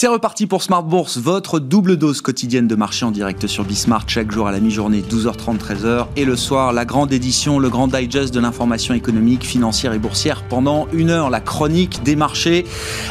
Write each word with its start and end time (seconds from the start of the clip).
C'est 0.00 0.06
reparti 0.06 0.46
pour 0.46 0.62
Smart 0.62 0.84
Bourse, 0.84 1.18
votre 1.18 1.58
double 1.58 1.96
dose 1.96 2.20
quotidienne 2.20 2.68
de 2.68 2.76
marché 2.76 3.04
en 3.04 3.10
direct 3.10 3.48
sur 3.48 3.64
Bismart 3.64 4.04
chaque 4.06 4.30
jour 4.30 4.46
à 4.46 4.52
la 4.52 4.60
mi-journée 4.60 5.00
12h30 5.02 5.58
13h 5.58 6.06
et 6.14 6.24
le 6.24 6.36
soir 6.36 6.72
la 6.72 6.84
grande 6.84 7.12
édition, 7.12 7.58
le 7.58 7.68
grand 7.68 7.88
digest 7.88 8.32
de 8.32 8.38
l'information 8.38 8.94
économique, 8.94 9.44
financière 9.44 9.92
et 9.94 9.98
boursière 9.98 10.44
pendant 10.48 10.86
une 10.92 11.10
heure, 11.10 11.30
la 11.30 11.40
chronique 11.40 12.04
des 12.04 12.14
marchés 12.14 12.64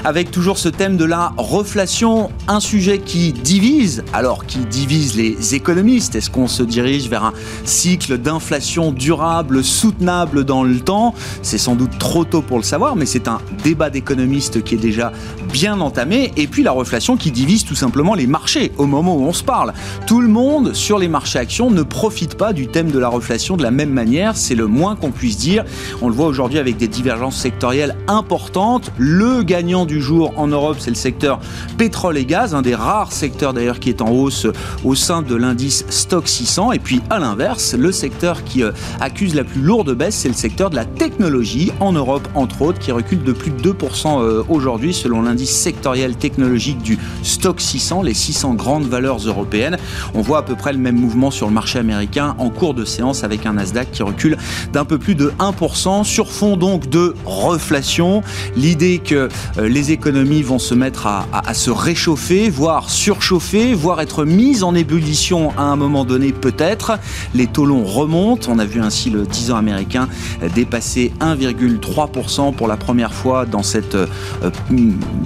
avec 0.06 0.32
toujours 0.32 0.58
ce 0.58 0.70
thème 0.70 0.96
de 0.96 1.04
la 1.04 1.34
reflation, 1.36 2.30
un 2.48 2.62
sujet 2.62 3.00
qui 3.00 3.34
divise, 3.34 4.06
alors 4.14 4.46
qui 4.46 4.60
divise 4.60 5.18
les 5.18 5.56
économistes, 5.56 6.16
est-ce 6.16 6.30
qu'on 6.30 6.48
se 6.48 6.64
dirige 6.64 7.10
vers 7.10 7.26
un 7.26 7.34
cycle 7.66 8.18
d'inflation 8.18 8.94
durable, 8.94 9.62
soutenable 9.62 10.46
dans 10.46 10.64
le 10.64 10.80
temps? 10.80 11.14
C'est 11.42 11.58
sans 11.58 11.76
doute 11.76 12.00
trop 12.00 12.24
tôt 12.24 12.42
pour 12.42 12.56
le 12.56 12.64
savoir, 12.64 12.96
mais 12.96 13.06
c'est 13.06 13.28
un 13.28 13.42
débat 13.62 13.90
d'économistes 13.90 14.64
qui 14.64 14.76
est 14.76 14.78
déjà 14.78 15.12
bien 15.48 15.82
entamé 15.82 16.32
et 16.38 16.48
puis 16.48 16.64
la 16.64 16.72
reflation 16.72 17.18
qui 17.18 17.32
divise 17.32 17.66
tout 17.66 17.76
simplement 17.76 18.14
les 18.14 18.28
marchés 18.28 18.72
au 18.78 18.86
moment 18.86 19.16
où 19.16 19.24
on 19.24 19.34
se 19.34 19.44
parle. 19.44 19.74
Tout 20.06 20.22
le 20.22 20.28
monde 20.28 20.74
sur 20.74 21.00
les 21.00 21.08
marchés 21.08 21.40
actions 21.40 21.72
ne 21.72 21.84
profite 21.84 22.36
pas 22.36 22.54
du 22.54 22.68
thème 22.68 22.92
de 22.92 23.00
la 23.00 23.08
reflation 23.10 23.58
de 23.58 23.64
la 23.64 23.72
même 23.72 23.90
manière, 23.90 24.36
c'est 24.36 24.56
le 24.56 24.68
moins 24.68 24.96
qu'on 24.96 25.12
puisse 25.12 25.38
dire. 25.38 25.64
On 26.02 26.10
le 26.10 26.16
voit 26.16 26.28
aujourd'hui 26.28 26.60
avec 26.60 26.78
des 26.78 26.88
divergences 26.88 27.38
sectorielles 27.38 27.96
importantes. 28.08 28.92
Le 28.98 29.44
gagnant 29.44 29.86
du 29.86 30.02
jour 30.02 30.34
en 30.38 30.48
Europe, 30.48 30.78
c'est 30.80 30.90
le 30.90 30.96
secteur 30.96 31.40
pétrole 31.78 32.18
et 32.18 32.26
gaz, 32.26 32.54
un 32.54 32.62
des 32.62 32.76
rares 32.76 33.12
secteurs 33.12 33.54
d'ailleurs 33.54 33.80
qui 33.80 33.90
est 33.90 34.02
en 34.02 34.12
hausse 34.12 34.48
au 34.84 34.96
sein 34.96 35.22
de 35.22 35.36
l'indice 35.36 35.86
Stock 35.90 36.28
600. 36.28 36.74
Et 36.74 36.80
puis 36.80 37.02
à 37.10 37.20
l'inverse, 37.20 37.74
le 37.74 37.92
secteur 37.92 38.44
qui 38.44 38.64
euh, 38.64 38.72
accuse 39.00 39.36
la 39.36 39.44
plus 39.44 39.62
lourde 39.62 39.94
baisse, 39.94 40.16
c'est 40.16 40.28
le 40.28 40.34
secteur 40.34 40.70
de 40.70 40.76
la 40.76 40.86
technologie 40.86 41.72
en 41.80 41.94
Europe 41.94 42.28
entre 42.36 42.62
autres, 42.62 42.80
qui 42.80 42.92
recule 42.92 43.24
de 43.24 43.32
plus 43.32 43.52
de 43.52 43.72
2% 43.72 44.22
euh, 44.22 44.44
aujourd'hui 44.50 44.94
selon 44.94 45.22
l'indice 45.22 45.37
sectoriel 45.46 46.16
technologie 46.16 46.76
du 46.76 46.98
stock 47.24 47.62
600, 47.62 48.02
les 48.04 48.14
600 48.14 48.54
grandes 48.56 48.86
valeurs 48.86 49.20
européennes. 49.20 49.78
On 50.14 50.22
voit 50.22 50.40
à 50.40 50.42
peu 50.42 50.56
près 50.56 50.74
le 50.74 50.80
même 50.80 50.98
mouvement 51.00 51.32
sur 51.32 51.48
le 51.48 51.54
marché 51.54 51.80
américain 51.80 52.36
en 52.40 52.50
cours 52.50 52.74
de 52.74 52.86
séance 52.86 53.24
avec 53.24 53.46
un 53.46 53.54
Nasdaq 53.54 53.92
qui 53.92 54.04
recule 54.04 54.38
d'un 54.74 54.86
peu 54.86 54.98
plus 54.98 55.16
de 55.16 55.34
1% 55.40 56.04
sur 56.04 56.32
fond 56.32 56.58
donc 56.58 56.90
de 56.90 57.16
reflation. 57.26 58.24
L'idée 58.56 59.00
que 59.00 59.30
euh, 59.58 59.68
les 59.68 59.92
économies 59.92 60.42
vont 60.42 60.60
se 60.60 60.74
mettre 60.74 61.08
à, 61.08 61.28
à, 61.32 61.54
se 61.54 61.70
réchauffer, 61.70 62.50
voire 62.50 62.90
surchauffer, 62.90 63.74
voire 63.74 64.02
être 64.02 64.26
mises 64.26 64.64
en 64.64 64.76
ébullition 64.76 65.52
à 65.58 65.64
un 65.64 65.76
moment 65.76 66.06
donné 66.06 66.32
peut-être. 66.32 67.00
Les 67.34 67.48
taux 67.48 67.66
longs 67.66 67.86
remontent. 67.86 68.52
On 68.52 68.60
a 68.60 68.66
vu 68.66 68.82
ainsi 68.82 69.10
le 69.10 69.26
10 69.26 69.52
ans 69.52 69.58
américain 69.58 70.08
dépasser 70.56 71.12
1,3% 71.20 72.54
pour 72.54 72.68
la 72.68 72.78
première 72.78 73.14
fois 73.14 73.46
dans 73.46 73.64
cette 73.64 73.96
euh, 73.96 74.08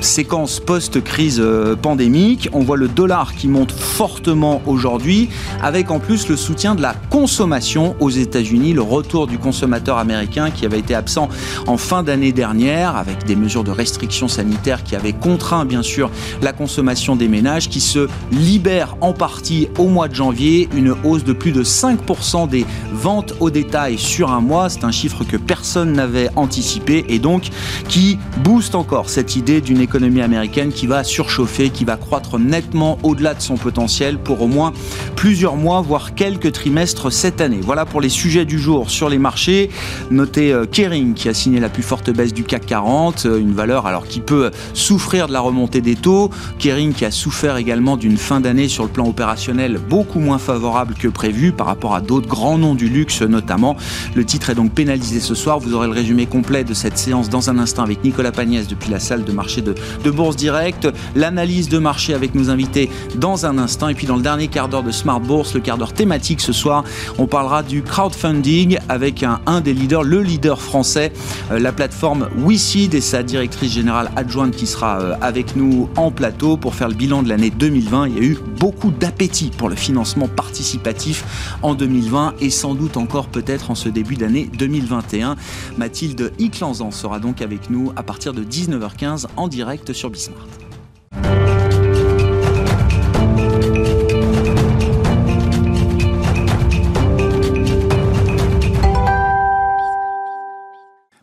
séquence 0.02 0.59
post-crise 0.59 1.39
euh, 1.39 1.75
pandémique. 1.75 2.49
On 2.53 2.59
voit 2.59 2.77
le 2.77 2.88
dollar 2.88 3.35
qui 3.35 3.47
monte 3.47 3.71
fortement 3.71 4.61
aujourd'hui, 4.66 5.30
avec 5.61 5.91
en 5.91 5.99
plus 5.99 6.27
le 6.27 6.35
soutien 6.35 6.75
de 6.75 6.81
la 6.81 6.95
consommation 7.09 7.95
aux 7.99 8.09
États-Unis, 8.09 8.73
le 8.73 8.81
retour 8.81 9.27
du 9.27 9.38
consommateur 9.38 9.97
américain 9.97 10.49
qui 10.49 10.66
avait 10.66 10.80
été 10.80 10.95
absent 10.95 11.30
en 11.67 11.77
fin 11.77 12.03
d'année 12.03 12.31
dernière, 12.31 12.95
avec 12.95 13.25
des 13.25 13.35
mesures 13.35 13.63
de 13.63 13.71
restriction 13.71 14.27
sanitaire 14.27 14.83
qui 14.83 14.95
avaient 14.95 15.13
contraint 15.13 15.66
bien 15.66 15.83
sûr 15.83 16.09
la 16.41 16.52
consommation 16.52 17.15
des 17.15 17.27
ménages, 17.27 17.69
qui 17.69 17.80
se 17.80 18.08
libère 18.31 18.97
en 19.02 19.13
partie 19.13 19.67
au 19.77 19.88
mois 19.88 20.08
de 20.08 20.15
janvier, 20.15 20.67
une 20.75 20.95
hausse 21.03 21.23
de 21.23 21.33
plus 21.33 21.52
de 21.52 21.63
5% 21.63 22.49
des 22.49 22.65
ventes 22.91 23.33
au 23.39 23.49
détail 23.49 23.97
sur 23.97 24.31
un 24.31 24.41
mois. 24.41 24.69
C'est 24.69 24.83
un 24.83 24.91
chiffre 24.91 25.23
que 25.23 25.37
personne 25.37 25.93
n'avait 25.93 26.30
anticipé 26.36 27.05
et 27.08 27.20
donc 27.20 27.49
qui 27.87 28.17
booste 28.43 28.76
encore 28.76 29.09
cette 29.09 29.36
idée 29.36 29.61
d'une 29.61 29.80
économie 29.80 29.90
américaine 29.95 30.71
qui 30.71 30.87
va 30.87 31.03
surchauffé 31.03 31.69
qui 31.69 31.85
va 31.85 31.97
croître 31.97 32.39
nettement 32.39 32.97
au-delà 33.03 33.33
de 33.33 33.41
son 33.41 33.55
potentiel 33.55 34.17
pour 34.17 34.41
au 34.41 34.47
moins 34.47 34.73
plusieurs 35.15 35.55
mois, 35.55 35.81
voire 35.81 36.15
quelques 36.15 36.52
trimestres 36.52 37.11
cette 37.11 37.41
année. 37.41 37.59
Voilà 37.61 37.85
pour 37.85 38.02
les 38.02 38.09
sujets 38.09 38.45
du 38.45 38.59
jour 38.59 38.89
sur 38.89 39.09
les 39.09 39.17
marchés. 39.17 39.69
Notez 40.09 40.52
euh, 40.52 40.65
Kering 40.65 41.13
qui 41.13 41.29
a 41.29 41.33
signé 41.33 41.59
la 41.59 41.69
plus 41.69 41.83
forte 41.83 42.09
baisse 42.09 42.33
du 42.33 42.43
CAC 42.43 42.65
40, 42.65 43.25
euh, 43.25 43.39
une 43.39 43.53
valeur 43.53 43.85
alors 43.85 44.07
qui 44.07 44.19
peut 44.19 44.52
souffrir 44.73 45.27
de 45.27 45.33
la 45.33 45.39
remontée 45.39 45.81
des 45.81 45.95
taux. 45.95 46.29
Kering 46.59 46.93
qui 46.93 47.05
a 47.05 47.11
souffert 47.11 47.58
également 47.58 47.97
d'une 47.97 48.17
fin 48.17 48.41
d'année 48.41 48.67
sur 48.67 48.83
le 48.83 48.89
plan 48.89 49.08
opérationnel 49.08 49.79
beaucoup 49.89 50.19
moins 50.19 50.39
favorable 50.39 50.95
que 50.95 51.08
prévu 51.08 51.52
par 51.52 51.67
rapport 51.67 51.95
à 51.95 52.02
d'autres 52.02 52.27
grands 52.27 52.58
noms 52.58 52.75
du 52.75 52.89
luxe 52.89 53.21
notamment. 53.21 53.77
Le 54.15 54.25
titre 54.25 54.49
est 54.49 54.55
donc 54.55 54.71
pénalisé 54.71 55.19
ce 55.19 55.35
soir. 55.35 55.59
Vous 55.59 55.73
aurez 55.73 55.87
le 55.87 55.93
résumé 55.93 56.25
complet 56.25 56.63
de 56.63 56.73
cette 56.73 56.97
séance 56.97 57.29
dans 57.29 57.49
un 57.49 57.59
instant 57.59 57.83
avec 57.83 58.03
Nicolas 58.03 58.31
Pagnès 58.31 58.67
depuis 58.67 58.89
la 58.89 58.99
salle 58.99 59.23
de 59.23 59.31
marché 59.31 59.61
de, 59.61 59.75
de 60.03 60.11
Bourse 60.11 60.36
Direct 60.36 60.87
l'analyse 61.15 61.69
de 61.69 61.77
marché 61.77 62.14
avec 62.14 62.36
nos 62.36 62.49
invités 62.49 62.89
dans 63.15 63.45
un 63.45 63.58
instant. 63.58 63.89
Et 63.89 63.95
puis 63.95 64.08
dans 64.08 64.15
le 64.15 64.21
dernier 64.21 64.47
quart 64.47 64.67
d'heure 64.67 64.83
de 64.83 64.92
Smart 64.92 65.19
Bourse, 65.19 65.53
le 65.53 65.59
quart 65.59 65.77
d'heure 65.77 65.93
thématique 65.93 66.42
ce 66.42 66.53
soir, 66.53 66.83
on 67.17 67.27
parlera 67.27 67.64
du 67.64 67.81
crowdfunding 67.83 68.77
avec 68.89 69.23
un, 69.23 69.39
un 69.45 69.61
des 69.61 69.73
leaders, 69.73 70.03
le 70.03 70.21
leader 70.21 70.61
français, 70.61 71.11
euh, 71.52 71.59
la 71.59 71.71
plateforme 71.71 72.30
WeSeed 72.37 72.93
et 72.93 73.02
sa 73.02 73.23
directrice 73.23 73.71
générale 73.71 74.11
adjointe 74.15 74.55
qui 74.55 74.67
sera 74.67 74.99
euh, 74.99 75.15
avec 75.21 75.55
nous 75.55 75.89
en 75.95 76.11
plateau 76.11 76.58
pour 76.58 76.75
faire 76.75 76.89
le 76.89 76.95
bilan 76.95 77.23
de 77.23 77.30
l'année 77.30 77.49
2020. 77.49 78.08
Il 78.08 78.15
y 78.15 78.20
a 78.20 78.23
eu 78.23 78.37
beaucoup 78.59 78.91
d'appétit 78.91 79.52
pour 79.58 79.70
le 79.70 79.75
financement 79.75 80.27
participatif 80.27 81.55
en 81.61 81.73
2020 81.73 82.36
et 82.39 82.49
sans 82.49 82.75
doute 82.75 82.97
encore 82.97 83.27
peut-être 83.27 83.71
en 83.71 83.75
ce 83.75 83.89
début 83.89 84.15
d'année 84.15 84.49
2021. 84.58 85.36
Mathilde 85.77 86.31
Iclanzan 86.39 86.91
sera 86.91 87.20
donc 87.20 87.41
avec 87.41 87.70
nous 87.70 87.91
à 87.95 88.03
partir 88.03 88.33
de 88.33 88.43
19h15 88.43 89.25
en 89.37 89.47
direct 89.47 89.70
sur 89.93 90.09
Bismart. 90.09 90.48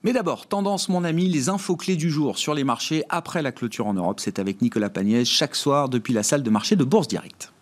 Mais 0.02 0.14
d'abord, 0.14 0.46
tendance 0.46 0.88
mon 0.88 1.04
ami, 1.04 1.28
les 1.28 1.50
infos 1.50 1.76
clés 1.76 1.96
du 1.96 2.10
jour 2.10 2.38
sur 2.38 2.54
les 2.54 2.64
marchés 2.64 3.04
après 3.10 3.42
la 3.42 3.52
clôture 3.52 3.86
en 3.86 3.94
Europe. 3.94 4.20
C'est 4.20 4.38
avec 4.38 4.62
Nicolas 4.62 4.88
Pagnès 4.88 5.28
chaque 5.28 5.54
soir 5.54 5.90
depuis 5.90 6.14
la 6.14 6.22
salle 6.22 6.42
de 6.42 6.50
marché 6.50 6.76
de 6.76 6.84
Bourse 6.84 7.08
Direct. 7.08 7.52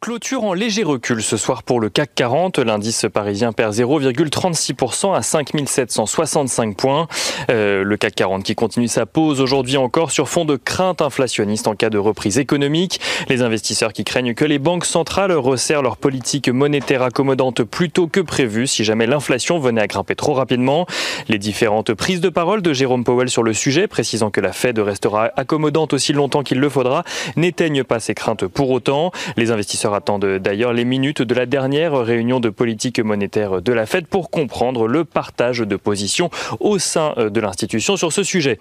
Clôture 0.00 0.44
en 0.44 0.54
léger 0.54 0.82
recul 0.82 1.22
ce 1.22 1.36
soir 1.36 1.62
pour 1.62 1.78
le 1.78 1.90
CAC 1.90 2.14
40. 2.14 2.58
L'indice 2.58 3.04
parisien 3.12 3.52
perd 3.52 3.74
0,36% 3.74 5.14
à 5.14 5.20
5765 5.20 6.74
points. 6.74 7.06
Euh, 7.50 7.84
le 7.84 7.96
CAC 7.98 8.14
40 8.14 8.42
qui 8.42 8.54
continue 8.54 8.88
sa 8.88 9.04
pause 9.04 9.42
aujourd'hui 9.42 9.76
encore 9.76 10.10
sur 10.10 10.30
fond 10.30 10.46
de 10.46 10.56
crainte 10.56 11.02
inflationniste 11.02 11.68
en 11.68 11.74
cas 11.74 11.90
de 11.90 11.98
reprise 11.98 12.38
économique. 12.38 12.98
Les 13.28 13.42
investisseurs 13.42 13.92
qui 13.92 14.04
craignent 14.04 14.32
que 14.32 14.46
les 14.46 14.58
banques 14.58 14.86
centrales 14.86 15.32
resserrent 15.32 15.82
leur 15.82 15.98
politique 15.98 16.48
monétaire 16.48 17.02
accommodante 17.02 17.62
plus 17.62 17.90
tôt 17.90 18.06
que 18.06 18.20
prévu 18.20 18.66
si 18.66 18.84
jamais 18.84 19.06
l'inflation 19.06 19.58
venait 19.58 19.82
à 19.82 19.86
grimper 19.86 20.14
trop 20.14 20.32
rapidement. 20.32 20.86
Les 21.28 21.36
différentes 21.36 21.92
prises 21.92 22.22
de 22.22 22.30
parole 22.30 22.62
de 22.62 22.72
Jérôme 22.72 23.04
Powell 23.04 23.28
sur 23.28 23.42
le 23.42 23.52
sujet, 23.52 23.86
précisant 23.86 24.30
que 24.30 24.40
la 24.40 24.54
Fed 24.54 24.78
restera 24.78 25.28
accommodante 25.36 25.92
aussi 25.92 26.14
longtemps 26.14 26.42
qu'il 26.42 26.58
le 26.58 26.70
faudra, 26.70 27.04
n'éteignent 27.36 27.84
pas 27.84 28.00
ces 28.00 28.14
craintes 28.14 28.46
pour 28.46 28.70
autant. 28.70 29.12
Les 29.36 29.50
investisseurs 29.50 29.89
attendent 29.94 30.38
d'ailleurs 30.38 30.72
les 30.72 30.84
minutes 30.84 31.22
de 31.22 31.34
la 31.34 31.46
dernière 31.46 31.96
réunion 31.96 32.40
de 32.40 32.50
politique 32.50 33.00
monétaire 33.00 33.62
de 33.62 33.72
la 33.72 33.86
Fed 33.86 34.06
pour 34.06 34.30
comprendre 34.30 34.86
le 34.86 35.04
partage 35.04 35.58
de 35.60 35.76
positions 35.76 36.30
au 36.60 36.78
sein 36.78 37.14
de 37.16 37.40
l'institution 37.40 37.96
sur 37.96 38.12
ce 38.12 38.22
sujet. 38.22 38.58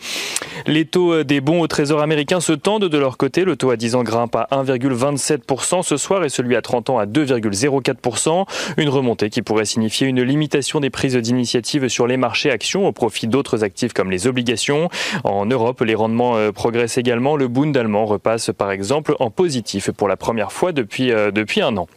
Les 0.65 0.85
taux 0.85 1.23
des 1.23 1.41
bons 1.41 1.61
au 1.61 1.67
trésor 1.67 2.01
américain 2.01 2.39
se 2.39 2.53
tendent 2.53 2.85
de 2.85 2.97
leur 2.97 3.17
côté. 3.17 3.43
Le 3.45 3.55
taux 3.55 3.71
à 3.71 3.75
10 3.75 3.95
ans 3.95 4.03
grimpe 4.03 4.35
à 4.35 4.47
1,27% 4.51 5.83
ce 5.83 5.97
soir 5.97 6.23
et 6.23 6.29
celui 6.29 6.55
à 6.55 6.61
30 6.61 6.89
ans 6.89 6.99
à 6.99 7.05
2,04%. 7.05 8.45
Une 8.77 8.89
remontée 8.89 9.29
qui 9.29 9.41
pourrait 9.41 9.65
signifier 9.65 10.07
une 10.07 10.21
limitation 10.21 10.79
des 10.79 10.89
prises 10.89 11.15
d'initiative 11.15 11.87
sur 11.87 12.07
les 12.07 12.17
marchés 12.17 12.51
actions 12.51 12.87
au 12.87 12.91
profit 12.91 13.27
d'autres 13.27 13.63
actifs 13.63 13.93
comme 13.93 14.11
les 14.11 14.27
obligations. 14.27 14.89
En 15.23 15.45
Europe, 15.45 15.81
les 15.81 15.95
rendements 15.95 16.35
euh, 16.35 16.51
progressent 16.51 16.97
également. 16.97 17.35
Le 17.35 17.47
Bund 17.47 17.75
allemand 17.75 18.05
repasse 18.05 18.51
par 18.57 18.71
exemple 18.71 19.15
en 19.19 19.29
positif 19.29 19.91
pour 19.91 20.07
la 20.07 20.17
première 20.17 20.51
fois 20.51 20.71
depuis 20.71 21.11
euh, 21.11 21.18
depuis 21.31 21.61
un 21.61 21.75
an. 21.77 21.87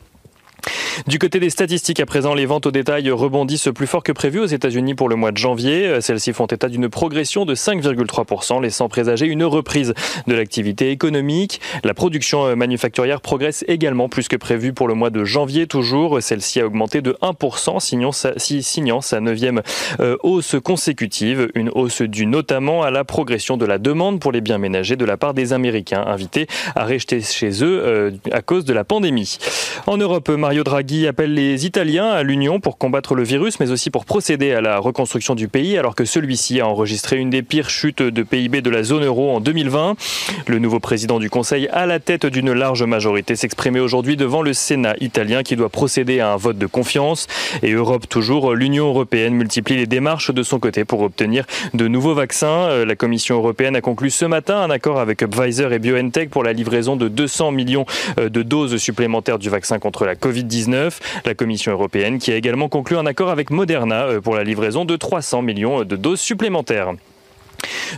Du 1.06 1.19
côté 1.19 1.41
des 1.41 1.50
statistiques, 1.50 2.00
à 2.00 2.06
présent, 2.06 2.35
les 2.35 2.47
ventes 2.47 2.67
au 2.67 2.70
détail 2.70 3.11
rebondissent 3.11 3.70
plus 3.75 3.87
fort 3.87 4.03
que 4.03 4.12
prévu 4.12 4.41
aux 4.41 4.47
États-Unis 4.47 4.94
pour 4.94 5.09
le 5.09 5.17
mois 5.17 5.32
de 5.32 5.37
janvier. 5.37 6.00
Celles-ci 6.00 6.32
font 6.32 6.47
état 6.47 6.69
d'une 6.69 6.88
progression 6.88 7.44
de 7.44 7.55
5,3%, 7.55 8.62
laissant 8.62 8.88
présager 8.88 9.26
une 9.26 9.44
reprise 9.44 9.94
de 10.26 10.35
l'activité 10.35 10.91
économique. 10.91 11.61
La 11.85 11.94
production 11.94 12.55
manufacturière 12.56 13.20
progresse 13.20 13.64
également 13.69 14.09
plus 14.09 14.29
que 14.29 14.37
prévu 14.37 14.73
pour 14.73 14.88
le 14.88 14.94
mois 14.94 15.11
de 15.11 15.25
janvier 15.25 15.67
toujours. 15.67 16.23
Celle-ci 16.23 16.61
a 16.61 16.67
augmenté 16.67 17.00
de 17.00 17.17
1%, 17.23 17.81
signant 17.81 18.12
sa, 18.12 18.38
signant 18.38 19.00
sa 19.00 19.20
neuvième 19.20 19.62
euh, 20.00 20.17
hausse 20.23 20.56
consécutive. 20.62 21.49
Une 21.55 21.70
hausse 21.70 22.03
due 22.03 22.26
notamment 22.26 22.82
à 22.82 22.91
la 22.91 23.05
progression 23.05 23.56
de 23.56 23.65
la 23.65 23.79
demande 23.79 24.20
pour 24.20 24.32
les 24.32 24.41
biens 24.41 24.58
ménagers 24.58 24.97
de 24.97 25.05
la 25.05 25.17
part 25.17 25.35
des 25.35 25.53
Américains 25.53 26.05
invités 26.06 26.47
à 26.75 26.85
rester 26.85 27.20
chez 27.20 27.65
eux 27.65 27.82
euh, 27.85 28.11
à 28.31 28.43
cause 28.43 28.65
de 28.65 28.73
la 28.73 28.85
pandémie. 28.85 29.38
En 29.87 29.97
Europe, 29.97 30.29
Mario 30.52 30.64
Draghi 30.64 31.06
appelle 31.06 31.32
les 31.32 31.64
Italiens 31.64 32.10
à 32.10 32.22
l'Union 32.22 32.60
pour 32.60 32.76
combattre 32.76 33.14
le 33.14 33.22
virus, 33.22 33.58
mais 33.58 33.70
aussi 33.70 33.88
pour 33.88 34.04
procéder 34.04 34.52
à 34.52 34.60
la 34.60 34.76
reconstruction 34.76 35.34
du 35.34 35.49
pays, 35.49 35.78
alors 35.78 35.94
que 35.94 36.04
celui-ci 36.04 36.60
a 36.60 36.69
enregistré 36.69 37.16
une 37.16 37.31
des 37.31 37.40
pires 37.40 37.70
chutes 37.70 38.02
de 38.02 38.22
PIB 38.22 38.60
de 38.60 38.69
la 38.69 38.82
zone 38.82 39.02
euro 39.02 39.34
en 39.34 39.40
2020. 39.40 39.94
Le 40.49 40.58
nouveau 40.58 40.78
président 40.78 41.19
du 41.19 41.31
Conseil, 41.31 41.69
à 41.69 41.87
la 41.87 42.00
tête 42.00 42.26
d'une 42.26 42.52
large 42.52 42.82
majorité, 42.82 43.34
s'exprimait 43.34 43.81
aujourd'hui 43.81 44.19
devant 44.19 44.43
le 44.43 44.52
Sénat 44.52 44.94
italien 45.00 45.43
qui 45.43 45.56
doit 45.56 45.70
procéder 45.70 46.20
à 46.20 46.34
un 46.34 46.37
vote 46.37 46.58
de 46.58 46.66
confiance. 46.66 47.28
Et 47.62 47.72
Europe 47.72 48.06
toujours, 48.06 48.55
l'Union 48.55 48.88
européenne 48.88 49.32
multiplie 49.32 49.76
les 49.76 49.87
démarches 49.87 50.32
de 50.34 50.43
son 50.43 50.58
côté 50.58 50.84
pour 50.84 51.00
obtenir 51.00 51.46
de 51.72 51.88
nouveaux 51.88 52.14
vaccins. 52.14 52.69
Euh, 52.69 52.84
la 52.84 52.94
Commission 52.94 53.37
européenne 53.37 53.75
a 53.75 53.81
conclu 53.81 54.10
ce 54.10 54.26
matin 54.26 54.58
un 54.58 54.69
accord 54.69 55.00
avec 55.00 55.25
Pfizer 55.26 55.72
et 55.72 55.78
BioNTech 55.78 56.28
pour 56.28 56.44
la 56.44 56.52
livraison 56.52 56.96
de 56.96 57.08
200 57.08 57.52
millions 57.52 57.87
euh, 58.20 58.28
de 58.28 58.43
doses 58.43 58.76
supplémentaires 58.76 59.38
du 59.38 59.48
vaccin 59.48 59.78
contre 59.78 60.05
la 60.05 60.14
Covid. 60.14 60.42
19 60.43 61.23
La 61.25 61.35
Commission 61.35 61.73
européenne 61.73 62.19
qui 62.19 62.33
a 62.33 62.37
également 62.37 62.69
conclu 62.69 62.97
un 62.97 63.06
accord 63.06 63.31
avec 63.31 63.50
Moderna 63.50 64.05
euh, 64.05 64.21
pour 64.21 64.35
la 64.35 64.44
livraison 64.44 64.85
de 64.85 64.97
300 64.97 65.43
millions 65.43 65.85
de 65.85 65.97
doses 65.97 66.21
supplémentaires. 66.21 66.94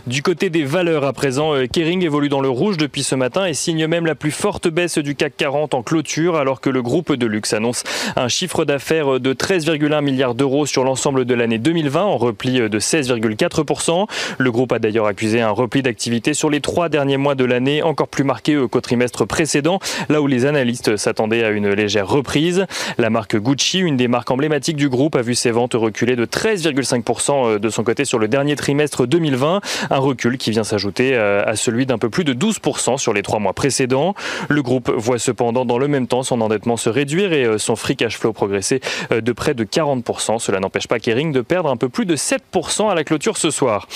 Du 0.07 0.21
côté 0.21 0.49
des 0.49 0.63
valeurs 0.63 1.03
à 1.03 1.13
présent, 1.13 1.53
euh, 1.53 1.67
Kering 1.67 2.03
évolue 2.03 2.29
dans 2.29 2.41
le 2.41 2.49
rouge 2.49 2.77
depuis 2.77 3.03
ce 3.03 3.15
matin 3.15 3.45
et 3.45 3.53
signe 3.53 3.87
même 3.87 4.05
la 4.05 4.15
plus 4.15 4.31
forte 4.31 4.67
baisse 4.67 4.97
du 4.97 5.15
CAC 5.15 5.33
40 5.37 5.73
en 5.73 5.83
clôture 5.83 6.35
alors 6.35 6.61
que 6.61 6.69
le 6.69 6.81
groupe 6.81 7.13
de 7.13 7.25
luxe 7.25 7.53
annonce 7.53 7.83
un 8.15 8.27
chiffre 8.27 8.65
d'affaires 8.65 9.19
de 9.19 9.33
13,1 9.33 10.01
milliards 10.01 10.35
d'euros 10.35 10.65
sur 10.65 10.83
l'ensemble 10.83 11.25
de 11.25 11.33
l'année 11.33 11.57
2020 11.57 12.03
en 12.03 12.17
repli 12.17 12.59
de 12.59 12.79
16,4%. 12.79 14.07
Le 14.37 14.51
groupe 14.51 14.71
a 14.71 14.79
d'ailleurs 14.79 15.07
accusé 15.07 15.41
un 15.41 15.51
repli 15.51 15.81
d'activité 15.81 16.33
sur 16.33 16.49
les 16.49 16.61
trois 16.61 16.89
derniers 16.89 17.17
mois 17.17 17.35
de 17.35 17.45
l'année 17.45 17.81
encore 17.81 18.07
plus 18.07 18.23
marqué 18.23 18.57
qu'au 18.69 18.81
trimestre 18.81 19.25
précédent 19.25 19.79
là 20.09 20.21
où 20.21 20.27
les 20.27 20.45
analystes 20.45 20.97
s'attendaient 20.97 21.43
à 21.43 21.49
une 21.49 21.69
légère 21.69 22.07
reprise. 22.07 22.65
La 22.97 23.09
marque 23.09 23.37
Gucci, 23.37 23.79
une 23.79 23.97
des 23.97 24.07
marques 24.07 24.31
emblématiques 24.31 24.77
du 24.77 24.89
groupe, 24.89 25.15
a 25.15 25.21
vu 25.21 25.35
ses 25.35 25.51
ventes 25.51 25.73
reculer 25.73 26.15
de 26.15 26.25
13,5% 26.25 27.59
de 27.59 27.69
son 27.69 27.83
côté 27.83 28.05
sur 28.05 28.19
le 28.19 28.27
dernier 28.27 28.55
trimestre 28.55 29.07
2020 29.07 29.44
un 29.45 29.97
recul 29.97 30.37
qui 30.37 30.51
vient 30.51 30.63
s'ajouter 30.63 31.15
euh, 31.15 31.43
à 31.45 31.55
celui 31.55 31.85
d'un 31.85 31.97
peu 31.97 32.09
plus 32.09 32.23
de 32.23 32.33
12% 32.33 32.97
sur 32.97 33.13
les 33.13 33.21
trois 33.21 33.39
mois 33.39 33.53
précédents. 33.53 34.15
Le 34.49 34.61
groupe 34.61 34.91
voit 34.95 35.19
cependant 35.19 35.65
dans 35.65 35.77
le 35.77 35.87
même 35.87 36.07
temps 36.07 36.23
son 36.23 36.41
endettement 36.41 36.77
se 36.77 36.89
réduire 36.89 37.33
et 37.33 37.45
euh, 37.45 37.57
son 37.57 37.75
free 37.75 37.95
cash 37.95 38.17
flow 38.17 38.33
progresser 38.33 38.81
euh, 39.11 39.21
de 39.21 39.31
près 39.31 39.53
de 39.53 39.63
40%. 39.63 40.39
Cela 40.39 40.59
n'empêche 40.59 40.87
pas 40.87 40.99
Kering 40.99 41.31
de 41.31 41.41
perdre 41.41 41.69
un 41.69 41.77
peu 41.77 41.89
plus 41.89 42.05
de 42.05 42.15
7% 42.15 42.89
à 42.89 42.95
la 42.95 43.03
clôture 43.03 43.37
ce 43.37 43.51
soir. 43.51 43.87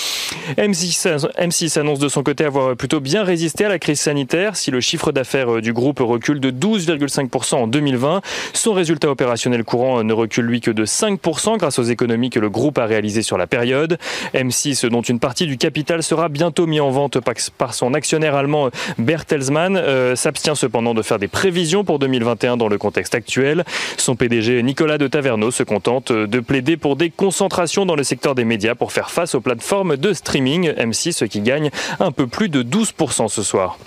M6, 0.57 1.79
annonce 1.79 1.99
de 1.99 2.09
son 2.09 2.23
côté 2.23 2.45
avoir 2.45 2.75
plutôt 2.75 2.99
bien 2.99 3.23
résisté 3.23 3.65
à 3.65 3.69
la 3.69 3.79
crise 3.79 3.99
sanitaire. 3.99 4.55
Si 4.55 4.71
le 4.71 4.81
chiffre 4.81 5.11
d'affaires 5.11 5.61
du 5.61 5.73
groupe 5.73 5.99
recule 5.99 6.39
de 6.39 6.51
12,5% 6.51 7.55
en 7.55 7.67
2020, 7.67 8.21
son 8.53 8.73
résultat 8.73 9.09
opérationnel 9.09 9.63
courant 9.63 10.03
ne 10.03 10.13
recule 10.13 10.45
lui 10.45 10.61
que 10.61 10.71
de 10.71 10.85
5% 10.85 11.57
grâce 11.57 11.79
aux 11.79 11.83
économies 11.83 12.29
que 12.29 12.39
le 12.39 12.49
groupe 12.49 12.77
a 12.77 12.85
réalisées 12.85 13.21
sur 13.21 13.37
la 13.37 13.47
période. 13.47 13.97
M6, 14.33 14.87
dont 14.87 15.01
une 15.01 15.19
partie 15.19 15.38
du 15.45 15.57
capital 15.57 16.03
sera 16.03 16.29
bientôt 16.29 16.67
mis 16.67 16.79
en 16.79 16.91
vente 16.91 17.19
par 17.57 17.73
son 17.73 17.93
actionnaire 17.93 18.35
allemand 18.35 18.69
Bertelsmann, 18.97 19.77
euh, 19.77 20.15
s'abstient 20.15 20.55
cependant 20.55 20.93
de 20.93 21.01
faire 21.01 21.19
des 21.19 21.27
prévisions 21.27 21.83
pour 21.83 21.99
2021 21.99 22.57
dans 22.57 22.67
le 22.67 22.77
contexte 22.77 23.15
actuel. 23.15 23.63
Son 23.97 24.15
PDG 24.15 24.63
Nicolas 24.63 24.97
de 24.97 25.07
Taverneau 25.07 25.51
se 25.51 25.63
contente 25.63 26.11
de 26.11 26.39
plaider 26.39 26.77
pour 26.77 26.95
des 26.95 27.09
concentrations 27.09 27.85
dans 27.85 27.95
le 27.95 28.03
secteur 28.03 28.35
des 28.35 28.45
médias 28.45 28.75
pour 28.75 28.91
faire 28.91 29.09
face 29.09 29.35
aux 29.35 29.41
plateformes 29.41 29.97
de 29.97 30.13
streaming 30.13 30.71
M6 30.71 31.27
qui 31.27 31.41
gagne 31.41 31.69
un 31.99 32.11
peu 32.11 32.27
plus 32.27 32.49
de 32.49 32.63
12% 32.63 33.27
ce 33.27 33.43
soir. 33.43 33.77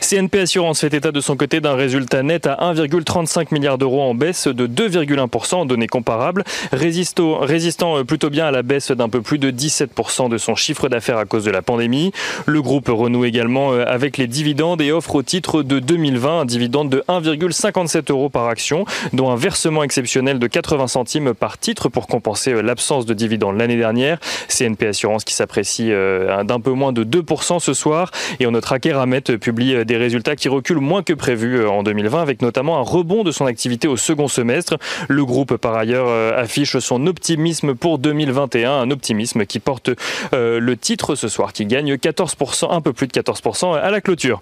CNP 0.00 0.40
Assurance 0.40 0.80
fait 0.80 0.94
état 0.94 1.12
de 1.12 1.20
son 1.20 1.36
côté 1.36 1.60
d'un 1.60 1.74
résultat 1.74 2.22
net 2.22 2.46
à 2.46 2.54
1,35 2.72 3.52
milliard 3.52 3.78
d'euros 3.78 4.02
en 4.02 4.14
baisse 4.14 4.46
de 4.46 4.66
2,1% 4.66 5.54
en 5.54 5.66
données 5.66 5.86
comparables, 5.86 6.44
résistant, 6.72 7.38
résistant 7.38 8.04
plutôt 8.04 8.30
bien 8.30 8.46
à 8.46 8.50
la 8.50 8.62
baisse 8.62 8.90
d'un 8.90 9.08
peu 9.08 9.22
plus 9.22 9.38
de 9.38 9.50
17% 9.50 10.28
de 10.28 10.38
son 10.38 10.54
chiffre 10.54 10.88
d'affaires 10.88 11.18
à 11.18 11.24
cause 11.24 11.44
de 11.44 11.50
la 11.50 11.62
pandémie. 11.62 12.12
Le 12.46 12.62
groupe 12.62 12.88
renoue 12.88 13.24
également 13.24 13.72
euh, 13.72 13.84
avec 13.86 14.16
les 14.16 14.26
dividendes 14.26 14.80
et 14.80 14.92
offre 14.92 15.16
au 15.16 15.22
titre 15.22 15.62
de 15.62 15.78
2020 15.78 16.40
un 16.40 16.44
dividende 16.44 16.90
de 16.90 17.02
1,57 17.08 18.10
euros 18.10 18.28
par 18.28 18.46
action, 18.46 18.84
dont 19.12 19.30
un 19.30 19.36
versement 19.36 19.82
exceptionnel 19.82 20.38
de 20.38 20.46
80 20.46 20.86
centimes 20.88 21.34
par 21.34 21.58
titre 21.58 21.88
pour 21.88 22.06
compenser 22.06 22.52
euh, 22.52 22.62
l'absence 22.62 23.06
de 23.06 23.14
dividendes 23.14 23.58
l'année 23.58 23.76
dernière. 23.76 24.18
CNP 24.48 24.88
Assurance 24.88 25.24
qui 25.24 25.34
s'apprécie 25.34 25.90
euh, 25.90 26.44
d'un 26.44 26.60
peu 26.60 26.72
moins 26.72 26.92
de 26.92 27.04
2% 27.04 27.60
ce 27.60 27.74
soir. 27.74 28.10
Et 28.40 28.46
on 28.46 28.50
notera 28.52 28.78
qu'Eramet 28.78 29.20
publie 29.20 29.55
des 29.56 29.96
résultats 29.96 30.36
qui 30.36 30.48
reculent 30.48 30.80
moins 30.80 31.02
que 31.02 31.12
prévu 31.12 31.58
euh, 31.58 31.68
en 31.68 31.82
2020, 31.82 32.22
avec 32.22 32.42
notamment 32.42 32.78
un 32.78 32.82
rebond 32.82 33.24
de 33.24 33.32
son 33.32 33.46
activité 33.46 33.88
au 33.88 33.96
second 33.96 34.28
semestre. 34.28 34.76
Le 35.08 35.24
groupe, 35.24 35.56
par 35.56 35.74
ailleurs, 35.74 36.06
euh, 36.08 36.40
affiche 36.40 36.78
son 36.78 37.06
optimisme 37.06 37.74
pour 37.74 37.98
2021, 37.98 38.70
un 38.70 38.90
optimisme 38.90 39.46
qui 39.46 39.58
porte 39.58 39.90
euh, 40.32 40.60
le 40.60 40.76
titre 40.76 41.14
ce 41.14 41.28
soir, 41.28 41.52
qui 41.52 41.66
gagne 41.66 41.94
14%, 41.94 42.72
un 42.72 42.80
peu 42.80 42.92
plus 42.92 43.06
de 43.06 43.12
14% 43.12 43.74
à 43.74 43.90
la 43.90 44.00
clôture. 44.00 44.40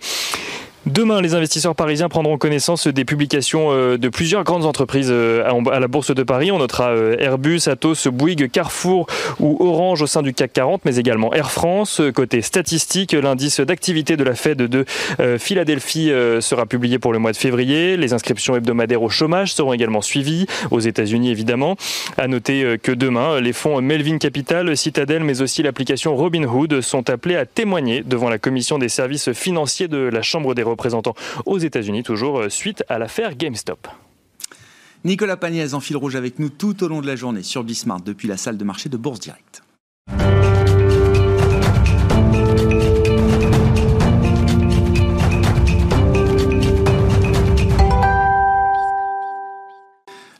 Demain, 0.87 1.23
les 1.23 1.35
investisseurs 1.35 1.75
parisiens 1.75 2.11
prendront 2.11 2.37
connaissance 2.37 2.87
des 2.89 3.07
publications 3.07 3.69
euh, 3.73 3.97
de 3.97 4.11
plusieurs 4.11 4.45
grandes 4.45 4.67
entreprises 4.67 5.09
euh, 5.11 5.43
à 5.73 5.81
la 5.81 5.89
Bourse 5.89 6.15
de 6.15 6.23
Paris. 6.23 6.53
On 6.53 6.59
notera 6.59 6.91
euh, 6.91 7.17
Airbus, 7.19 7.63
Atos, 7.69 8.07
Bouygues, 8.09 8.51
Carrefour 8.51 9.07
ou 9.41 9.57
Orange 9.67 10.03
au 10.03 10.07
sein 10.07 10.21
du 10.21 10.35
CAC 10.35 10.53
40, 10.53 10.83
mais 10.85 10.97
également 10.97 11.33
Air 11.33 11.51
France. 11.51 12.03
Côté 12.15 12.43
statistique, 12.43 13.13
l'indice 13.13 13.61
d'activité 13.61 14.19
de 14.19 14.25
la 14.25 14.35
Fed 14.35 14.59
de 14.59 14.85
Philadelphie 15.39 16.11
sera 16.41 16.67
publié 16.67 16.99
pour 16.99 17.13
le 17.13 17.19
mois 17.19 17.33
de 17.33 17.37
février. 17.37 17.97
Les 17.97 18.13
inscriptions 18.13 18.55
hebdomadaires 18.57 19.03
au 19.03 19.09
chômage 19.09 19.55
seront 19.55 19.73
également 19.73 20.03
suivies, 20.03 20.47
aux 20.71 20.81
États-Unis 20.81 21.31
évidemment. 21.31 21.77
À 22.19 22.29
noter 22.29 22.79
que 22.83 22.93
demain, 22.93 23.41
les 23.41 23.53
fonds 23.53 23.81
Melvin 23.81 24.19
Capital, 24.19 24.77
Citadel, 24.77 25.25
mais 25.25 25.41
aussi 25.41 25.63
l'application 25.63 26.15
Robinhood 26.15 26.81
sont 26.81 27.09
appelés 27.11 27.37
à 27.37 27.47
témoigner 27.47 28.03
devant 28.05 28.29
la 28.29 28.39
commission 28.39 28.79
des 28.79 28.89
services 28.89 29.33
financiers 29.33 29.89
de 29.89 29.99
la 29.99 30.23
Chambre 30.23 30.55
des 30.55 30.63
aux 31.47 31.59
États-Unis, 31.59 32.03
toujours 32.03 32.41
euh, 32.41 32.49
suite 32.49 32.85
à 32.89 32.99
l'affaire 32.99 33.37
GameStop. 33.37 33.89
Nicolas 35.05 35.37
Pagnès 35.37 35.75
en 35.75 35.81
fil 35.81 35.97
rouge 35.97 36.17
avec 36.17 36.39
nous 36.39 36.49
tout 36.49 36.83
au 36.83 36.89
long 36.89 37.03
de 37.03 37.07
la 37.07 37.17
journée 37.17 37.43
sur 37.43 37.63
Bismart 37.63 38.01
depuis 38.01 38.27
la 38.27 38.37
salle 38.37 38.57
de 38.57 38.65
marché 38.65 38.89
de 38.89 38.97
Bourse 38.97 39.21
Direct. 39.21 39.63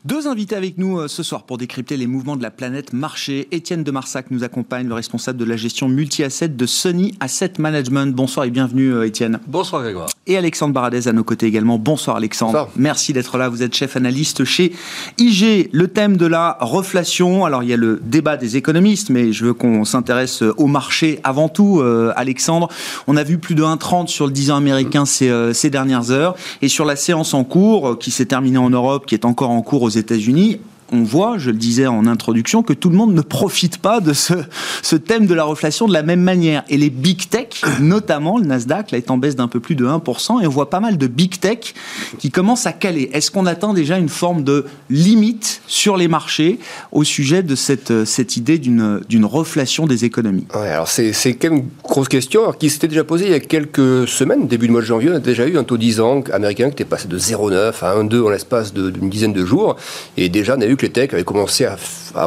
Deux 0.05 0.27
invités 0.27 0.55
avec 0.55 0.77
nous 0.77 0.99
euh, 0.99 1.07
ce 1.07 1.23
soir 1.23 1.45
pour 1.45 1.57
décrypter 1.57 1.97
les 1.97 2.05
mouvements 2.05 2.35
de 2.35 2.43
la 2.43 2.51
planète 2.51 2.93
marché. 2.93 3.47
Étienne 3.51 3.83
de 3.83 3.89
Marsac 3.89 4.29
nous 4.29 4.43
accompagne, 4.43 4.87
le 4.87 4.93
responsable 4.93 5.39
de 5.39 5.45
la 5.45 5.57
gestion 5.57 5.89
multi-asset 5.89 6.49
de 6.49 6.65
Sony 6.67 7.15
Asset 7.19 7.53
Management. 7.57 8.13
Bonsoir 8.13 8.45
et 8.45 8.51
bienvenue 8.51 8.93
euh, 8.93 9.07
Étienne. 9.07 9.39
Bonsoir 9.47 9.81
Grégoire. 9.81 10.07
Et 10.27 10.37
Alexandre 10.37 10.75
Baradez 10.75 11.07
à 11.07 11.11
nos 11.11 11.23
côtés 11.23 11.47
également. 11.47 11.79
Bonsoir 11.79 12.17
Alexandre. 12.17 12.51
Bonsoir. 12.51 12.69
Merci 12.75 13.13
d'être 13.13 13.39
là. 13.39 13.49
Vous 13.49 13.63
êtes 13.63 13.73
chef 13.73 13.97
analyste 13.97 14.43
chez 14.43 14.73
IG. 15.17 15.69
Le 15.71 15.87
thème 15.87 16.17
de 16.17 16.27
la 16.27 16.55
reflation. 16.61 17.43
Alors 17.43 17.63
il 17.63 17.69
y 17.69 17.73
a 17.73 17.77
le 17.77 17.99
débat 18.03 18.37
des 18.37 18.57
économistes, 18.57 19.09
mais 19.09 19.33
je 19.33 19.43
veux 19.43 19.53
qu'on 19.55 19.85
s'intéresse 19.85 20.43
euh, 20.43 20.53
au 20.57 20.67
marché 20.67 21.19
avant 21.23 21.49
tout. 21.49 21.81
Alexandre, 22.15 22.69
on 23.07 23.17
a 23.17 23.23
vu 23.23 23.39
plus 23.39 23.55
de 23.55 23.63
1,30 23.63 24.05
sur 24.05 24.27
le 24.27 24.31
10 24.31 24.51
ans 24.51 24.57
américain 24.57 25.05
ces, 25.05 25.31
ces 25.53 25.71
dernières 25.71 26.11
heures. 26.11 26.35
Et 26.61 26.67
sur 26.67 26.85
la 26.85 26.95
séance 26.95 27.33
en 27.33 27.43
cours, 27.43 27.97
qui 27.97 28.11
s'est 28.11 28.25
terminée 28.25 28.59
en 28.59 28.69
Europe, 28.69 29.07
qui 29.07 29.15
est 29.15 29.25
encore 29.25 29.49
en 29.49 29.61
cours 29.63 29.81
aux 29.81 29.94
États-Unis, 29.97 30.59
on 30.91 31.03
voit, 31.03 31.37
je 31.37 31.49
le 31.51 31.57
disais 31.57 31.87
en 31.87 32.05
introduction, 32.05 32.63
que 32.63 32.73
tout 32.73 32.89
le 32.89 32.95
monde 32.95 33.13
ne 33.13 33.21
profite 33.21 33.79
pas 33.79 33.99
de 33.99 34.13
ce, 34.13 34.33
ce 34.81 34.95
thème 34.95 35.25
de 35.25 35.33
la 35.33 35.43
reflation 35.43 35.87
de 35.87 35.93
la 35.93 36.03
même 36.03 36.21
manière. 36.21 36.63
Et 36.69 36.77
les 36.77 36.89
big 36.89 37.29
tech, 37.29 37.61
notamment 37.79 38.37
le 38.37 38.45
Nasdaq, 38.45 38.91
là 38.91 38.97
est 38.97 39.11
en 39.11 39.17
baisse 39.17 39.35
d'un 39.35 39.47
peu 39.47 39.59
plus 39.59 39.75
de 39.75 39.85
1%, 39.85 40.43
et 40.43 40.47
on 40.47 40.49
voit 40.49 40.69
pas 40.69 40.79
mal 40.79 40.97
de 40.97 41.07
big 41.07 41.39
tech 41.39 41.73
qui 42.19 42.31
commencent 42.31 42.67
à 42.67 42.73
caler. 42.73 43.09
Est-ce 43.13 43.31
qu'on 43.31 43.45
atteint 43.45 43.73
déjà 43.73 43.97
une 43.97 44.09
forme 44.09 44.43
de 44.43 44.65
limite 44.89 45.61
sur 45.67 45.97
les 45.97 46.07
marchés 46.07 46.59
au 46.91 47.03
sujet 47.03 47.43
de 47.43 47.55
cette, 47.55 48.05
cette 48.05 48.37
idée 48.37 48.57
d'une 48.57 49.25
reflation 49.25 49.87
des 49.87 50.05
économies? 50.05 50.45
Ouais, 50.53 50.69
alors 50.69 50.87
c'est 50.87 51.13
quand 51.33 51.49
même 51.49 51.59
une 51.59 51.69
grosse 51.83 52.09
question 52.09 52.41
alors, 52.41 52.57
qui 52.57 52.69
s'était 52.69 52.87
déjà 52.87 53.03
posée 53.03 53.25
il 53.25 53.31
y 53.31 53.35
a 53.35 53.39
quelques 53.39 54.07
semaines, 54.07 54.47
début 54.47 54.67
du 54.67 54.71
mois 54.71 54.81
de 54.81 54.85
janvier, 54.85 55.09
on 55.11 55.15
a 55.15 55.19
déjà 55.19 55.47
eu 55.47 55.57
un 55.57 55.63
taux 55.63 55.77
10 55.77 55.99
ans 55.99 56.23
américain 56.31 56.67
qui 56.67 56.73
était 56.73 56.85
passé 56.85 57.07
de 57.07 57.17
0,9 57.17 57.73
à 57.81 57.95
1,2 57.95 58.21
en 58.21 58.29
l'espace 58.29 58.73
d'une 58.73 59.09
dizaine 59.09 59.33
de 59.33 59.45
jours, 59.45 59.75
et 60.17 60.29
déjà 60.29 60.55
on 60.57 60.61
a 60.61 60.65
les 60.81 60.91
techs 60.91 61.13
avaient 61.13 61.23
commencé 61.23 61.65
à, 61.65 61.77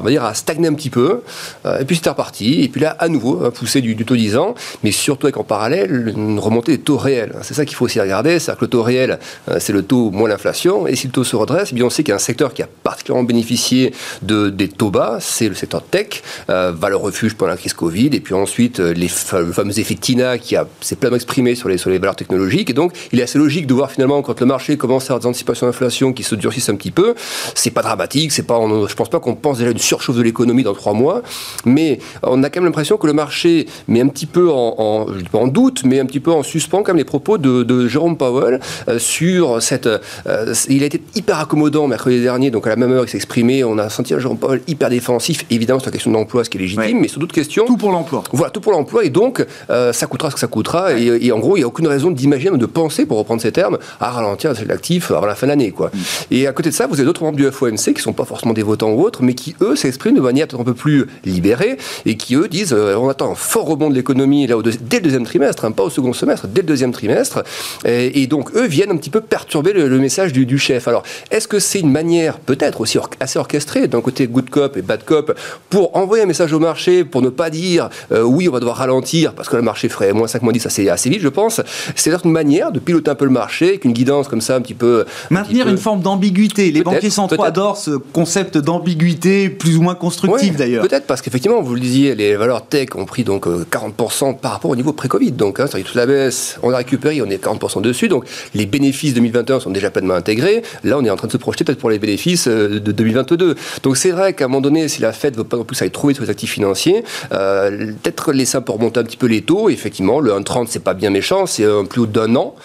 va 0.00 0.10
dire, 0.10 0.24
à 0.24 0.34
stagner 0.34 0.68
un 0.68 0.74
petit 0.74 0.90
peu, 0.90 1.22
euh, 1.66 1.80
et 1.80 1.84
puis 1.84 1.96
c'était 1.96 2.10
reparti, 2.10 2.62
et 2.62 2.68
puis 2.68 2.80
là 2.80 2.96
à 2.98 3.08
nouveau, 3.08 3.44
hein, 3.44 3.50
poussé 3.50 3.80
du, 3.80 3.96
taux 3.96 4.16
10 4.16 4.36
ans, 4.36 4.54
mais 4.82 4.92
surtout 4.92 5.26
avec 5.26 5.36
en 5.36 5.44
parallèle 5.44 6.12
une 6.16 6.38
remontée 6.38 6.76
des 6.76 6.82
taux 6.82 6.96
réels. 6.96 7.34
C'est 7.42 7.54
ça 7.54 7.64
qu'il 7.64 7.76
faut 7.76 7.84
aussi 7.84 8.00
regarder, 8.00 8.38
c'est-à-dire 8.38 8.58
que 8.58 8.64
le 8.64 8.70
taux 8.70 8.82
réel, 8.82 9.18
euh, 9.48 9.56
c'est 9.60 9.72
le 9.72 9.82
taux 9.82 10.10
moins 10.10 10.28
l'inflation, 10.28 10.86
et 10.86 10.96
si 10.96 11.06
le 11.06 11.12
taux 11.12 11.24
se 11.24 11.36
redresse, 11.36 11.70
eh 11.72 11.74
bien 11.74 11.84
on 11.84 11.90
sait 11.90 12.02
qu'il 12.02 12.10
y 12.10 12.12
a 12.12 12.16
un 12.16 12.20
secteur 12.20 12.54
qui 12.54 12.62
a 12.62 12.68
particulièrement 12.82 13.24
bénéficié 13.24 13.92
de, 14.22 14.50
des 14.50 14.68
taux 14.68 14.90
bas, 14.90 15.18
c'est 15.20 15.48
le 15.48 15.54
secteur 15.54 15.82
tech, 15.82 16.22
valeur 16.48 17.00
refuge 17.00 17.34
pendant 17.34 17.52
la 17.52 17.56
crise 17.56 17.72
Covid, 17.72 18.10
et 18.12 18.20
puis 18.20 18.34
ensuite 18.34 18.78
les 18.78 19.08
le 19.32 19.52
fameux 19.52 19.78
effet 19.78 19.94
TINA 19.94 20.38
qui 20.38 20.56
s'est 20.80 20.96
pleinement 20.96 21.16
exprimé 21.16 21.54
sur 21.54 21.68
les, 21.68 21.78
sur 21.78 21.90
les 21.90 21.98
valeurs 21.98 22.16
technologiques, 22.16 22.70
et 22.70 22.72
donc 22.72 22.92
il 23.12 23.20
est 23.20 23.22
assez 23.22 23.38
logique 23.38 23.66
de 23.66 23.74
voir 23.74 23.90
finalement 23.90 24.22
quand 24.22 24.40
le 24.40 24.46
marché 24.46 24.76
commence 24.76 25.04
à 25.04 25.14
avoir 25.14 25.20
des 25.20 25.26
anticipations 25.26 25.66
d'inflation 25.66 26.12
qui 26.12 26.22
se 26.22 26.34
durcissent 26.34 26.68
un 26.68 26.76
petit 26.76 26.90
peu, 26.90 27.14
c'est 27.54 27.70
pas 27.70 27.82
dramatique, 27.82 28.32
c'est 28.38 28.46
pas, 28.46 28.60
je 28.88 28.94
pense 28.94 29.08
pas 29.08 29.18
qu'on 29.18 29.34
pense 29.34 29.58
déjà 29.58 29.72
une 29.72 29.78
surchauffe 29.78 30.16
de 30.16 30.22
l'économie 30.22 30.62
dans 30.62 30.72
trois 30.72 30.92
mois, 30.92 31.22
mais 31.64 31.98
on 32.22 32.44
a 32.44 32.50
quand 32.50 32.60
même 32.60 32.66
l'impression 32.66 32.96
que 32.96 33.08
le 33.08 33.12
marché 33.12 33.66
met 33.88 34.00
un 34.00 34.06
petit 34.06 34.26
peu 34.26 34.48
en, 34.48 35.06
je 35.12 35.22
dis 35.24 35.28
pas 35.28 35.38
en 35.38 35.48
doute, 35.48 35.82
mais 35.84 35.98
un 35.98 36.06
petit 36.06 36.20
peu 36.20 36.30
en 36.30 36.44
suspens 36.44 36.84
comme 36.84 36.98
les 36.98 37.04
propos 37.04 37.36
de, 37.36 37.64
de 37.64 37.88
Jérôme 37.88 38.16
Powell 38.16 38.60
euh, 38.88 39.00
sur 39.00 39.60
cette. 39.60 39.86
Euh, 39.88 40.54
il 40.68 40.84
a 40.84 40.86
été 40.86 41.02
hyper 41.16 41.40
accommodant 41.40 41.88
mercredi 41.88 42.20
dernier, 42.22 42.52
donc 42.52 42.68
à 42.68 42.70
la 42.70 42.76
même 42.76 42.92
heure 42.92 43.06
il 43.12 43.16
exprimé, 43.16 43.64
on 43.64 43.76
a 43.78 43.88
senti 43.88 44.14
un 44.14 44.20
Jérôme 44.20 44.38
Powell 44.38 44.60
hyper 44.68 44.88
défensif, 44.88 45.44
évidemment 45.50 45.80
sur 45.80 45.88
la 45.88 45.92
question 45.92 46.12
de 46.12 46.16
l'emploi, 46.16 46.44
ce 46.44 46.50
qui 46.50 46.58
est 46.58 46.60
légitime, 46.60 47.00
mais 47.00 47.08
sur 47.08 47.18
d'autres 47.18 47.34
questions. 47.34 47.66
Tout 47.66 47.76
pour 47.76 47.90
l'emploi. 47.90 48.22
Voilà, 48.32 48.50
tout 48.50 48.60
pour 48.60 48.70
l'emploi, 48.70 49.04
et 49.04 49.10
donc 49.10 49.44
euh, 49.70 49.92
ça 49.92 50.06
coûtera 50.06 50.30
ce 50.30 50.36
que 50.36 50.40
ça 50.40 50.46
coûtera, 50.46 50.92
et, 50.92 51.32
en 51.32 51.40
gros 51.40 51.56
il 51.56 51.60
n'y 51.60 51.64
a 51.64 51.66
aucune 51.66 51.88
raison 51.88 52.12
d'imaginer, 52.12 52.56
de 52.56 52.66
penser, 52.66 53.04
pour 53.04 53.18
reprendre 53.18 53.42
ces 53.42 53.50
termes, 53.50 53.78
à 53.98 54.10
ralentir 54.10 54.52
l'actif 54.64 55.10
avant 55.10 55.26
la 55.26 55.34
fin 55.34 55.48
de 55.48 55.50
l'année. 55.50 55.72
Quoi. 55.72 55.90
Mm. 55.92 55.98
Et 56.30 56.46
à 56.46 56.52
côté 56.52 56.70
de 56.70 56.74
ça, 56.74 56.86
vous 56.86 56.94
avez 56.94 57.04
d'autres 57.04 57.24
membres 57.24 57.36
du 57.36 57.50
FOMC 57.50 57.86
qui 57.86 57.94
ne 57.94 57.98
sont 57.98 58.12
pas 58.12 58.24
forcément 58.28 58.52
des 58.52 58.62
votants 58.62 58.90
ou 58.90 59.02
autres, 59.02 59.22
mais 59.22 59.34
qui 59.34 59.56
eux 59.60 59.76
s'expriment 59.76 60.16
de 60.16 60.20
manière 60.20 60.46
peut-être 60.46 60.60
un 60.60 60.64
peu 60.64 60.74
plus 60.74 61.06
libérée 61.24 61.78
et 62.06 62.16
qui 62.16 62.34
eux 62.34 62.48
disent 62.48 62.72
euh, 62.72 62.96
on 62.96 63.08
attend 63.08 63.32
un 63.32 63.34
fort 63.34 63.66
rebond 63.66 63.90
de 63.90 63.94
l'économie 63.94 64.46
là, 64.46 64.56
dès 64.80 64.98
le 64.98 65.02
deuxième 65.02 65.24
trimestre, 65.24 65.64
hein, 65.64 65.72
pas 65.72 65.82
au 65.82 65.90
second 65.90 66.12
semestre, 66.12 66.46
dès 66.46 66.60
le 66.60 66.66
deuxième 66.66 66.92
trimestre. 66.92 67.42
Et, 67.84 68.26
donc 68.26 68.54
eux 68.54 68.66
viennent 68.66 68.90
un 68.90 68.96
petit 68.96 69.10
peu 69.10 69.20
perturber 69.20 69.72
le, 69.72 69.98
message 69.98 70.32
du, 70.32 70.58
chef. 70.58 70.86
Alors 70.86 71.02
est-ce 71.30 71.48
que 71.48 71.58
c'est 71.58 71.80
une 71.80 71.90
manière 71.90 72.38
peut-être 72.38 72.80
aussi 72.80 72.98
assez 73.20 73.38
orchestrée 73.38 73.88
d'un 73.88 74.00
côté 74.00 74.26
good 74.26 74.50
cop 74.50 74.76
et 74.76 74.82
bad 74.82 75.04
cop 75.04 75.38
pour 75.70 75.96
envoyer 75.96 76.24
un 76.24 76.26
message 76.26 76.52
au 76.52 76.58
marché, 76.58 77.04
pour 77.04 77.22
ne 77.22 77.30
pas 77.30 77.50
dire 77.50 77.88
euh, 78.12 78.22
oui 78.22 78.48
on 78.48 78.52
va 78.52 78.60
devoir 78.60 78.76
ralentir 78.76 79.32
parce 79.34 79.48
que 79.48 79.56
le 79.56 79.62
marché 79.62 79.88
ferait 79.88 80.12
moins 80.12 80.26
5, 80.26 80.42
moins 80.42 80.52
10 80.52 80.66
assez, 80.66 80.88
assez 80.88 81.08
vite 81.08 81.22
je 81.22 81.28
pense. 81.28 81.60
C'est 81.94 82.12
une 82.24 82.32
manière 82.32 82.72
de 82.72 82.78
piloter 82.78 83.10
un 83.10 83.14
peu 83.14 83.24
le 83.24 83.30
marché 83.30 83.68
avec 83.68 83.84
une 83.84 83.92
guidance 83.92 84.28
comme 84.28 84.40
ça 84.40 84.56
un 84.56 84.60
petit 84.60 84.74
peu... 84.74 85.04
Maintenir 85.30 85.68
une 85.68 85.78
forme 85.78 86.00
d'ambiguïté. 86.00 86.70
Les 86.70 86.82
banquiers 86.82 87.10
centraux 87.10 87.44
adorent 87.44 87.76
ce 87.76 87.92
concept 88.18 88.58
d'ambiguïté 88.58 89.48
plus 89.48 89.76
ou 89.76 89.82
moins 89.82 89.94
constructive 89.94 90.56
d'ailleurs. 90.56 90.82
Peut-être 90.82 91.06
parce 91.06 91.22
qu'effectivement, 91.22 91.62
vous 91.62 91.74
le 91.74 91.80
disiez, 91.80 92.16
les 92.16 92.34
valeurs 92.34 92.66
tech 92.66 92.88
ont 92.96 93.04
pris 93.04 93.22
donc 93.22 93.46
40% 93.46 94.30
euh, 94.30 94.32
par 94.32 94.50
rapport 94.50 94.72
au 94.72 94.76
niveau 94.76 94.92
pré-Covid. 94.92 95.30
Donc, 95.30 95.60
hein, 95.60 95.68
ça 95.68 95.78
toute 95.78 95.94
la 95.94 96.04
baisse, 96.04 96.58
on 96.64 96.72
a 96.72 96.78
récupéré, 96.78 97.22
on 97.22 97.30
est 97.30 97.40
40% 97.40 97.80
dessus. 97.80 98.08
Donc, 98.08 98.24
les 98.54 98.66
bénéfices 98.66 99.14
2021 99.14 99.60
sont 99.60 99.70
déjà 99.70 99.92
pleinement 99.92 100.14
intégrés. 100.14 100.64
Là, 100.82 100.98
on 100.98 101.04
est 101.04 101.10
en 101.10 101.14
train 101.14 101.28
de 101.28 101.32
se 101.32 101.36
projeter 101.36 101.62
peut-être 101.62 101.78
pour 101.78 101.90
les 101.90 102.00
bénéfices 102.00 102.48
euh, 102.48 102.80
de 102.80 102.90
2022. 102.90 103.54
Donc, 103.84 103.96
c'est 103.96 104.10
vrai 104.10 104.32
qu'à 104.32 104.46
un 104.46 104.48
moment 104.48 104.62
donné, 104.62 104.88
si 104.88 105.00
la 105.00 105.12
Fed 105.12 105.34
ne 105.34 105.38
veut 105.38 105.44
pas 105.44 105.56
non 105.56 105.62
plus 105.62 105.80
aller 105.80 105.92
trouver 105.92 106.14
sur 106.14 106.24
les 106.24 106.30
actifs 106.30 106.50
financiers, 106.50 107.04
euh, 107.30 107.92
peut-être 108.02 108.32
laisser 108.32 108.56
un 108.56 108.62
peu 108.62 108.72
remonter 108.72 108.98
un 108.98 109.04
petit 109.04 109.16
peu 109.16 109.28
les 109.28 109.42
taux. 109.42 109.68
Effectivement, 109.68 110.18
le 110.18 110.32
1,30, 110.32 110.66
c'est 110.68 110.82
pas 110.82 110.94
bien 110.94 111.10
méchant, 111.10 111.46
c'est 111.46 111.64
un 111.64 111.84
plus 111.84 112.00
haut 112.00 112.06
d'un 112.06 112.34
an. 112.34 112.56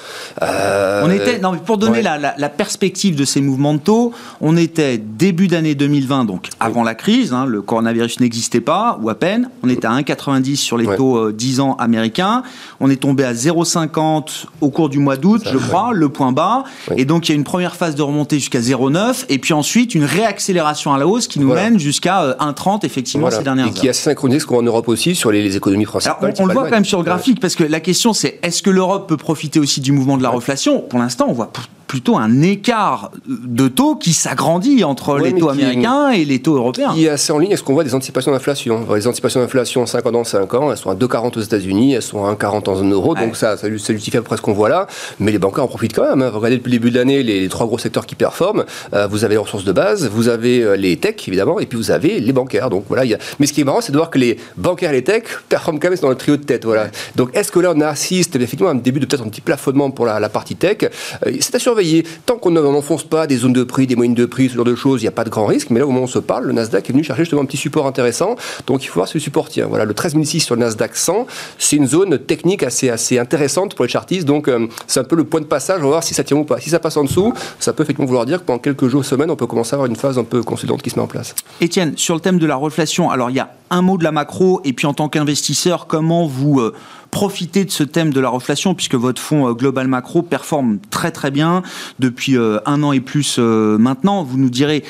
on 0.41 1.12
était, 1.12 1.38
non, 1.38 1.51
mais 1.51 1.60
pour 1.63 1.77
donner 1.77 2.01
la, 2.01 2.17
la, 2.17 2.50
perspective 2.50 3.15
de 3.15 3.25
ces 3.25 3.39
mouvements 3.39 3.75
de 3.75 3.79
taux, 3.79 4.13
on 4.41 4.57
était 4.57 4.98
début 4.98 5.42
d'année 5.47 5.75
2020, 5.75 6.25
donc 6.25 6.50
avant 6.59 6.83
la 6.83 6.95
crise, 6.95 7.33
hein, 7.33 7.45
le 7.45 7.62
coronavirus 7.62 8.19
n'existait 8.19 8.62
pas, 8.62 9.00
ou 9.01 9.09
à 9.09 9.15
peine. 9.15 9.50
On 9.63 9.69
était 9.69 9.88
à 9.88 9.91
1,90 9.91 10.55
sur 10.55 10.77
les 10.77 10.85
taux 10.85 11.31
10 11.31 11.59
euh, 11.59 11.63
ans 11.63 11.75
américains. 11.75 12.43
On 12.79 12.89
est 12.89 13.01
tombé 13.01 13.23
à 13.23 13.33
0,50 13.33 14.45
au 14.62 14.69
cours 14.69 14.89
du 14.89 15.00
mois 15.00 15.17
d'août, 15.17 15.41
je 15.51 15.57
crois, 15.57 15.91
le 15.93 16.09
point 16.09 16.31
bas. 16.31 16.63
Et 16.97 17.05
donc, 17.05 17.27
il 17.27 17.31
y 17.31 17.35
a 17.35 17.35
une 17.35 17.43
première 17.43 17.75
phase 17.75 17.95
de 17.95 18.01
remontée 18.01 18.39
jusqu'à 18.39 18.59
0,9, 18.59 19.25
et 19.29 19.39
puis 19.39 19.53
ensuite 19.53 19.95
une 19.95 20.05
réaccélération 20.05 20.93
à 20.93 20.97
la 20.97 21.07
hausse 21.07 21.27
qui 21.27 21.39
nous 21.39 21.53
mène 21.53 21.79
jusqu'à 21.79 22.35
1,30 22.39 22.75
euh, 22.75 22.77
effectivement 22.83 23.29
ces 23.31 23.43
dernières 23.43 23.65
années. 23.65 23.77
Et 23.77 23.79
qui 23.79 23.89
a 23.89 23.93
synchronisé 23.93 24.39
ce 24.39 24.45
qu'on 24.45 24.59
en 24.59 24.63
Europe 24.63 24.88
aussi 24.88 25.15
sur 25.15 25.31
les, 25.31 25.55
économies. 25.55 25.85
Alors, 26.05 26.19
on, 26.39 26.45
le 26.45 26.53
voit 26.53 26.63
quand 26.63 26.71
même 26.71 26.85
sur 26.85 27.00
le 27.00 27.05
graphique, 27.05 27.39
parce 27.39 27.55
que 27.55 27.63
la 27.63 27.79
question 27.79 28.13
c'est 28.13 28.39
est-ce 28.41 28.62
que 28.62 28.69
l'Europe 28.69 29.07
peut 29.07 29.17
profiter 29.17 29.59
aussi 29.59 29.81
du 29.81 29.91
mouvement 29.91 30.17
de 30.17 30.23
la 30.23 30.29
reflation? 30.29 30.79
Pour 30.79 31.00
l'instant, 31.00 31.25
on 31.29 31.33
voit 31.33 31.51
plutôt 31.93 32.17
un 32.17 32.41
écart 32.41 33.12
de 33.27 33.67
taux 33.67 33.93
qui 33.93 34.13
s'agrandit 34.13 34.83
entre 34.83 35.19
les 35.19 35.31
taux 35.31 35.50
américains 35.50 36.09
et 36.09 36.25
les 36.25 36.41
taux 36.41 36.55
européens. 36.55 36.91
Qui 36.91 37.05
est 37.05 37.09
assez 37.09 37.31
en 37.31 37.38
ligne 37.38 37.51
est 37.51 37.55
ce 37.55 37.62
qu'on 37.62 37.75
voit 37.75 37.83
des 37.83 37.93
anticipations 37.93 38.31
d'inflation? 38.31 38.88
Les 38.95 39.05
anticipations 39.05 39.41
d'inflation 39.41 39.85
5 39.85 40.03
ans 40.07 40.12
dans 40.12 40.23
5 40.23 40.51
ans, 40.55 40.71
elles 40.71 40.77
sont 40.77 40.89
à 40.89 40.95
2,40 40.95 41.38
aux 41.38 41.41
États-Unis, 41.41 41.93
elles 41.93 42.01
sont 42.01 42.25
à 42.25 42.33
1,40 42.33 42.67
en 42.67 42.75
zone 42.77 42.91
euro, 42.93 43.13
donc 43.13 43.35
ça, 43.35 43.57
ça, 43.57 43.69
justifie 43.69 44.17
à 44.17 44.21
peu 44.21 44.25
près 44.25 44.38
ce 44.38 44.41
qu'on 44.41 44.53
voit 44.53 44.69
là. 44.69 44.88
Mais 45.19 45.31
les 45.31 45.38
banquiers 45.38 45.62
en 45.62 45.67
profitent 45.67 45.93
quand 45.93 46.09
même. 46.09 46.23
Hein. 46.23 46.31
Regardez 46.33 46.57
depuis 46.57 46.71
le 46.71 46.79
début 46.79 46.89
de 46.89 46.97
l'année 46.97 47.21
les, 47.21 47.47
trois 47.47 47.67
gros 47.67 47.77
secteurs 47.77 48.07
qui 48.07 48.15
performent. 48.15 48.65
Euh, 48.95 49.05
vous 49.05 49.23
avez 49.23 49.35
les 49.35 49.41
ressources 49.41 49.63
de 49.63 49.71
base, 49.71 50.09
vous 50.09 50.29
avez 50.29 50.63
euh, 50.63 50.75
les 50.75 50.97
techs 50.97 51.27
évidemment, 51.27 51.59
et 51.59 51.67
puis 51.67 51.77
vous 51.77 51.91
avez 51.91 52.19
les 52.19 52.33
bancaires. 52.33 52.71
Donc 52.71 52.85
voilà. 52.88 53.05
Y 53.05 53.13
a... 53.13 53.19
Mais 53.38 53.45
ce 53.45 53.53
qui 53.53 53.62
est 53.62 53.65
marrant, 53.65 53.81
c'est 53.81 53.91
de 53.91 53.97
voir 53.97 54.09
que 54.09 54.17
les 54.17 54.39
bancaires 54.57 54.89
et 54.89 54.93
les 54.93 55.03
techs 55.03 55.27
performent 55.47 55.79
quand 55.79 55.91
même 55.91 56.00
dans 56.00 56.09
le 56.09 56.15
trio 56.15 56.38
de 56.38 56.43
tête. 56.43 56.65
Voilà. 56.65 56.88
Donc 57.15 57.29
est-ce 57.35 57.51
que 57.51 57.59
là 57.59 57.71
on 57.75 57.81
assiste 57.81 58.35
effectivement 58.35 58.69
à 58.69 58.73
un 58.73 58.81
début 58.81 59.00
de 59.00 59.05
peut-être 59.05 59.23
un 59.23 59.29
petit 59.29 59.41
plafonnement 59.41 59.91
pour 59.91 60.07
la, 60.07 60.19
la 60.19 60.29
partie 60.29 60.55
tech? 60.55 60.77
Euh, 60.81 61.31
C'est 61.39 61.53
à 61.53 61.59
surveiller. 61.59 61.82
Tant 62.25 62.37
qu'on 62.37 62.55
on 62.55 62.71
n'enfonce 62.71 63.03
pas 63.03 63.27
des 63.27 63.37
zones 63.37 63.53
de 63.53 63.63
prix, 63.63 63.87
des 63.87 63.95
moyennes 63.95 64.15
de 64.15 64.25
prix, 64.25 64.49
ce 64.49 64.55
genre 64.55 64.65
de 64.65 64.75
choses, 64.75 65.01
il 65.01 65.05
n'y 65.05 65.09
a 65.09 65.11
pas 65.11 65.23
de 65.23 65.29
grand 65.29 65.45
risque. 65.45 65.69
Mais 65.69 65.79
là, 65.79 65.85
au 65.85 65.89
moment 65.89 66.01
où 66.01 66.03
on 66.03 66.07
se 66.07 66.19
parle, 66.19 66.45
le 66.45 66.53
Nasdaq 66.53 66.89
est 66.89 66.93
venu 66.93 67.03
chercher 67.03 67.23
justement 67.23 67.41
un 67.41 67.45
petit 67.45 67.57
support 67.57 67.85
intéressant. 67.85 68.35
Donc 68.67 68.83
il 68.83 68.87
faut 68.87 68.99
voir 68.99 69.09
le 69.13 69.19
support 69.19 69.49
tient. 69.49 69.67
Voilà, 69.67 69.85
le 69.85 69.93
13006 69.93 70.41
sur 70.41 70.55
le 70.55 70.61
Nasdaq 70.61 70.95
100, 70.95 71.27
c'est 71.57 71.75
une 71.75 71.87
zone 71.87 72.17
technique 72.19 72.63
assez, 72.63 72.89
assez 72.89 73.19
intéressante 73.19 73.75
pour 73.75 73.85
les 73.85 73.91
chartistes. 73.91 74.25
Donc 74.25 74.47
euh, 74.47 74.67
c'est 74.87 74.99
un 74.99 75.03
peu 75.03 75.15
le 75.15 75.23
point 75.23 75.41
de 75.41 75.45
passage. 75.45 75.79
On 75.79 75.83
va 75.83 75.89
voir 75.89 76.03
si 76.03 76.13
ça 76.13 76.23
tient 76.23 76.37
ou 76.37 76.45
pas. 76.45 76.59
Si 76.59 76.69
ça 76.69 76.79
passe 76.79 76.97
en 76.97 77.03
dessous, 77.03 77.33
ça 77.59 77.73
peut 77.73 77.83
effectivement 77.83 78.07
vouloir 78.07 78.25
dire 78.25 78.39
que 78.39 78.45
pendant 78.45 78.59
quelques 78.59 78.87
jours, 78.87 79.03
semaines, 79.03 79.29
on 79.29 79.35
peut 79.35 79.47
commencer 79.47 79.73
à 79.73 79.75
avoir 79.75 79.89
une 79.89 79.95
phase 79.95 80.17
un 80.17 80.23
peu 80.23 80.41
consolidante 80.43 80.81
qui 80.81 80.89
se 80.89 80.95
met 80.95 81.01
en 81.01 81.07
place. 81.07 81.35
Étienne, 81.61 81.93
sur 81.97 82.15
le 82.15 82.21
thème 82.21 82.39
de 82.39 82.45
la 82.45 82.55
reflation, 82.55 83.09
alors 83.09 83.29
il 83.29 83.35
y 83.35 83.39
a 83.39 83.53
un 83.69 83.81
mot 83.81 83.97
de 83.97 84.03
la 84.03 84.11
macro 84.11 84.61
et 84.63 84.73
puis 84.73 84.87
en 84.87 84.93
tant 84.93 85.09
qu'investisseur, 85.09 85.87
comment 85.87 86.27
vous 86.27 86.59
euh, 86.59 86.73
profitez 87.13 87.63
de 87.63 87.70
ce 87.70 87.84
thème 87.84 88.12
de 88.12 88.20
la 88.20 88.29
reflation 88.29 88.74
puisque 88.74 88.96
votre 88.96 89.22
fonds 89.22 89.48
euh, 89.48 89.53
Global 89.53 89.88
Macro 89.88 90.24
performe 90.24 90.79
très 90.89 91.12
très 91.12 91.29
bien 91.29 91.62
depuis 92.00 92.36
euh, 92.36 92.60
un 92.65 92.82
an 92.82 92.91
et 92.91 93.01
plus 93.01 93.38
maintenant. 93.38 94.24
Vous 94.24 94.38
nous 94.38 94.50
direz 94.50 94.84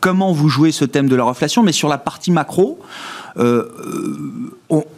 comment 0.00 0.32
vous 0.32 0.48
jouez 0.48 0.72
ce 0.72 0.84
thème 0.84 1.08
de 1.08 1.16
la 1.16 1.24
reflation, 1.24 1.62
mais 1.62 1.72
sur 1.72 1.88
la 1.88 1.98
partie 1.98 2.30
macro, 2.30 2.78
euh, 3.36 3.64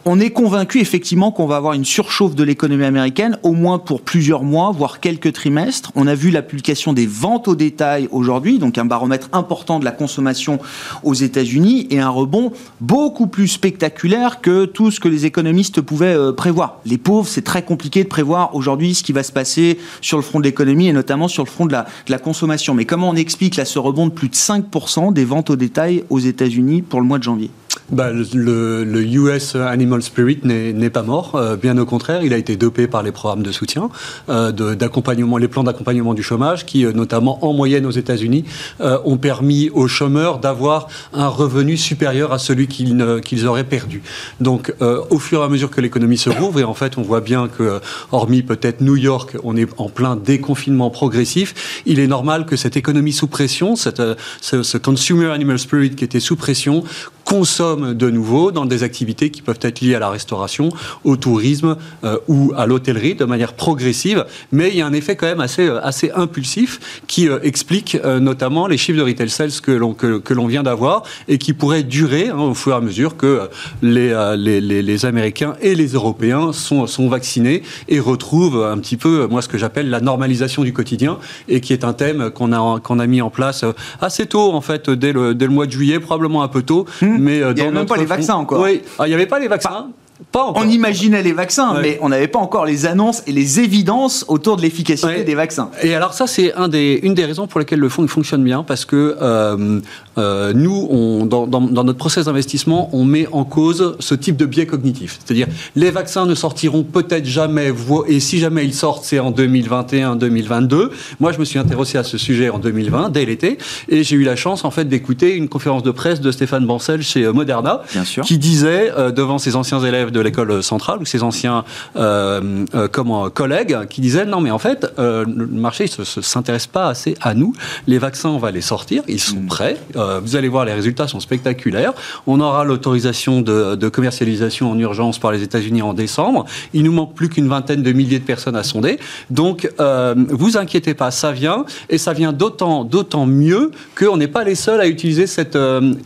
on, 0.05 0.19
est 0.19 0.29
convaincu 0.29 0.79
effectivement 0.79 1.31
qu'on 1.31 1.47
va 1.47 1.55
avoir 1.55 1.73
une 1.73 1.85
surchauffe 1.85 2.35
de 2.35 2.43
l'économie 2.43 2.85
américaine, 2.85 3.37
au 3.43 3.53
moins 3.53 3.79
pour 3.79 4.01
plusieurs 4.01 4.43
mois, 4.43 4.71
voire 4.71 4.99
quelques 4.99 5.33
trimestres. 5.33 5.91
On 5.95 6.07
a 6.07 6.15
vu 6.15 6.29
la 6.29 6.41
publication 6.41 6.93
des 6.93 7.07
ventes 7.07 7.47
au 7.47 7.55
détail 7.55 8.07
aujourd'hui, 8.11 8.59
donc 8.59 8.77
un 8.77 8.85
baromètre 8.85 9.29
important 9.33 9.79
de 9.79 9.85
la 9.85 9.91
consommation 9.91 10.59
aux 11.03 11.13
États-Unis, 11.13 11.87
et 11.89 11.99
un 11.99 12.09
rebond 12.09 12.51
beaucoup 12.81 13.27
plus 13.27 13.47
spectaculaire 13.47 14.41
que 14.41 14.65
tout 14.65 14.91
ce 14.91 14.99
que 14.99 15.07
les 15.07 15.25
économistes 15.25 15.81
pouvaient 15.81 16.15
euh, 16.15 16.31
prévoir. 16.31 16.79
Les 16.85 16.97
pauvres, 16.97 17.27
c'est 17.27 17.41
très 17.41 17.63
compliqué 17.63 18.03
de 18.03 18.09
prévoir 18.09 18.55
aujourd'hui 18.55 18.93
ce 18.93 19.03
qui 19.03 19.13
va 19.13 19.23
se 19.23 19.31
passer 19.31 19.79
sur 20.01 20.17
le 20.17 20.23
front 20.23 20.39
de 20.39 20.45
l'économie 20.45 20.87
et 20.87 20.93
notamment 20.93 21.27
sur 21.27 21.43
le 21.43 21.49
front 21.49 21.65
de 21.65 21.71
la, 21.71 21.83
de 21.83 22.11
la 22.11 22.19
consommation. 22.19 22.73
Mais 22.73 22.85
comment 22.85 23.09
on 23.09 23.15
explique 23.15 23.55
là 23.55 23.65
ce 23.65 23.79
rebond 23.79 24.07
de 24.07 24.11
plus 24.11 24.29
de 24.29 24.35
5% 24.35 25.13
des 25.13 25.25
ventes 25.25 25.49
au 25.49 25.55
détail 25.55 26.03
aux 26.09 26.19
États-Unis 26.19 26.81
pour 26.81 27.01
le 27.01 27.07
mois 27.07 27.17
de 27.17 27.23
janvier? 27.23 27.49
Bah, 27.91 28.11
le, 28.11 28.83
le, 28.83 29.03
US 29.03 29.55
Animal 29.55 30.01
Spirit 30.01 30.39
n'est 30.43 30.89
pas 30.89 31.03
mort, 31.03 31.35
euh, 31.35 31.55
bien 31.55 31.77
au 31.77 31.85
contraire, 31.85 32.23
il 32.23 32.33
a 32.33 32.37
été 32.37 32.55
dopé 32.55 32.87
par 32.87 33.03
les 33.03 33.11
programmes 33.11 33.43
de 33.43 33.51
soutien, 33.51 33.89
euh, 34.29 34.51
d'accompagnement, 34.51 35.37
les 35.37 35.47
plans 35.47 35.63
d'accompagnement 35.63 36.13
du 36.13 36.23
chômage, 36.23 36.65
qui 36.65 36.85
euh, 36.85 36.93
notamment 36.93 37.45
en 37.45 37.53
moyenne 37.53 37.85
aux 37.85 37.91
États-Unis 37.91 38.45
euh, 38.81 38.97
ont 39.05 39.17
permis 39.17 39.69
aux 39.69 39.87
chômeurs 39.87 40.39
d'avoir 40.39 40.87
un 41.13 41.27
revenu 41.27 41.77
supérieur 41.77 42.31
à 42.31 42.39
celui 42.39 42.67
qu'ils 42.67 43.47
auraient 43.47 43.63
perdu. 43.63 44.01
Donc, 44.39 44.73
euh, 44.81 45.01
au 45.09 45.19
fur 45.19 45.41
et 45.41 45.43
à 45.43 45.49
mesure 45.49 45.69
que 45.69 45.81
l'économie 45.81 46.17
se 46.17 46.29
rouvre, 46.29 46.59
et 46.59 46.63
en 46.63 46.73
fait, 46.73 46.97
on 46.97 47.01
voit 47.01 47.21
bien 47.21 47.47
que, 47.47 47.79
hormis 48.11 48.43
peut-être 48.43 48.81
New 48.81 48.95
York, 48.95 49.37
on 49.43 49.55
est 49.55 49.67
en 49.77 49.89
plein 49.89 50.15
déconfinement 50.15 50.89
progressif, 50.89 51.81
il 51.85 51.99
est 51.99 52.07
normal 52.07 52.45
que 52.45 52.55
cette 52.55 52.77
économie 52.77 53.13
sous 53.13 53.27
pression, 53.27 53.75
cette, 53.75 54.01
ce, 54.41 54.63
ce 54.63 54.77
consumer 54.77 55.27
animal 55.27 55.59
spirit 55.59 55.91
qui 55.95 56.03
était 56.03 56.19
sous 56.19 56.35
pression, 56.35 56.83
consomment 57.25 57.93
de 57.93 58.09
nouveau 58.09 58.51
dans 58.51 58.65
des 58.65 58.83
activités 58.83 59.29
qui 59.29 59.41
peuvent 59.41 59.59
être 59.61 59.81
liées 59.81 59.95
à 59.95 59.99
la 59.99 60.09
restauration, 60.09 60.69
au 61.03 61.15
tourisme 61.15 61.77
euh, 62.03 62.17
ou 62.27 62.53
à 62.55 62.65
l'hôtellerie 62.65 63.15
de 63.15 63.25
manière 63.25 63.53
progressive. 63.53 64.25
Mais 64.51 64.69
il 64.69 64.77
y 64.77 64.81
a 64.81 64.87
un 64.87 64.93
effet 64.93 65.15
quand 65.15 65.27
même 65.27 65.39
assez, 65.39 65.67
euh, 65.67 65.79
assez 65.83 66.11
impulsif 66.11 67.01
qui 67.07 67.29
euh, 67.29 67.39
explique 67.43 67.97
notamment 68.03 68.67
les 68.67 68.77
chiffres 68.77 68.97
de 68.97 69.03
retail 69.03 69.29
sales 69.29 69.51
que 69.61 69.71
l'on 69.71 69.93
que, 69.93 70.17
que 70.17 70.33
vient 70.47 70.63
d'avoir 70.63 71.03
et 71.27 71.37
qui 71.37 71.53
pourraient 71.53 71.83
durer 71.83 72.29
hein, 72.29 72.37
au 72.37 72.53
fur 72.53 72.73
et 72.73 72.75
à 72.75 72.81
mesure 72.81 73.15
que 73.15 73.49
les, 73.81 74.13
les, 74.37 74.59
les, 74.59 74.81
les, 74.81 75.05
Américains 75.05 75.55
et 75.61 75.75
les 75.75 75.93
Européens 75.93 76.51
sont, 76.53 76.85
sont 76.87 77.07
vaccinés 77.07 77.63
et 77.87 77.99
retrouvent 77.99 78.63
un 78.63 78.77
petit 78.77 78.97
peu, 78.97 79.27
moi, 79.27 79.41
ce 79.41 79.47
que 79.47 79.57
j'appelle 79.57 79.89
la 79.89 80.01
normalisation 80.01 80.63
du 80.63 80.73
quotidien 80.73 81.17
et 81.47 81.61
qui 81.61 81.71
est 81.71 81.83
un 81.83 81.93
thème 81.93 82.29
qu'on 82.29 82.51
a, 82.51 82.79
qu'on 82.79 82.99
a 82.99 83.07
mis 83.07 83.21
en 83.21 83.29
place 83.29 83.63
assez 84.01 84.25
tôt, 84.25 84.51
en 84.51 84.61
fait, 84.61 84.89
dès 84.89 85.13
le, 85.13 85.33
dès 85.33 85.45
le 85.45 85.51
mois 85.51 85.65
de 85.65 85.71
juillet, 85.71 85.99
probablement 85.99 86.43
un 86.43 86.47
peu 86.47 86.61
tôt. 86.61 86.85
Mmh. 87.01 87.12
Mais 87.19 87.41
euh, 87.41 87.51
il 87.51 87.55
n'y 87.55 87.61
avait 87.61 87.71
même 87.71 87.85
pas 87.85 87.97
les 87.97 88.05
vaccins 88.05 88.35
encore. 88.35 88.61
Oui, 88.61 88.81
ah, 88.99 89.05
il 89.05 89.09
n'y 89.09 89.15
avait 89.15 89.25
pas 89.25 89.39
les 89.39 89.47
vaccins? 89.47 89.89
Pas 90.31 90.51
on 90.55 90.67
imaginait 90.67 91.23
les 91.23 91.33
vaccins, 91.33 91.75
ouais. 91.75 91.81
mais 91.81 91.99
on 92.01 92.09
n'avait 92.09 92.27
pas 92.27 92.39
encore 92.39 92.65
les 92.65 92.85
annonces 92.85 93.23
et 93.27 93.31
les 93.31 93.59
évidences 93.59 94.25
autour 94.27 94.57
de 94.57 94.61
l'efficacité 94.61 95.07
ouais. 95.07 95.23
des 95.23 95.35
vaccins. 95.35 95.69
Et 95.81 95.95
alors 95.95 96.13
ça, 96.13 96.27
c'est 96.27 96.53
un 96.53 96.67
des, 96.67 96.99
une 97.03 97.13
des 97.13 97.25
raisons 97.25 97.47
pour 97.47 97.59
lesquelles 97.59 97.79
le 97.79 97.89
fonds 97.89 98.07
fonctionne 98.07 98.43
bien, 98.43 98.63
parce 98.63 98.85
que 98.85 99.17
euh, 99.21 99.79
euh, 100.17 100.53
nous, 100.53 100.87
on, 100.89 101.25
dans, 101.25 101.47
dans, 101.47 101.61
dans, 101.61 101.83
notre 101.83 101.97
process 101.97 102.25
d'investissement, 102.25 102.89
on 102.93 103.03
met 103.03 103.27
en 103.31 103.43
cause 103.43 103.95
ce 103.99 104.15
type 104.15 104.37
de 104.37 104.45
biais 104.45 104.65
cognitif. 104.65 105.19
C'est-à-dire, 105.23 105.47
les 105.75 105.91
vaccins 105.91 106.25
ne 106.25 106.35
sortiront 106.35 106.83
peut-être 106.83 107.25
jamais, 107.25 107.71
et 108.07 108.19
si 108.19 108.39
jamais 108.39 108.65
ils 108.65 108.73
sortent, 108.73 109.03
c'est 109.03 109.19
en 109.19 109.31
2021-2022. 109.31 110.89
Moi, 111.19 111.31
je 111.31 111.39
me 111.39 111.45
suis 111.45 111.59
intéressé 111.59 111.97
à 111.97 112.03
ce 112.03 112.17
sujet 112.17 112.49
en 112.49 112.59
2020, 112.59 113.09
dès 113.09 113.25
l'été, 113.25 113.57
et 113.89 114.03
j'ai 114.03 114.15
eu 114.15 114.23
la 114.23 114.35
chance, 114.35 114.65
en 114.65 114.71
fait, 114.71 114.85
d'écouter 114.85 115.35
une 115.35 115.49
conférence 115.49 115.83
de 115.83 115.91
presse 115.91 116.21
de 116.21 116.31
Stéphane 116.31 116.65
Bancel 116.65 117.01
chez 117.01 117.27
Moderna, 117.31 117.81
qui 118.23 118.37
disait, 118.37 118.91
euh, 118.97 119.11
devant 119.11 119.37
ses 119.37 119.55
anciens 119.55 119.83
élèves 119.83 120.11
de 120.13 120.21
l'école 120.21 120.63
centrale 120.63 120.99
ou 121.01 121.05
ses 121.05 121.23
anciens 121.23 121.63
euh, 121.95 122.65
euh, 122.75 122.87
comment, 122.91 123.29
collègues 123.29 123.77
qui 123.89 124.01
disaient 124.01 124.25
non 124.25 124.41
mais 124.41 124.51
en 124.51 124.59
fait 124.59 124.87
euh, 124.99 125.25
le 125.25 125.47
marché 125.47 125.85
ne 125.97 126.03
s'intéresse 126.03 126.67
pas 126.67 126.87
assez 126.87 127.15
à 127.21 127.33
nous. 127.33 127.53
Les 127.87 127.97
vaccins 127.97 128.29
on 128.29 128.37
va 128.37 128.51
les 128.51 128.61
sortir. 128.61 129.03
Ils 129.07 129.19
sont 129.19 129.41
mmh. 129.41 129.47
prêts. 129.47 129.77
Vous 130.23 130.35
allez 130.35 130.47
voir 130.47 130.65
les 130.65 130.73
résultats 130.73 131.07
sont 131.07 131.19
spectaculaires. 131.19 131.93
On 132.27 132.39
aura 132.39 132.63
l'autorisation 132.63 133.41
de, 133.41 133.75
de, 133.75 133.89
commercialisation 133.89 134.71
en 134.71 134.79
urgence 134.79 135.19
par 135.19 135.31
les 135.31 135.43
États-Unis 135.43 135.81
en 135.81 135.93
décembre. 135.93 136.45
Il 136.73 136.83
nous 136.83 136.91
manque 136.91 137.13
plus 137.13 137.29
qu'une 137.29 137.47
vingtaine 137.47 137.83
de 137.83 137.91
milliers 137.91 138.19
de 138.19 138.25
personnes 138.25 138.55
à 138.55 138.63
sonder. 138.63 138.99
Donc 139.29 139.69
vous 139.79 140.57
inquiétez 140.57 140.93
pas 140.93 141.11
ça 141.11 141.31
vient. 141.31 141.65
Et 141.89 141.97
ça 141.97 142.13
vient 142.13 142.33
d'autant 142.33 142.83
d'autant 142.83 143.25
mieux 143.25 143.71
qu'on 143.97 144.17
n'est 144.17 144.27
pas 144.27 144.43
les 144.43 144.55
seuls 144.55 144.81
à 144.81 144.87
utiliser 144.87 145.27
cette 145.27 145.57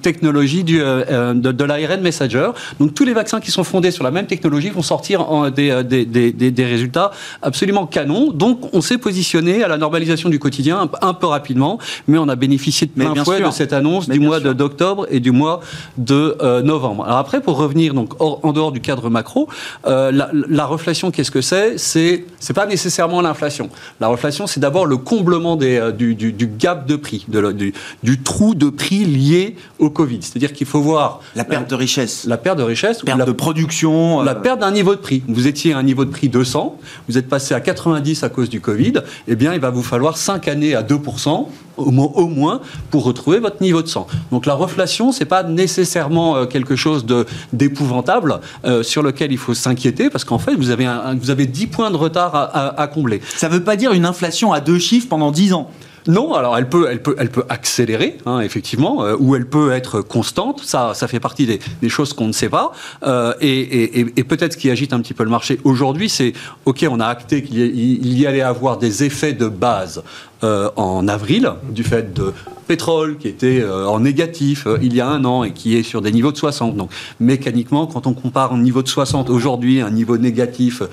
technologie 0.02 0.64
du, 0.64 0.80
de, 0.80 1.34
de 1.34 1.64
l'ARN 1.64 2.02
messenger. 2.02 2.50
Donc 2.80 2.94
tous 2.94 3.06
les 3.06 3.14
vaccins 3.14 3.40
qui 3.40 3.52
sont 3.52 3.64
fondés 3.64 3.92
sur 3.92 3.97
la 4.04 4.12
même 4.12 4.28
technologie 4.28 4.70
vont 4.70 4.82
sortir 4.82 5.30
en 5.32 5.50
des, 5.50 5.84
des, 5.84 6.06
des, 6.06 6.32
des, 6.32 6.66
résultats 6.66 7.12
absolument 7.42 7.86
canons. 7.86 8.32
Donc, 8.32 8.74
on 8.74 8.82
s'est 8.82 8.98
positionné 8.98 9.64
à 9.64 9.68
la 9.68 9.78
normalisation 9.78 10.30
du 10.30 10.40
quotidien 10.40 10.90
un, 11.02 11.08
un, 11.08 11.14
peu 11.14 11.28
rapidement, 11.28 11.80
mais 12.08 12.18
on 12.18 12.28
a 12.30 12.36
bénéficié 12.36 12.88
de 12.88 12.92
plein 12.92 13.16
fouet 13.24 13.42
de 13.42 13.52
cette 13.52 13.74
annonce 13.74 14.08
mais 14.08 14.16
du 14.16 14.20
mois 14.20 14.40
d'octobre 14.40 15.08
et 15.10 15.20
du 15.20 15.32
mois 15.32 15.62
de 15.98 16.38
euh, 16.42 16.62
novembre. 16.62 17.06
Alors 17.06 17.18
après, 17.18 17.42
pour 17.42 17.58
revenir 17.58 17.94
donc 17.94 18.14
hors, 18.20 18.40
en 18.44 18.54
dehors 18.54 18.72
du 18.72 18.82
cadre 18.82 19.10
macro, 19.10 19.48
euh, 19.86 20.12
la, 20.12 20.30
la, 20.34 20.66
reflation, 20.66 21.12
qu'est-ce 21.12 21.32
que 21.32 21.42
c'est? 21.42 21.78
C'est 21.78 22.26
c'est 22.40 22.54
pas 22.54 22.66
nécessairement 22.66 23.22
l'inflation. 23.22 23.70
La 24.00 24.08
reflation, 24.08 24.48
c'est 24.48 24.60
d'abord 24.60 24.86
le 24.86 24.98
comblement 24.98 25.56
des, 25.56 25.78
euh, 25.78 25.92
du, 25.92 26.16
du, 26.16 26.34
du, 26.34 26.48
gap 26.48 26.88
de 26.88 26.96
prix, 26.96 27.26
de, 27.28 27.52
du, 27.52 27.74
du, 28.04 28.22
trou 28.22 28.56
de 28.56 28.70
prix 28.70 29.06
lié 29.06 29.56
au 29.80 29.90
Covid. 29.90 30.20
C'est-à-dire 30.22 30.54
qu'il 30.54 30.68
faut 30.68 30.82
voir 30.82 31.22
la 31.36 31.44
perte 31.44 31.70
de 31.70 31.76
richesse, 31.76 32.26
la 32.26 32.38
perte 32.38 32.58
de 32.58 32.64
richesse, 32.64 33.02
perte 33.02 33.20
la, 33.20 33.26
de 33.26 33.32
production, 33.32 33.77
la 33.84 34.36
perte 34.36 34.60
d'un 34.60 34.72
niveau 34.72 34.96
de 34.96 35.00
prix. 35.00 35.24
Vous 35.28 35.48
étiez 35.48 35.74
à 35.74 35.78
un 35.78 35.84
niveau 35.84 36.06
de 36.06 36.10
prix 36.10 36.30
200, 36.30 36.78
vous 37.08 37.18
êtes 37.18 37.30
passé 37.30 37.54
à 37.54 37.60
90 37.60 38.24
à 38.24 38.30
cause 38.30 38.50
du 38.50 38.62
Covid, 38.62 38.94
eh 39.28 39.36
bien, 39.36 39.54
il 39.54 39.60
va 39.60 39.70
vous 39.70 39.84
falloir 39.84 40.18
5 40.18 40.48
années 40.48 40.76
à 40.76 40.84
2%, 40.84 41.48
au 41.78 41.92
moins, 41.92 42.62
pour 42.90 43.04
retrouver 43.04 43.40
votre 43.40 43.62
niveau 43.62 43.82
de 43.82 43.88
100. 43.88 44.08
Donc 44.32 44.46
la 44.46 44.56
reflation, 44.56 45.12
c'est 45.12 45.26
pas 45.26 45.44
nécessairement 45.44 46.36
euh, 46.36 46.46
quelque 46.46 46.76
chose 46.76 47.06
d'épouvantable 47.54 48.40
euh, 48.66 48.82
sur 48.82 49.04
lequel 49.04 49.32
il 49.32 49.38
faut 49.38 49.54
s'inquiéter, 49.54 50.10
parce 50.10 50.24
qu'en 50.24 50.40
fait, 50.40 50.56
vous 50.56 50.72
avez, 50.72 50.86
un, 50.86 51.16
vous 51.16 51.30
avez 51.30 51.46
10 51.46 51.68
points 51.68 51.92
de 51.92 51.98
retard 51.98 52.36
à, 52.36 52.44
à, 52.46 52.82
à 52.82 52.88
combler. 52.88 53.22
Ça 53.36 53.48
ne 53.48 53.54
veut 53.54 53.64
pas 53.64 53.76
dire 53.76 53.94
une 53.94 54.06
inflation 54.06 54.54
à 54.54 54.60
deux 54.60 54.80
chiffres 54.80 55.08
pendant 55.08 55.32
10 55.32 55.54
ans 55.54 55.70
non, 56.08 56.34
alors 56.34 56.58
elle 56.58 56.70
peut, 56.70 56.88
elle 56.90 57.02
peut, 57.02 57.16
elle 57.20 57.30
peut 57.30 57.44
accélérer, 57.50 58.18
hein, 58.26 58.40
effectivement, 58.40 59.04
euh, 59.04 59.16
ou 59.20 59.36
elle 59.36 59.46
peut 59.46 59.72
être 59.72 60.02
constante. 60.02 60.62
Ça, 60.64 60.94
ça 60.94 61.08
fait 61.08 61.20
partie 61.20 61.46
des, 61.46 61.90
choses 61.90 62.14
qu'on 62.14 62.28
ne 62.28 62.34
sait 62.34 62.50
pas. 62.50 62.72
Euh, 63.04 63.34
et, 63.42 64.06
peut-être 64.24 64.54
ce 64.54 64.58
qui 64.58 64.70
agite 64.70 64.94
un 64.94 65.02
petit 65.02 65.14
peu 65.14 65.24
le 65.24 65.30
marché 65.30 65.60
aujourd'hui, 65.64 66.10
c'est 66.10 66.34
ok, 66.66 66.86
on 66.90 67.00
a 67.00 67.08
acté 67.08 67.44
qu'il 67.44 68.18
y, 68.18 68.28
allait 68.28 68.42
avoir 68.42 68.78
des 68.78 69.04
effets 69.04 69.34
de 69.34 69.48
base 69.48 70.04
euh, 70.44 70.70
en 70.76 71.08
avril 71.08 71.52
du 71.70 71.84
fait 71.84 72.14
de 72.14 72.34
pétrole 72.68 73.18
qui 73.18 73.30
était 73.30 73.62
euh, 73.62 73.88
en 73.88 74.02
négatif 74.02 74.68
il 74.82 74.94
y 74.94 75.00
a 75.00 75.08
un 75.08 75.24
an 75.24 75.46
et 75.46 75.52
qui 75.52 75.78
est 75.78 75.84
sur 75.84 76.02
des 76.02 76.12
niveaux 76.12 76.32
de 76.32 76.38
60. 76.38 76.76
Donc 76.76 76.92
mécaniquement, 77.20 77.88
quand 77.88 78.06
on 78.06 78.14
compare 78.14 78.54
un 78.54 78.60
niveau 78.60 78.84
de 78.84 78.88
60 78.88 79.30
aujourd'hui 79.30 79.82
à 79.82 79.88
un 79.88 79.92
niveau 79.92 80.18
négatif 80.18 80.84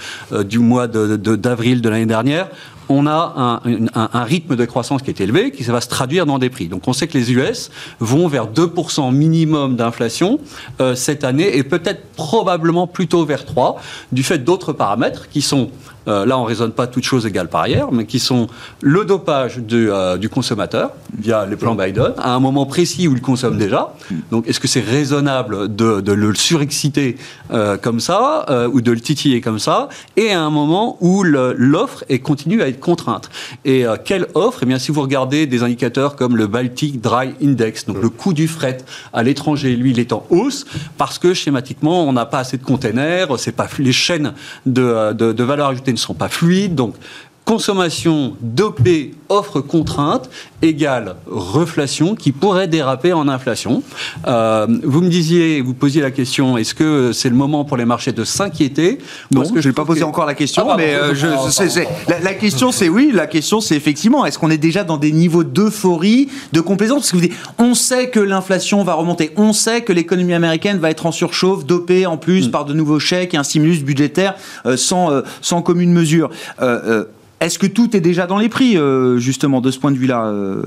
du 0.44 0.60
mois 0.60 0.86
d'avril 0.86 1.82
de 1.82 1.88
l'année 1.88 2.06
dernière, 2.06 2.48
on 2.88 3.06
a 3.06 3.60
un, 3.94 4.24
rythme 4.24 4.56
de 4.56 4.64
croissance 4.64 5.02
qui 5.02 5.10
est 5.10 5.20
élevé, 5.20 5.50
qui 5.50 5.62
va 5.64 5.80
se 5.80 5.88
traduire 5.88 6.26
dans 6.26 6.38
des 6.38 6.50
prix. 6.50 6.68
Donc 6.68 6.86
on 6.86 6.92
sait 6.92 7.06
que 7.06 7.16
les 7.16 7.32
US 7.32 7.70
vont 8.00 8.28
vers 8.28 8.46
2% 8.46 9.12
minimum 9.12 9.76
d'inflation 9.76 10.38
euh, 10.80 10.94
cette 10.94 11.24
année 11.24 11.56
et 11.56 11.62
peut-être 11.62 12.02
probablement 12.16 12.86
plutôt 12.86 13.24
vers 13.24 13.44
3, 13.44 13.80
du 14.12 14.22
fait 14.22 14.38
d'autres 14.38 14.72
paramètres 14.72 15.28
qui 15.28 15.42
sont 15.42 15.70
euh, 16.06 16.26
là 16.26 16.36
on 16.36 16.42
ne 16.42 16.46
raisonne 16.46 16.72
pas 16.72 16.86
toutes 16.86 17.04
choses 17.04 17.24
égales 17.24 17.48
par 17.48 17.62
ailleurs, 17.62 17.90
mais 17.90 18.04
qui 18.04 18.18
sont 18.18 18.48
le 18.82 19.06
dopage 19.06 19.58
euh, 19.72 20.18
du, 20.18 20.28
consommateur 20.28 20.90
via 21.18 21.46
les 21.46 21.56
plans 21.56 21.74
Biden, 21.74 22.12
à 22.18 22.34
un 22.34 22.40
moment 22.40 22.66
précis 22.66 23.08
où 23.08 23.14
il 23.14 23.22
consomme 23.22 23.56
déjà. 23.56 23.94
Donc 24.30 24.46
est-ce 24.46 24.60
que 24.60 24.68
c'est 24.68 24.84
raisonnable 24.84 25.74
de, 25.74 26.12
le 26.12 26.34
surexciter 26.34 27.16
comme 27.80 28.00
ça, 28.00 28.46
ou 28.70 28.82
de 28.82 28.92
le 28.92 29.00
titiller 29.00 29.40
comme 29.40 29.58
ça, 29.58 29.88
et 30.16 30.32
à 30.32 30.42
un 30.42 30.50
moment 30.50 30.98
où 31.00 31.22
l'offre 31.22 32.04
continue 32.22 32.60
à 32.60 32.68
être 32.68 32.73
contrainte. 32.80 33.30
Et 33.64 33.86
euh, 33.86 33.96
quelle 34.02 34.26
offre? 34.34 34.60
Eh 34.62 34.66
bien 34.66 34.78
si 34.78 34.92
vous 34.92 35.02
regardez 35.02 35.46
des 35.46 35.62
indicateurs 35.62 36.16
comme 36.16 36.36
le 36.36 36.46
Baltic 36.46 37.00
Dry 37.00 37.34
Index, 37.42 37.86
donc 37.86 38.00
le 38.00 38.08
coût 38.08 38.32
du 38.32 38.48
fret 38.48 38.78
à 39.12 39.22
l'étranger, 39.22 39.76
lui 39.76 39.90
il 39.90 39.98
est 39.98 40.12
en 40.12 40.26
hausse, 40.30 40.64
parce 40.98 41.18
que 41.18 41.34
schématiquement 41.34 42.04
on 42.04 42.12
n'a 42.12 42.26
pas 42.26 42.40
assez 42.40 42.56
de 42.56 42.64
containers, 42.64 43.38
c'est 43.38 43.52
pas 43.52 43.68
les 43.78 43.92
chaînes 43.92 44.34
de, 44.66 45.12
de, 45.12 45.32
de 45.32 45.44
valeur 45.44 45.68
ajoutée 45.68 45.92
ne 45.92 45.98
sont 45.98 46.14
pas 46.14 46.28
fluides, 46.28 46.74
donc 46.74 46.94
consommation 47.44 48.36
dopée, 48.40 49.14
offre 49.28 49.60
contrainte, 49.60 50.30
égale 50.62 51.16
reflation 51.26 52.14
qui 52.14 52.32
pourrait 52.32 52.68
déraper 52.68 53.12
en 53.12 53.28
inflation. 53.28 53.82
Euh, 54.26 54.66
vous 54.82 55.02
me 55.02 55.08
disiez, 55.08 55.60
vous 55.60 55.74
posiez 55.74 56.00
la 56.00 56.10
question, 56.10 56.56
est-ce 56.56 56.74
que 56.74 57.12
c'est 57.12 57.28
le 57.28 57.34
moment 57.34 57.64
pour 57.64 57.76
les 57.76 57.84
marchés 57.84 58.12
de 58.12 58.24
s'inquiéter? 58.24 58.98
Non, 59.30 59.48
que 59.48 59.60
je 59.60 59.68
n'ai 59.68 59.74
pas 59.74 59.84
posé 59.84 60.00
que... 60.00 60.04
encore 60.06 60.24
la 60.24 60.34
question, 60.34 60.66
ah, 60.70 60.76
mais 60.76 60.94
euh, 60.94 61.14
je, 61.14 61.26
c 61.50 61.64
est, 61.64 61.68
c 61.68 61.82
est, 61.82 62.10
la, 62.10 62.20
la, 62.20 62.34
question 62.34 62.72
c'est 62.72 62.88
oui, 62.88 63.10
la 63.12 63.26
question 63.26 63.60
c'est 63.60 63.76
effectivement, 63.76 64.24
est-ce 64.24 64.38
qu'on 64.38 64.50
est 64.50 64.58
déjà 64.58 64.84
dans 64.84 64.96
des 64.96 65.12
niveaux 65.12 65.44
d'euphorie, 65.44 66.28
de 66.52 66.60
complaisance? 66.60 67.00
Parce 67.00 67.10
que 67.10 67.16
vous 67.16 67.22
dites, 67.22 67.36
on 67.58 67.74
sait 67.74 68.08
que 68.08 68.20
l'inflation 68.20 68.82
va 68.84 68.94
remonter, 68.94 69.32
on 69.36 69.52
sait 69.52 69.82
que 69.82 69.92
l'économie 69.92 70.34
américaine 70.34 70.78
va 70.78 70.90
être 70.90 71.04
en 71.04 71.12
surchauffe, 71.12 71.66
dopée 71.66 72.06
en 72.06 72.16
plus 72.16 72.48
mm. 72.48 72.50
par 72.50 72.64
de 72.64 72.72
nouveaux 72.72 73.00
chèques 73.00 73.34
et 73.34 73.36
un 73.36 73.44
stimulus 73.44 73.82
budgétaire 73.82 74.34
euh, 74.64 74.76
sans, 74.78 75.10
sans 75.42 75.60
commune 75.60 75.92
mesure 75.92 76.30
Est-ce 77.40 77.58
que 77.58 77.66
tout 77.66 77.94
est 77.94 78.00
déjà 78.00 78.26
dans 78.26 78.38
les 78.38 78.48
prix, 78.48 78.78
euh, 78.78 79.18
justement, 79.18 79.60
de 79.60 79.70
ce 79.70 79.78
point 79.78 79.90
de 79.90 79.98
vue-là, 79.98 80.26
euh, 80.26 80.62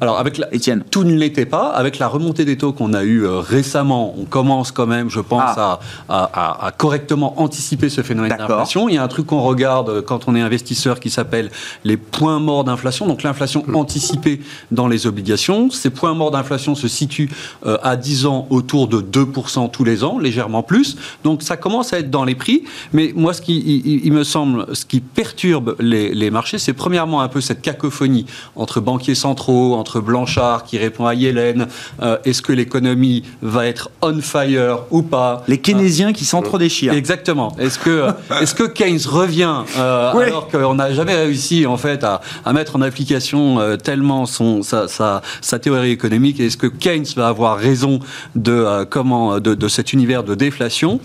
Alors, 0.00 0.18
avec 0.18 0.36
la, 0.36 0.52
Étienne? 0.52 0.84
Tout 0.90 1.04
ne 1.04 1.14
l'était 1.14 1.46
pas. 1.46 1.68
Avec 1.68 1.98
la 1.98 2.06
remontée 2.08 2.44
des 2.44 2.58
taux 2.58 2.72
qu'on 2.72 2.92
a 2.92 3.02
eue 3.04 3.24
euh, 3.24 3.38
récemment, 3.38 4.14
on 4.18 4.24
commence 4.24 4.70
quand 4.70 4.86
même, 4.86 5.08
je 5.08 5.20
pense, 5.20 5.42
Ah. 5.56 5.78
à, 6.08 6.22
à- 6.24 6.30
à- 6.62 6.66
à 6.66 6.70
correctement 6.72 7.40
anticiper 7.40 7.88
ce 7.88 8.02
phénomène 8.02 8.36
d'inflation. 8.36 8.88
Il 8.88 8.96
y 8.96 8.98
a 8.98 9.02
un 9.02 9.08
truc 9.08 9.26
qu'on 9.26 9.40
regarde 9.40 10.02
quand 10.02 10.28
on 10.28 10.34
est 10.34 10.40
investisseur 10.42 11.00
qui 11.00 11.08
s'appelle 11.08 11.50
les 11.84 11.96
points 11.96 12.40
morts 12.40 12.64
d'inflation, 12.64 13.06
donc 13.06 13.22
l'inflation 13.22 13.64
anticipée 13.74 14.40
dans 14.70 14.88
les 14.88 15.06
obligations. 15.06 15.70
Ces 15.70 15.88
points 15.90 16.14
morts 16.14 16.32
d'inflation 16.32 16.74
se 16.74 16.88
situent 16.88 17.30
euh, 17.64 17.78
à 17.82 17.96
10 17.96 18.26
ans 18.26 18.46
autour 18.50 18.88
de 18.88 19.00
2% 19.00 19.70
tous 19.70 19.84
les 19.84 20.04
ans, 20.04 20.18
légèrement 20.18 20.62
plus. 20.62 20.96
Donc 21.24 21.42
ça 21.42 21.56
commence 21.56 21.92
à 21.94 22.00
être 22.00 22.10
dans 22.10 22.24
les 22.24 22.34
prix. 22.34 22.64
Mais 22.92 23.12
moi, 23.16 23.32
ce 23.32 23.40
qui 23.40 23.56
il, 23.58 23.86
il- 23.86 24.06
il 24.06 24.12
me 24.12 24.24
semble, 24.24 24.66
ce 24.74 24.84
qui 24.84 25.00
perturbe 25.00 25.74
les, 25.80 26.07
les 26.12 26.30
marchés, 26.30 26.58
c'est 26.58 26.72
premièrement 26.72 27.20
un 27.20 27.28
peu 27.28 27.40
cette 27.40 27.60
cacophonie 27.62 28.26
entre 28.56 28.80
banquiers 28.80 29.14
centraux, 29.14 29.74
entre 29.74 30.00
Blanchard 30.00 30.64
qui 30.64 30.78
répond 30.78 31.06
à 31.06 31.14
Yellen. 31.14 31.66
euh, 32.02 32.18
Est-ce 32.24 32.42
que 32.42 32.52
l'économie 32.52 33.24
va 33.42 33.66
être 33.66 33.90
on 34.02 34.20
fire 34.20 34.80
ou 34.90 35.02
pas 35.02 35.42
Les 35.48 35.58
keynésiens 35.58 36.12
qui 36.12 36.24
s'entre-déchirent. 36.24 36.92
Exactement. 36.92 37.54
Est-ce 37.58 37.78
que, 37.78 38.06
est-ce 38.40 38.54
que 38.54 38.64
Keynes 38.64 39.00
revient 39.06 39.54
euh, 39.76 40.12
alors 40.12 40.48
qu'on 40.48 40.74
n'a 40.74 40.92
jamais 40.92 41.14
réussi 41.14 41.66
en 41.66 41.76
fait 41.76 42.04
à, 42.04 42.20
à 42.44 42.52
mettre 42.52 42.76
en 42.76 42.82
application 42.82 43.58
euh, 43.60 43.76
tellement 43.76 44.26
son, 44.26 44.62
sa, 44.62 44.88
sa, 44.88 45.22
sa 45.40 45.58
théorie 45.58 45.90
économique? 45.90 46.40
Est-ce 46.40 46.56
que 46.56 46.66
Keynes 46.66 47.06
va 47.16 47.28
avoir 47.28 47.56
raison 47.58 48.00
de, 48.34 48.52
euh, 48.52 48.84
comment, 48.88 49.40
de, 49.40 49.54
de 49.54 49.68
cet 49.68 49.92
univers 49.92 50.24
de 50.24 50.34
déflation 50.34 51.00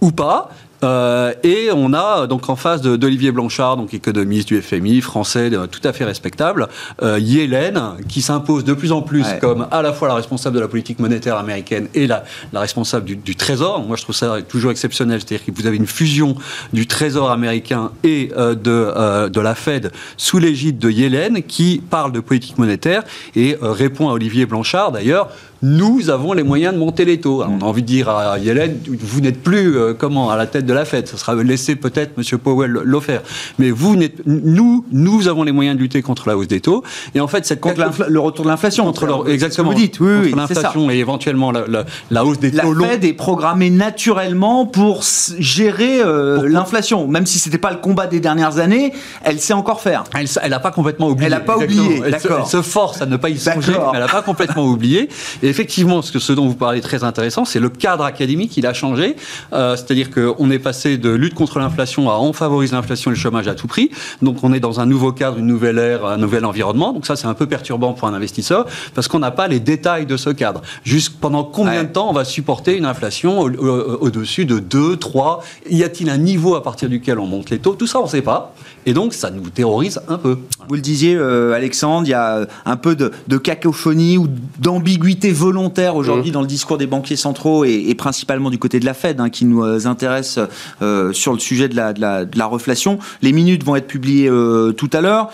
ou 0.00 0.10
pas? 0.12 0.50
Euh, 0.84 1.32
et 1.42 1.68
on 1.74 1.92
a 1.94 2.26
donc 2.26 2.48
en 2.48 2.56
face 2.56 2.82
d'Olivier 2.82 3.32
Blanchard, 3.32 3.76
donc 3.76 3.94
économiste 3.94 4.48
du 4.48 4.60
FMI, 4.60 5.00
français, 5.00 5.50
euh, 5.52 5.66
tout 5.66 5.80
à 5.84 5.92
fait 5.92 6.04
respectable, 6.04 6.68
euh, 7.02 7.18
Yellen, 7.18 7.80
qui 8.08 8.22
s'impose 8.22 8.64
de 8.64 8.74
plus 8.74 8.92
en 8.92 9.02
plus 9.02 9.24
Ouais. 9.26 9.38
comme 9.40 9.66
à 9.70 9.82
la 9.82 9.92
fois 9.92 10.08
la 10.08 10.14
responsable 10.14 10.56
de 10.56 10.60
la 10.60 10.68
politique 10.68 10.98
monétaire 10.98 11.36
américaine 11.36 11.88
et 11.94 12.06
la, 12.06 12.24
la 12.52 12.60
responsable 12.60 13.06
du, 13.06 13.16
du 13.16 13.34
Trésor. 13.36 13.82
Moi, 13.86 13.96
je 13.96 14.02
trouve 14.02 14.14
ça 14.14 14.42
toujours 14.42 14.70
exceptionnel. 14.70 15.20
C'est-à-dire 15.20 15.44
que 15.46 15.50
vous 15.58 15.66
avez 15.66 15.76
une 15.76 15.86
fusion 15.86 16.36
du 16.72 16.86
Trésor 16.86 17.30
américain 17.30 17.90
et 18.04 18.30
de, 18.36 19.28
de 19.28 19.40
la 19.40 19.54
Fed 19.54 19.90
sous 20.16 20.38
l'égide 20.38 20.78
de 20.78 20.90
Yellen, 20.90 21.42
qui 21.42 21.82
parle 21.90 22.12
de 22.12 22.20
politique 22.20 22.58
monétaire 22.58 23.02
et 23.34 23.56
répond 23.60 24.08
à 24.10 24.12
Olivier 24.12 24.46
Blanchard, 24.46 24.92
d'ailleurs. 24.92 25.28
Nous 25.62 26.10
avons 26.10 26.32
les 26.34 26.42
moyens 26.42 26.74
de 26.74 26.78
monter 26.78 27.04
les 27.04 27.18
taux. 27.20 27.40
Alors, 27.42 27.54
on 27.60 27.64
a 27.64 27.68
envie 27.68 27.82
de 27.82 27.86
dire 27.86 28.08
à 28.08 28.38
Yellen, 28.38 28.76
vous 29.00 29.20
n'êtes 29.20 29.42
plus 29.42 29.76
euh, 29.76 29.94
comment 29.94 30.30
à 30.30 30.36
la 30.36 30.46
tête 30.46 30.66
de 30.66 30.72
la 30.72 30.84
Fed. 30.84 31.08
Ça 31.08 31.16
sera 31.16 31.34
laissé 31.34 31.76
peut-être 31.76 32.12
M. 32.18 32.38
Powell 32.38 32.70
le 32.84 33.00
faire. 33.00 33.22
Mais 33.58 33.70
vous 33.70 33.96
nous, 34.26 34.84
nous 34.92 35.28
avons 35.28 35.42
les 35.44 35.52
moyens 35.52 35.76
de 35.76 35.82
lutter 35.82 36.02
contre 36.02 36.28
la 36.28 36.36
hausse 36.36 36.48
des 36.48 36.60
taux. 36.60 36.82
Et 37.14 37.20
en 37.20 37.26
fait, 37.28 37.46
cette 37.46 37.60
Contre 37.60 38.06
le 38.08 38.20
retour 38.20 38.44
de 38.44 38.50
l'inflation. 38.50 38.84
contre 38.84 39.08
ce 39.08 39.24
que 39.24 39.30
exactement 39.30 39.70
vous 39.70 39.76
dites, 39.76 39.98
oui, 40.00 40.06
contre 40.08 40.24
oui, 40.26 40.34
l'inflation 40.36 40.90
et 40.90 40.96
éventuellement 40.96 41.50
la, 41.52 41.66
la- 41.66 41.84
la 42.10 42.24
hausse 42.24 42.38
des 42.38 42.50
La 42.50 42.62
taux 42.62 42.72
longs. 42.74 42.86
Fed 42.86 43.04
est 43.04 43.12
programmée 43.14 43.70
naturellement 43.70 44.66
pour 44.66 45.02
gérer 45.38 46.00
euh, 46.02 46.46
l'inflation. 46.48 47.08
Même 47.08 47.26
si 47.26 47.38
c'était 47.38 47.58
pas 47.58 47.70
le 47.70 47.78
combat 47.78 48.06
des 48.06 48.20
dernières 48.20 48.58
années, 48.58 48.92
elle 49.24 49.40
sait 49.40 49.54
encore 49.54 49.80
faire. 49.80 50.04
Elle, 50.14 50.26
elle 50.42 50.52
a 50.52 50.60
pas 50.60 50.70
complètement 50.70 51.08
oublié. 51.08 51.26
Elle 51.26 51.34
a 51.34 51.40
pas 51.40 51.54
Exactement. 51.56 51.82
oublié, 51.86 52.02
Elle 52.04 52.20
se- 52.20 52.28
d'accord. 52.28 52.40
Elle 52.44 52.50
se 52.50 52.62
force 52.62 53.02
à 53.02 53.06
ne 53.06 53.16
pas 53.16 53.30
y 53.30 53.38
songer, 53.38 53.72
mais 53.72 53.78
elle 53.94 54.00
n'a 54.00 54.06
pas 54.08 54.22
complètement 54.22 54.64
oublié. 54.66 55.08
Et 55.42 55.45
effectivement, 55.48 56.02
ce, 56.02 56.12
que, 56.12 56.18
ce 56.18 56.32
dont 56.32 56.46
vous 56.46 56.54
parlez 56.54 56.78
est 56.78 56.82
très 56.82 57.04
intéressant, 57.04 57.44
c'est 57.44 57.60
le 57.60 57.68
cadre 57.68 58.04
académique, 58.04 58.56
il 58.56 58.66
a 58.66 58.72
changé. 58.72 59.16
Euh, 59.52 59.76
C'est-à-dire 59.76 60.10
qu'on 60.10 60.50
est 60.50 60.58
passé 60.58 60.96
de 60.98 61.10
lutte 61.10 61.34
contre 61.34 61.58
l'inflation 61.58 62.10
à 62.10 62.18
on 62.18 62.32
favorise 62.32 62.72
l'inflation 62.72 63.10
et 63.10 63.14
le 63.14 63.20
chômage 63.20 63.48
à 63.48 63.54
tout 63.54 63.66
prix. 63.66 63.90
Donc 64.22 64.42
on 64.42 64.52
est 64.52 64.60
dans 64.60 64.80
un 64.80 64.86
nouveau 64.86 65.12
cadre, 65.12 65.38
une 65.38 65.46
nouvelle 65.46 65.78
ère, 65.78 66.04
un 66.06 66.16
nouvel 66.16 66.44
environnement. 66.44 66.92
Donc 66.92 67.06
ça, 67.06 67.16
c'est 67.16 67.26
un 67.26 67.34
peu 67.34 67.46
perturbant 67.46 67.92
pour 67.92 68.08
un 68.08 68.14
investisseur 68.14 68.66
parce 68.94 69.08
qu'on 69.08 69.18
n'a 69.18 69.30
pas 69.30 69.48
les 69.48 69.60
détails 69.60 70.06
de 70.06 70.16
ce 70.16 70.30
cadre. 70.30 70.62
Juste 70.84 71.14
pendant 71.20 71.44
combien 71.44 71.72
Ouais. 71.80 71.84
de 71.84 71.92
temps 71.92 72.08
on 72.08 72.12
va 72.12 72.24
supporter 72.24 72.76
une 72.76 72.84
inflation 72.86 73.40
au- 73.40 73.50
au- 73.50 73.98
au-dessus 74.06 74.44
de 74.46 74.58
2, 74.58 74.96
3 74.96 75.42
Y 75.70 75.82
a-t-il 75.84 76.10
un 76.10 76.18
niveau 76.18 76.54
à 76.54 76.62
partir 76.62 76.88
duquel 76.88 77.18
on 77.18 77.26
monte 77.26 77.50
les 77.50 77.58
taux? 77.58 77.74
Tout 77.74 77.86
ça, 77.86 78.00
on 78.00 78.04
ne 78.04 78.08
sait 78.08 78.22
pas. 78.22 78.54
Et 78.86 78.92
donc, 78.94 79.12
ça 79.14 79.30
nous 79.30 79.50
terrorise 79.50 80.00
un 80.08 80.16
peu. 80.18 80.38
Vous 80.68 80.74
le 80.74 80.80
disiez, 80.80 81.14
euh, 81.16 81.52
Alexandre, 81.54 82.06
il 82.06 82.10
y 82.10 82.14
a 82.14 82.46
un 82.64 82.76
peu 82.76 82.94
de, 82.94 83.10
de 83.28 83.36
cacophonie 83.36 84.16
ou 84.16 84.28
d'ambiguïté 84.60 85.32
volontaire 85.36 85.94
aujourd'hui 85.94 86.30
dans 86.30 86.40
le 86.40 86.46
discours 86.46 86.78
des 86.78 86.86
banquiers 86.86 87.16
centraux 87.16 87.64
et, 87.64 87.84
et 87.88 87.94
principalement 87.94 88.50
du 88.50 88.58
côté 88.58 88.80
de 88.80 88.86
la 88.86 88.94
Fed, 88.94 89.20
hein, 89.20 89.30
qui 89.30 89.44
nous 89.44 89.62
euh, 89.62 89.86
intéresse 89.86 90.38
euh, 90.82 91.12
sur 91.12 91.32
le 91.32 91.38
sujet 91.38 91.68
de 91.68 91.76
la, 91.76 91.92
de, 91.92 92.00
la, 92.00 92.24
de 92.24 92.38
la 92.38 92.46
reflation. 92.46 92.98
Les 93.22 93.32
minutes 93.32 93.62
vont 93.62 93.76
être 93.76 93.86
publiées 93.86 94.28
euh, 94.28 94.72
tout 94.72 94.90
à 94.92 95.00
l'heure. 95.00 95.28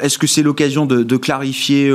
Est-ce 0.00 0.18
que 0.18 0.26
c'est 0.26 0.42
l'occasion 0.42 0.86
de, 0.86 1.02
de 1.02 1.16
clarifier 1.16 1.90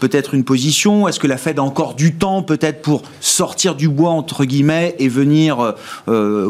peut-être 0.00 0.34
une 0.34 0.44
position? 0.44 1.06
Est-ce 1.08 1.20
que 1.20 1.26
la 1.26 1.36
Fed 1.36 1.58
a 1.58 1.62
encore 1.62 1.94
du 1.94 2.14
temps 2.14 2.42
peut-être 2.42 2.82
pour 2.82 3.02
sortir 3.20 3.74
du 3.74 3.88
bois 3.88 4.10
entre 4.10 4.44
guillemets 4.44 4.96
et 4.98 5.08
venir, 5.08 5.74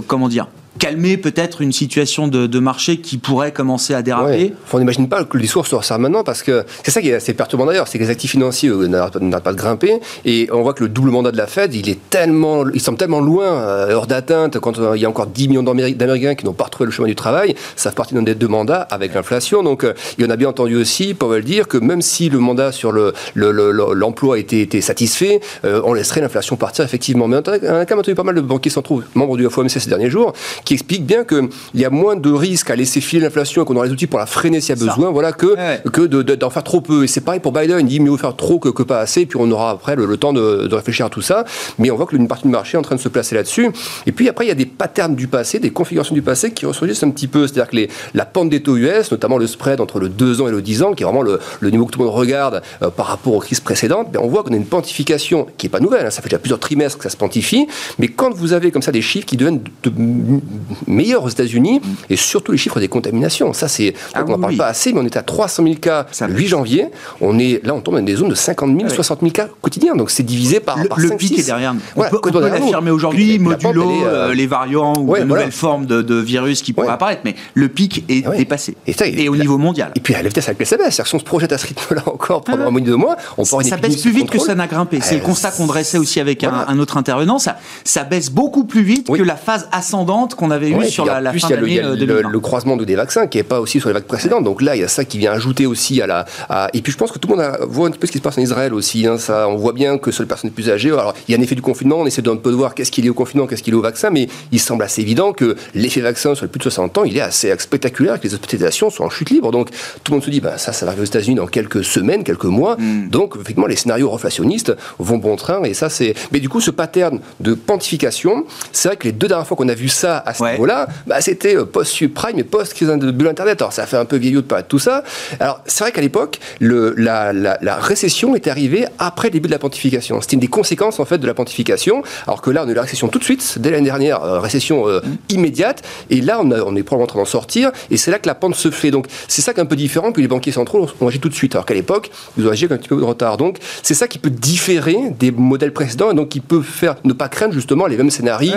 comment 0.07 0.29
dire, 0.29 0.46
calmer 0.78 1.16
peut-être 1.16 1.60
une 1.62 1.72
situation 1.72 2.28
de, 2.28 2.46
de 2.46 2.58
marché 2.58 2.98
qui 2.98 3.16
pourrait 3.18 3.52
commencer 3.52 3.94
à 3.94 4.02
déraper 4.02 4.52
on 4.72 4.78
n'imagine 4.78 5.08
pas 5.08 5.24
que 5.24 5.37
le 5.37 5.42
discours 5.42 5.66
se 5.66 5.74
resserre 5.74 5.98
maintenant 5.98 6.24
parce 6.24 6.42
que 6.42 6.64
c'est 6.82 6.90
ça 6.90 7.00
qui 7.00 7.10
est 7.10 7.14
assez 7.14 7.32
perturbant 7.34 7.66
d'ailleurs, 7.66 7.87
c'est 7.88 7.98
que 7.98 8.04
les 8.04 8.10
actifs 8.10 8.32
financiers 8.32 8.68
euh, 8.70 8.87
n'arrêtent 8.88 9.18
pas, 9.42 9.52
de 9.52 9.56
grimper 9.56 10.00
et 10.24 10.48
on 10.52 10.62
voit 10.62 10.74
que 10.74 10.82
le 10.82 10.88
double 10.88 11.10
mandat 11.10 11.30
de 11.30 11.37
la 11.37 11.46
Fed, 11.46 11.74
il 11.74 11.88
est 11.88 11.98
tellement, 12.10 12.64
il 12.68 12.80
semble 12.80 12.98
tellement 12.98 13.20
loin, 13.20 13.44
euh, 13.46 13.94
hors 13.94 14.06
d'atteinte, 14.06 14.58
quand 14.58 14.78
euh, 14.78 14.96
il 14.96 15.02
y 15.02 15.04
a 15.04 15.08
encore 15.08 15.26
10 15.26 15.48
millions 15.48 15.62
d'Améri- 15.62 15.94
d'Américains 15.94 16.34
qui 16.34 16.44
n'ont 16.44 16.52
pas 16.52 16.64
retrouvé 16.64 16.87
le 16.87 16.92
chemin 16.92 17.08
du 17.08 17.14
travail, 17.14 17.54
ça 17.76 17.90
fait 17.90 17.96
partie 17.96 18.14
d'un 18.14 18.22
des 18.22 18.34
deux 18.34 18.48
mandats 18.48 18.82
avec 18.90 19.14
l'inflation. 19.14 19.62
Donc, 19.62 19.84
euh, 19.84 19.94
et 20.18 20.24
on 20.26 20.30
a 20.30 20.37
bien 20.37 20.48
entendu 20.48 20.76
aussi 20.76 21.14
Powell 21.14 21.44
dire 21.44 21.68
que 21.68 21.78
même 21.78 22.02
si 22.02 22.28
le 22.28 22.38
mandat 22.38 22.72
sur 22.72 22.90
le, 22.92 23.12
le- 23.34 23.52
le- 23.52 23.70
le- 23.70 23.94
l'emploi 23.94 24.38
était, 24.38 24.60
était 24.60 24.80
satisfait, 24.80 25.40
on 25.62 25.92
laisserait 25.94 26.20
l'inflation 26.20 26.56
partir 26.56 26.84
effectivement. 26.84 27.28
Mais 27.28 27.37
on 27.37 27.40
a 27.40 27.42
on 27.52 27.76
a 27.76 27.87
quand 27.87 27.90
même 27.94 27.98
entendu 28.00 28.14
pas 28.14 28.22
mal 28.22 28.34
de 28.34 28.40
banquiers 28.40 28.70
centraux, 28.70 29.02
membres 29.14 29.37
du 29.37 29.48
FOMC 29.48 29.68
ces 29.70 29.88
derniers 29.88 30.10
jours, 30.10 30.32
qui 30.64 30.74
expliquent 30.74 31.07
bien 31.07 31.24
qu'il 31.24 31.48
y 31.74 31.85
a 31.85 31.90
moins 31.90 32.16
de 32.16 32.31
risques 32.31 32.70
à 32.70 32.77
laisser 32.77 33.00
filer 33.00 33.22
l'inflation 33.22 33.62
et 33.62 33.64
qu'on 33.64 33.77
aura 33.77 33.87
les 33.87 33.92
outils 33.92 34.07
pour 34.07 34.18
la 34.18 34.27
freiner 34.27 34.61
s'il 34.61 34.70
y 34.77 34.79
a 34.79 34.81
Ça. 34.81 34.94
besoin, 34.94 35.11
voilà, 35.11 35.33
que, 35.33 35.55
Ouais. 35.57 35.81
que 35.92 36.03
de- 36.03 36.22
de- 36.22 36.35
d'en 36.35 36.50
faire 36.50 36.64
trop 36.64 36.81
peu. 36.81 37.05
Et 37.05 37.07
c'est 37.07 37.20
pareil 37.20 37.40
pour 37.40 37.53
Biden, 37.53 37.79
il 37.81 37.87
dit 37.87 38.00
mieux 38.00 38.16
faire 38.16 38.37
trop 38.37 38.59
que, 38.59 38.68
que 38.68 38.83
pas 38.83 39.00
assez, 39.00 39.27
puis 39.27 39.38
on 39.40 39.50
aura 39.50 39.70
après 39.70 39.96
le, 39.96 40.07
le 40.07 40.16
temps 40.16 40.33
de, 40.33 40.66
de 40.66 40.74
réfléchir 40.74 41.07
à 41.07 41.11
tout 41.11 41.22
ça. 41.22 41.44
Mais 41.79 41.90
on 41.90 41.96
voit 41.96 42.07
que 42.07 42.16
une 42.16 42.29
partie 42.29 42.44
du 42.44 42.50
marché 42.50 42.77
est 42.77 42.79
en 42.79 42.83
train 42.83 42.96
de 42.96 43.00
se 43.00 43.09
placer 43.09 43.35
là-dessus. 43.35 43.70
Et 44.07 44.12
puis 44.12 44.29
après, 44.29 44.44
il 44.44 44.48
y 44.48 44.53
a 44.53 44.55
des 44.55 44.66
patterns 44.66 45.14
du 45.14 45.27
passé, 45.29 45.59
des 45.59 45.70
configurations 45.70 46.14
du 46.14 46.22
passé 46.22 46.53
qui 46.53 46.64
ressurgissent 46.66 47.03
un 47.03 47.11
petit 47.11 47.27
peu. 47.29 47.46
C'est-à-dire 47.46 47.68
que 47.70 47.77
les, 47.77 47.88
la 48.14 48.24
pente 48.24 48.48
des 48.50 48.62
taux 48.62 48.77
US, 48.77 49.11
notamment 49.11 49.38
le 49.38 49.46
spread 49.46 49.81
entre 49.81 49.98
le 50.00 50.09
2 50.09 50.40
ans 50.40 50.48
et 50.48 50.53
le 50.53 50.62
10 50.62 50.83
ans, 50.83 50.92
qui 50.94 51.03
est 51.03 51.07
vraiment 51.07 51.22
le, 51.22 51.38
le 51.61 51.70
niveau 51.70 51.87
que 51.87 51.90
tout 51.92 51.98
le 51.98 52.05
monde 52.07 52.14
regarde 52.14 52.62
euh, 52.83 52.90
par 52.90 53.07
rapport 53.07 53.35
aux 53.35 53.40
crises 53.40 53.61
précédentes, 53.61 54.11
ben, 54.12 54.20
on 54.22 54.29
voit 54.29 54.42
qu'on 54.42 54.53
a 54.53 54.57
une 54.57 54.66
pontification 54.66 55.46
qui 55.59 55.66
n'est 55.66 55.70
pas 55.70 55.81
nouvelle, 55.81 56.07
hein, 56.07 56.11
ça 56.11 56.22
fait 56.22 56.29
déjà 56.29 56.38
plusieurs 56.38 56.61
trimestres 56.61 56.98
que 56.98 57.05
ça 57.05 57.11
se 57.11 57.16
pontifie, 57.16 57.66
mais 57.98 58.09
quand 58.09 58.33
vous 58.35 58.53
avez 58.53 58.70
comme 58.70 58.83
ça 58.83 58.92
des 58.92 59.03
chiffres 59.03 59.27
qui 59.27 59.37
deviennent 59.37 59.61
de, 59.83 59.90
de 59.90 60.40
meilleurs 60.86 61.24
aux 61.24 61.28
États-Unis, 61.28 61.80
et 62.10 62.16
surtout 62.16 62.52
les 62.52 62.58
chiffres 62.58 62.80
des 62.80 62.88
contaminations, 62.88 63.52
ça 63.52 63.68
c'est, 63.68 63.94
Ah 64.14 64.22
on 64.26 64.30
n'en 64.30 64.34
oui, 64.34 64.40
parle 64.40 64.52
oui. 64.52 64.58
pas 64.58 64.66
assez, 64.66 64.92
mais 64.92 65.00
on 65.00 65.04
est 65.04 65.16
à 65.16 65.22
300 65.22 65.62
000 65.64 65.74
cas 65.76 66.06
Ça 66.12 66.26
le 66.26 66.34
8 66.34 66.46
janvier, 66.48 66.86
on 67.20 67.38
est, 67.38 67.60
là 67.64 67.74
on 67.74 67.80
tombe 67.80 67.96
dans 67.96 68.02
des 68.02 68.16
zones 68.16 68.28
de 68.28 68.34
50 68.34 68.68
000, 68.70 68.80
Ah 68.82 68.86
oui. 68.88 68.94
60 68.94 69.20
000 69.20 69.32
cas 69.32 69.48
quotidiens, 69.62 69.94
donc 69.96 70.10
c'est 70.10 70.22
divisé 70.22 70.60
par, 70.60 70.78
le, 70.78 70.88
par 70.88 70.98
le 70.98 71.08
5, 71.08 71.16
pic 71.18 71.34
6. 71.34 71.40
est 71.40 71.46
derrière 71.46 71.74
nous. 71.74 71.80
Voilà, 71.94 72.10
on 72.14 72.20
peut, 72.20 72.30
peut 72.30 72.40
l'affirmer 72.40 72.90
aujourd'hui, 72.90 73.38
modulo 73.38 73.90
elle 73.90 73.96
est, 74.00 74.04
euh, 74.04 74.28
euh, 74.30 74.34
les 74.34 74.46
variants 74.46 74.94
ou 74.96 75.10
ouais, 75.10 75.20
de 75.20 75.24
voilà. 75.26 75.42
nouvelles 75.44 75.52
formes 75.52 75.86
de, 75.86 76.02
de 76.02 76.14
virus 76.16 76.62
qui 76.62 76.72
pourraient 76.72 76.86
Ouais. 76.88 76.92
apparaître, 76.92 77.22
mais 77.24 77.34
le 77.54 77.68
pic 77.68 78.04
est 78.08 78.26
Ouais. 78.26 78.36
dépassé. 78.38 78.76
Et 78.86 78.92
ça, 78.92 79.06
Et 79.06 79.28
au 79.28 79.34
la- 79.34 79.40
niveau 79.40 79.58
mondial. 79.58 79.92
Et 79.96 80.00
puis 80.00 80.14
à 80.14 80.22
la 80.22 80.28
vitesse 80.28 80.48
avec 80.48 80.58
CBS, 80.58 80.68
c'est-à-dire 80.68 81.02
que 81.04 81.08
si 81.08 81.14
on 81.14 81.18
se 81.18 81.24
projette 81.24 81.52
à 81.52 81.58
ce 81.58 81.66
rythme-là 81.66 82.02
encore 82.06 82.42
pendant 82.42 82.58
Ah 82.58 82.60
ouais. 82.62 82.68
un 82.68 82.70
mois 82.70 82.80
ou 82.80 82.84
deux 82.84 82.96
mois, 82.96 83.16
on 83.38 83.44
Ça, 83.44 83.60
ça 83.62 83.76
baisse 83.76 84.00
plus 84.02 84.10
vite 84.12 84.30
que 84.30 84.38
ça 84.38 84.54
n'a 84.54 84.66
grimpé. 84.66 84.98
C'est 85.02 85.16
Euh, 85.16 85.18
le 85.18 85.24
constat 85.24 85.50
qu'on 85.52 85.66
dressait 85.66 85.98
aussi 85.98 86.20
avec 86.20 86.44
un- 86.44 86.78
autre 86.78 86.96
intervenant. 86.96 87.38
Ça, 87.38 87.56
ça 87.84 88.04
baisse 88.04 88.30
beaucoup 88.30 88.64
plus 88.64 88.82
vite 88.82 89.08
que 89.08 89.22
la 89.22 89.36
phase 89.36 89.68
ascendante 89.72 90.34
qu'on 90.44 90.50
avait 90.50 90.74
Ouais, 90.74 90.87
et 90.87 90.90
sur 90.90 91.04
la, 91.04 91.20
la 91.20 91.30
plus, 91.30 91.40
fin 91.40 91.48
le- 91.50 91.57
d'année 91.57 91.83
euh, 91.83 91.90
le, 91.92 91.96
2020. 91.96 92.28
le 92.30 92.40
croisement 92.40 92.76
de- 92.76 92.85
des 92.85 92.94
vaccins 92.96 93.26
qui 93.26 93.38
n'est 93.38 93.44
pas 93.44 93.61
aussi 93.61 93.80
sur 93.80 93.88
les 93.88 93.94
vagues 93.94 94.04
précédentes. 94.04 94.44
Donc 94.44 94.62
là, 94.62 94.76
il 94.76 94.80
y 94.80 94.85
a 94.85 94.88
ça 94.88 95.04
qui 95.04 95.18
vient 95.18 95.33
ajouter 95.33 95.66
aussi 95.66 96.00
à 96.02 96.07
la. 96.07 96.24
à- 96.48 96.68
Et 96.74 96.83
puis 96.83 96.92
je 96.92 96.96
pense 96.98 97.12
que 97.12 97.18
tout 97.18 97.28
le 97.28 97.37
monde 97.37 97.44
a- 97.44 97.59
voit 97.66 97.87
un 97.88 97.90
petit 97.90 97.98
peu 97.98 98.07
ce 98.07 98.12
qui 98.12 98.18
se 98.18 98.22
passe 98.22 98.38
en 98.38 98.42
Israël 98.42 98.74
aussi. 98.74 99.07
hein. 99.07 99.18
Ça, 99.18 99.48
on 99.48 99.57
voit 99.57 99.72
bien 99.72 99.98
que 99.98 100.11
sur 100.11 100.22
les 100.22 100.28
personnes 100.28 100.50
plus 100.50 100.70
âgées, 100.70 100.90
alors 100.90 101.14
il 101.28 101.33
y 101.33 101.35
a 101.37 101.38
un 101.38 101.42
effet 101.42 101.54
du 101.54 101.62
confinement, 101.62 101.96
on 101.98 102.07
essaie 102.07 102.22
d'un 102.22 102.37
peu 102.37 102.50
de 102.50 102.57
voir 102.57 102.74
qu'est-ce 102.74 102.90
qu'il 102.90 103.07
est 103.07 103.11
au 103.11 103.14
confinement, 103.14 103.46
qu'est-ce 103.46 103.62
qu'il 103.62 103.74
est 103.74 103.76
au 103.76 103.83
vaccin, 103.83 104.11
mais 104.11 104.28
il 104.52 104.61
semble 104.61 104.83
assez 104.85 105.00
évident 105.02 105.33
que 105.33 105.57
l'effet 105.74 106.00
vaccin 106.00 106.35
sur 106.35 106.44
les 106.44 106.50
plus 106.50 106.59
de 106.59 106.64
60 106.64 106.98
ans, 106.98 107.04
il 107.04 107.16
est 107.16 107.20
assez 107.20 107.54
spectaculaire, 107.59 108.18
que 108.20 108.26
les 108.26 108.35
hospitalisations 108.35 108.90
sont 108.90 109.04
en 109.04 109.11
chute 109.11 109.30
libre. 109.30 109.50
Donc 109.50 109.70
tout 110.02 110.12
le 110.12 110.16
monde 110.16 110.24
se 110.24 110.30
dit, 110.30 110.40
ben, 110.40 110.57
ça, 110.59 110.72
ça 110.72 110.85
va 110.87 110.90
arriver 110.92 111.02
aux 111.02 111.07
États-Unis 111.07 111.37
dans 111.37 111.46
quelques 111.46 111.85
semaines, 111.85 112.24
quelques 112.24 112.44
mois. 112.44 112.76
Mm. 112.78 113.09
Donc 113.09 113.35
effectivement, 113.37 113.66
les 113.66 113.76
scénarios 113.76 114.11
reflationnistes 114.11 114.72
vont 114.98 115.16
bon 115.18 115.37
train. 115.37 115.62
Et 115.64 115.74
ça, 115.74 115.88
c'est. 115.88 116.14
Mais 116.33 116.40
du 116.40 116.48
coup, 116.48 116.61
ce 116.61 116.70
pattern 116.70 117.20
de 117.40 117.54
pontification, 117.54 118.44
c'est 118.72 118.88
vrai 118.88 118.96
que 118.96 119.04
les 119.04 119.12
deux 119.12 119.28
dernières 119.28 119.46
fois 119.46 119.57
qu'on 119.57 119.68
a 119.68 119.74
vu 119.74 119.88
ça 119.88 120.18
à 120.18 120.33
ce 120.34 120.44
niveau-là, 120.44 120.88
bah, 121.06 121.20
c'était 121.20 121.56
post-subprime 121.64 122.38
et 122.38 122.44
post-crise 122.44 122.88
de 122.88 123.10
bulle 123.10 123.28
Internet. 123.28 123.60
Alors, 123.62 123.72
ça 123.72 123.86
fait 123.86 123.96
un 123.96 124.04
peu 124.04 124.16
vieillot 124.16 124.40
de 124.40 124.46
parler 124.46 124.64
de 124.64 124.68
tout 124.68 124.78
ça. 124.78 125.02
Alors, 125.40 125.60
c'est 125.66 125.84
vrai 125.84 125.92
qu'à 125.92 126.00
l'époque, 126.00 126.38
la, 126.60 127.32
la, 127.32 127.58
la, 127.60 127.76
récession 127.76 128.34
est 128.34 128.46
arrivée 128.46 128.86
après 128.98 129.28
le 129.28 129.32
début 129.32 129.48
de 129.48 129.52
la 129.52 129.58
pontification. 129.58 130.20
C'était 130.20 130.34
une 130.34 130.40
des 130.40 130.48
conséquences, 130.48 131.00
en 131.00 131.04
fait, 131.04 131.18
de 131.18 131.26
la 131.26 131.34
pontification. 131.34 132.02
Alors 132.26 132.42
que 132.42 132.50
là, 132.50 132.64
on 132.64 132.68
a 132.68 132.72
eu 132.72 132.74
la 132.74 132.82
récession 132.82 133.08
tout 133.08 133.18
de 133.18 133.24
suite, 133.24 133.58
dès 133.58 133.70
l'année 133.70 133.84
dernière, 133.84 134.22
récession 134.40 134.86
immédiate. 135.28 135.82
Et 136.10 136.20
là, 136.20 136.40
on, 136.40 136.50
on 136.50 136.76
est 136.76 136.82
probablement 136.82 137.04
en 137.04 137.06
train 137.06 137.18
d'en 137.20 137.24
sortir. 137.24 137.70
Et 137.90 137.96
c'est 137.96 138.10
là 138.10 138.18
que 138.18 138.26
la 138.26 138.34
pente 138.34 138.54
se 138.54 138.70
fait. 138.70 138.90
Donc, 138.90 139.06
c'est 139.28 139.42
ça 139.42 139.52
qui 139.52 139.60
est 139.60 139.62
un 139.62 139.66
peu 139.66 139.76
différent. 139.76 140.12
Puis 140.12 140.22
les 140.22 140.28
banquiers 140.28 140.52
centraux 140.52 140.88
ont 141.00 141.08
agi 141.08 141.20
tout 141.20 141.28
de 141.28 141.34
suite. 141.34 141.54
Alors 141.54 141.66
qu'à 141.66 141.74
l'époque, 141.74 142.10
ils 142.38 142.46
ont 142.46 142.50
agi 142.50 142.64
avec 142.64 142.78
un 142.78 142.80
petit 142.80 142.88
peu 142.88 142.96
de 142.96 143.04
retard. 143.04 143.36
Donc, 143.36 143.58
c'est 143.82 143.94
ça 143.94 144.08
qui 144.08 144.18
peut 144.18 144.30
différer 144.30 145.10
des 145.18 145.30
modèles 145.30 145.72
précédents 145.72 146.10
et 146.10 146.14
donc 146.14 146.28
qui 146.28 146.40
peut 146.40 146.62
faire 146.62 146.96
ne 147.04 147.12
pas 147.12 147.28
craindre 147.28 147.54
justement 147.54 147.86
les 147.86 147.96
mêmes 147.96 148.10
scénarios 148.10 148.52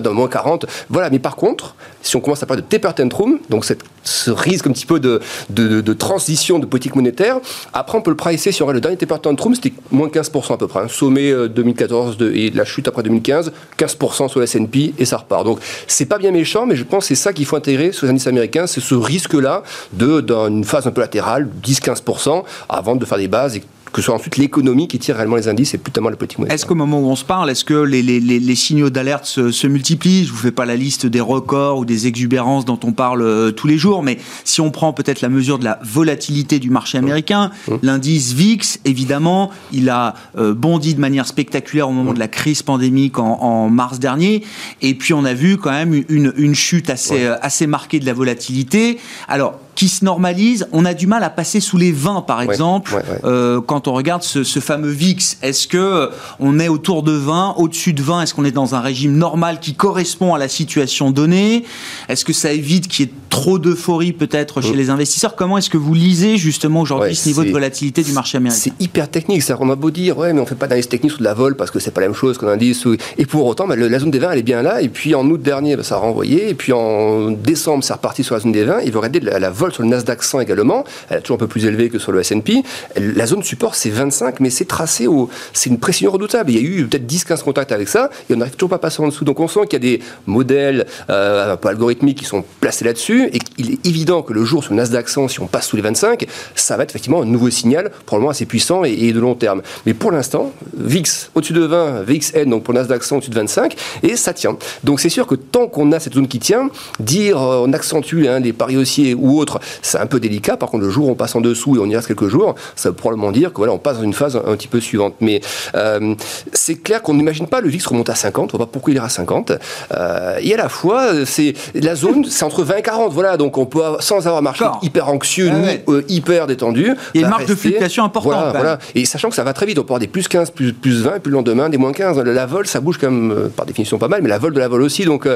dans, 0.00 0.14
moins 0.14 0.28
40. 0.28 0.66
Voilà. 0.88 1.10
Mais 1.10 1.17
par 1.18 1.36
contre, 1.36 1.74
si 2.02 2.16
on 2.16 2.20
commence 2.20 2.42
à 2.42 2.46
parler 2.46 2.62
de 2.62 2.66
taper 2.66 2.94
tantrum, 2.94 3.38
donc 3.48 3.64
cette, 3.64 3.82
ce 4.04 4.30
risque 4.30 4.66
un 4.66 4.72
petit 4.72 4.86
peu 4.86 5.00
de, 5.00 5.20
de, 5.50 5.92
transition 5.92 6.58
de 6.58 6.66
politique 6.66 6.94
monétaire, 6.94 7.38
après 7.72 7.98
on 7.98 8.02
peut 8.02 8.10
le 8.10 8.16
pricer 8.16 8.50
regarde 8.50 8.74
le 8.74 8.80
dernier 8.80 8.96
taper 8.96 9.18
tantrum, 9.20 9.54
c'était 9.54 9.72
moins 9.90 10.08
15% 10.08 10.54
à 10.54 10.56
peu 10.56 10.68
près. 10.68 10.80
Un 10.80 10.88
sommet 10.88 11.32
2014 11.48 12.16
euh, 12.20 12.32
et 12.34 12.50
la 12.50 12.64
chute 12.64 12.88
après 12.88 13.02
2015, 13.02 13.52
15% 13.78 14.28
sur 14.28 14.40
la 14.40 14.44
S&P 14.44 14.94
et 14.98 15.04
ça 15.04 15.18
repart. 15.18 15.44
Donc 15.44 15.60
c'est 15.86 16.06
pas 16.06 16.18
bien 16.18 16.30
méchant, 16.30 16.66
mais 16.66 16.76
je 16.76 16.84
pense 16.84 17.04
que 17.04 17.08
c'est 17.08 17.22
ça 17.22 17.32
qu'il 17.32 17.46
faut 17.46 17.56
intégrer 17.56 17.92
sur 17.92 18.06
les 18.06 18.12
indices 18.12 18.26
américains, 18.26 18.66
c'est 18.66 18.80
ce 18.80 18.94
risque-là 18.94 19.62
de 19.92 20.20
dans 20.20 20.48
une 20.48 20.64
phase 20.64 20.86
un 20.86 20.90
peu 20.90 21.00
latérale, 21.00 21.48
10-15%, 21.64 22.42
avant 22.68 22.96
de 22.96 23.04
faire 23.04 23.18
des 23.18 23.28
bases 23.28 23.56
et 23.56 23.62
que 23.92 24.00
ce 24.00 24.06
soit 24.06 24.14
ensuite 24.14 24.36
l'économie 24.36 24.88
qui 24.88 24.98
tire 24.98 25.16
réellement 25.16 25.36
les 25.36 25.48
indices 25.48 25.74
et 25.74 25.78
plus 25.78 25.92
tellement 25.92 26.10
la 26.10 26.16
politique 26.16 26.38
monétaire. 26.38 26.54
Est-ce 26.54 26.66
qu'au 26.66 26.74
moment 26.74 27.00
où 27.00 27.06
on 27.06 27.16
se 27.16 27.24
parle, 27.24 27.50
est-ce 27.50 27.64
que 27.64 27.74
les, 27.74 28.02
les, 28.02 28.20
les, 28.20 28.54
signaux 28.54 28.90
d'alerte 28.90 29.24
se, 29.24 29.50
se, 29.50 29.66
multiplient? 29.66 30.24
Je 30.24 30.32
vous 30.32 30.38
fais 30.38 30.52
pas 30.52 30.66
la 30.66 30.76
liste 30.76 31.06
des 31.06 31.20
records 31.20 31.78
ou 31.78 31.84
des 31.84 32.06
exubérances 32.06 32.64
dont 32.64 32.78
on 32.84 32.92
parle 32.92 33.22
euh, 33.22 33.50
tous 33.50 33.66
les 33.66 33.78
jours, 33.78 34.02
mais 34.02 34.18
si 34.44 34.60
on 34.60 34.70
prend 34.70 34.92
peut-être 34.92 35.20
la 35.20 35.28
mesure 35.28 35.58
de 35.58 35.64
la 35.64 35.78
volatilité 35.82 36.58
du 36.58 36.70
marché 36.70 36.98
américain, 36.98 37.50
mmh. 37.68 37.72
Mmh. 37.72 37.78
l'indice 37.82 38.32
VIX, 38.32 38.80
évidemment, 38.84 39.50
il 39.72 39.88
a 39.88 40.14
euh, 40.36 40.54
bondi 40.54 40.94
de 40.94 41.00
manière 41.00 41.26
spectaculaire 41.26 41.88
au 41.88 41.92
moment 41.92 42.12
mmh. 42.12 42.14
de 42.14 42.20
la 42.20 42.28
crise 42.28 42.62
pandémique 42.62 43.18
en, 43.18 43.40
en, 43.40 43.68
mars 43.70 43.98
dernier, 43.98 44.44
et 44.82 44.94
puis 44.94 45.14
on 45.14 45.24
a 45.24 45.34
vu 45.34 45.56
quand 45.56 45.70
même 45.70 45.94
une, 46.08 46.32
une 46.36 46.54
chute 46.54 46.90
assez, 46.90 47.24
euh, 47.24 47.36
assez 47.42 47.66
marquée 47.66 48.00
de 48.00 48.06
la 48.06 48.12
volatilité. 48.12 48.98
Alors, 49.28 49.60
qui 49.78 49.88
se 49.88 50.04
normalise. 50.04 50.66
On 50.72 50.84
a 50.84 50.92
du 50.92 51.06
mal 51.06 51.22
à 51.22 51.30
passer 51.30 51.60
sous 51.60 51.76
les 51.76 51.92
20, 51.92 52.22
par 52.22 52.42
exemple, 52.42 53.00
euh, 53.22 53.60
quand 53.60 53.86
on 53.86 53.92
regarde 53.92 54.24
ce, 54.24 54.42
ce 54.42 54.58
fameux 54.58 54.90
VIX. 54.90 55.38
Est-ce 55.40 55.68
que 55.68 55.76
euh, 55.76 56.06
on 56.40 56.58
est 56.58 56.66
autour 56.66 57.04
de 57.04 57.12
20, 57.12 57.54
au-dessus 57.58 57.92
de 57.92 58.02
20 58.02 58.22
Est-ce 58.22 58.34
qu'on 58.34 58.44
est 58.44 58.50
dans 58.50 58.74
un 58.74 58.80
régime 58.80 59.16
normal 59.16 59.60
qui 59.60 59.74
correspond 59.74 60.34
à 60.34 60.38
la 60.38 60.48
situation 60.48 61.12
donnée? 61.12 61.64
Est-ce 62.08 62.24
que 62.24 62.32
ça 62.32 62.50
évite 62.50 62.88
qu'il 62.88 63.06
y 63.06 63.08
ait 63.08 63.12
trop 63.28 63.58
d'euphorie 63.58 64.12
peut-être 64.12 64.60
chez 64.60 64.72
mm. 64.72 64.76
les 64.76 64.90
investisseurs 64.90 65.36
Comment 65.36 65.58
est-ce 65.58 65.70
que 65.70 65.76
vous 65.76 65.94
lisez 65.94 66.36
justement 66.36 66.80
aujourd'hui 66.80 67.14
ce 67.14 67.28
niveau 67.28 67.44
de 67.44 67.50
volatilité 67.50 68.02
du 68.02 68.12
marché 68.12 68.38
américain? 68.38 68.60
C'est 68.60 68.82
hyper 68.82 69.10
technique. 69.10 69.42
Ça, 69.42 69.56
on 69.60 69.70
a 69.70 69.76
beau 69.76 69.90
dire, 69.90 70.18
ouais, 70.18 70.32
mais 70.32 70.40
on 70.40 70.46
fait 70.46 70.54
pas 70.54 70.66
d'analyse 70.66 70.88
technique 70.88 71.12
sur 71.12 71.20
de 71.20 71.24
la 71.24 71.34
vol 71.34 71.56
parce 71.56 71.70
que 71.70 71.78
c'est 71.78 71.90
pas 71.90 72.00
la 72.00 72.08
même 72.08 72.16
chose 72.16 72.38
qu'un 72.38 72.48
indice. 72.48 72.84
Et 73.16 73.26
pour 73.26 73.46
autant, 73.46 73.66
bah, 73.66 73.76
la 73.76 73.98
zone 73.98 74.10
des 74.10 74.18
20, 74.18 74.32
elle 74.32 74.38
est 74.38 74.42
bien 74.42 74.62
là. 74.62 74.82
Et 74.82 74.88
puis 74.88 75.14
en 75.14 75.26
août 75.28 75.40
dernier, 75.40 75.76
bah, 75.76 75.82
ça 75.82 75.96
a 75.96 75.98
renvoyé. 75.98 76.48
Et 76.48 76.54
puis 76.54 76.72
en 76.72 77.30
décembre, 77.30 77.84
ça 77.84 77.94
reparti 77.94 78.24
sur 78.24 78.34
la 78.34 78.40
zone 78.40 78.52
des 78.52 78.64
20. 78.64 78.80
Il 78.80 78.92
va 78.92 78.98
arrêter 78.98 79.20
la, 79.20 79.38
la 79.38 79.50
vol 79.50 79.72
sur 79.72 79.82
le 79.82 79.88
Nasdaq 79.88 80.22
100 80.22 80.40
également. 80.40 80.84
Elle 81.08 81.18
est 81.18 81.20
toujours 81.20 81.36
un 81.36 81.38
peu 81.38 81.46
plus 81.46 81.66
élevée 81.66 81.88
que 81.88 81.98
sur 81.98 82.12
le 82.12 82.20
S&P. 82.20 82.62
La 82.96 83.26
zone 83.26 83.42
support, 83.42 83.74
c'est 83.74 83.90
25, 83.90 84.40
mais 84.40 84.50
c'est 84.50 84.66
tracé 84.66 85.06
au... 85.06 85.30
C'est 85.52 85.70
une 85.70 85.78
précision 85.78 86.10
redoutable. 86.10 86.50
Il 86.50 86.56
y 86.56 86.58
a 86.58 86.62
eu 86.62 86.86
peut-être 86.86 87.06
10-15 87.10 87.42
contacts 87.42 87.72
avec 87.72 87.88
ça, 87.88 88.10
et 88.28 88.34
on 88.34 88.36
n'arrive 88.36 88.54
toujours 88.54 88.70
pas 88.70 88.76
à 88.76 88.80
passer 88.80 89.02
en 89.02 89.08
dessous. 89.08 89.24
Donc 89.24 89.40
on 89.40 89.48
sent 89.48 89.60
qu'il 89.68 89.74
y 89.74 89.76
a 89.76 89.96
des 89.96 90.02
modèles 90.26 90.86
euh, 91.10 91.52
un 91.52 91.56
peu 91.56 91.68
algorithmiques 91.68 92.18
qui 92.18 92.24
sont 92.24 92.44
placés 92.60 92.84
là-dessus, 92.84 93.17
et 93.24 93.38
il 93.58 93.72
est 93.72 93.86
évident 93.86 94.22
que 94.22 94.32
le 94.32 94.44
jour 94.44 94.62
sur 94.62 94.72
le 94.72 94.78
Nasdaq 94.78 95.08
100, 95.08 95.28
si 95.28 95.40
on 95.40 95.46
passe 95.46 95.66
sous 95.66 95.76
les 95.76 95.82
25, 95.82 96.26
ça 96.54 96.76
va 96.76 96.82
être 96.82 96.90
effectivement 96.90 97.22
un 97.22 97.26
nouveau 97.26 97.50
signal, 97.50 97.90
probablement 98.06 98.30
assez 98.30 98.46
puissant 98.46 98.84
et, 98.84 99.12
de 99.12 99.20
long 99.20 99.34
terme. 99.34 99.62
Mais 99.86 99.94
pour 99.94 100.10
l'instant, 100.10 100.52
VIX 100.76 101.30
au-dessus 101.34 101.52
de 101.52 101.64
20, 101.64 102.02
VXN, 102.02 102.50
donc 102.50 102.64
pour 102.64 102.74
le 102.74 102.80
Nasdaq 102.80 103.02
100 103.02 103.16
au-dessus 103.16 103.30
de 103.30 103.34
25, 103.34 103.76
et 104.02 104.16
ça 104.16 104.32
tient. 104.32 104.56
Donc 104.84 105.00
c'est 105.00 105.08
sûr 105.08 105.26
que 105.26 105.34
tant 105.34 105.66
qu'on 105.66 105.92
a 105.92 106.00
cette 106.00 106.14
zone 106.14 106.28
qui 106.28 106.38
tient, 106.38 106.70
dire 107.00 107.40
euh, 107.40 107.64
on 107.66 107.72
accentue 107.72 108.26
hein, 108.26 108.40
les 108.40 108.52
paris 108.52 108.76
haussiers 108.76 109.14
ou 109.14 109.38
autres, 109.38 109.60
ça 109.82 110.02
un 110.02 110.06
peu 110.06 110.20
délicat. 110.20 110.56
Par 110.56 110.70
contre, 110.70 110.84
le 110.84 110.90
jour 110.90 111.08
où 111.08 111.10
on 111.10 111.14
passe 111.14 111.34
en 111.34 111.40
dessous 111.40 111.76
et 111.76 111.78
on 111.78 111.86
y 111.86 111.96
reste 111.96 112.08
quelques 112.08 112.28
jours, 112.28 112.54
ça 112.76 112.90
veut 112.90 112.94
probablement 112.94 113.32
dire 113.32 113.52
que 113.52 113.58
voilà, 113.58 113.72
on 113.72 113.78
passe 113.78 113.98
dans 113.98 114.04
une 114.04 114.12
phase 114.12 114.36
un, 114.36 114.56
petit 114.56 114.68
peu 114.68 114.80
suivante. 114.80 115.14
Mais 115.20 115.40
euh, 115.74 116.14
c'est 116.52 116.76
clair 116.76 117.02
qu'on 117.02 117.14
n'imagine 117.14 117.46
pas 117.46 117.60
le 117.60 117.68
VIX 117.68 117.86
remonter 117.86 118.12
à 118.12 118.14
50. 118.14 118.54
On 118.54 118.56
voit 118.56 118.66
pas 118.66 118.72
pourquoi 118.72 118.92
il 118.92 118.96
ira 118.96 119.06
à 119.06 119.10
50. 119.10 119.52
Euh, 119.92 120.38
et 120.40 120.54
à 120.54 120.56
la 120.56 120.68
fois, 120.68 121.26
c'est 121.26 121.54
la 121.74 121.94
zone, 121.94 122.24
c'est 122.24 122.44
entre 122.44 122.62
20 122.62 122.76
et 122.76 122.82
40. 122.82 123.07
Voilà, 123.08 123.36
donc 123.36 123.58
on 123.58 123.66
peut 123.66 123.80
sans 124.00 124.26
avoir 124.26 124.42
marché 124.42 124.64
hyper 124.82 125.08
anxieux 125.08 125.48
ni 125.50 125.68
euh, 125.88 126.02
hyper 126.08 126.46
détendu. 126.46 126.94
Il 127.14 127.20
y 127.20 127.24
a 127.24 127.26
une 127.26 127.30
marque 127.30 127.46
de 127.46 127.54
fluctuation 127.54 128.04
importante. 128.04 128.52
Voilà, 128.52 128.78
Et 128.94 129.04
sachant 129.04 129.28
que 129.28 129.34
ça 129.34 129.44
va 129.44 129.52
très 129.52 129.66
vite, 129.66 129.78
on 129.78 129.82
peut 129.82 129.88
avoir 129.88 130.00
des 130.00 130.06
plus 130.06 130.28
15, 130.28 130.50
plus, 130.50 130.72
plus 130.72 131.02
20, 131.02 131.16
et 131.16 131.20
puis 131.20 131.30
le 131.30 131.36
lendemain 131.36 131.68
des 131.68 131.78
moins 131.78 131.92
15. 131.92 132.18
La 132.18 132.46
vol, 132.46 132.66
ça 132.66 132.80
bouge 132.80 132.98
quand 132.98 133.10
même 133.10 133.50
par 133.56 133.66
définition 133.66 133.98
pas 133.98 134.08
mal, 134.08 134.22
mais 134.22 134.28
la 134.28 134.38
vol 134.38 134.54
de 134.54 134.60
la 134.60 134.68
vol 134.68 134.82
aussi. 134.82 135.04
Donc 135.04 135.28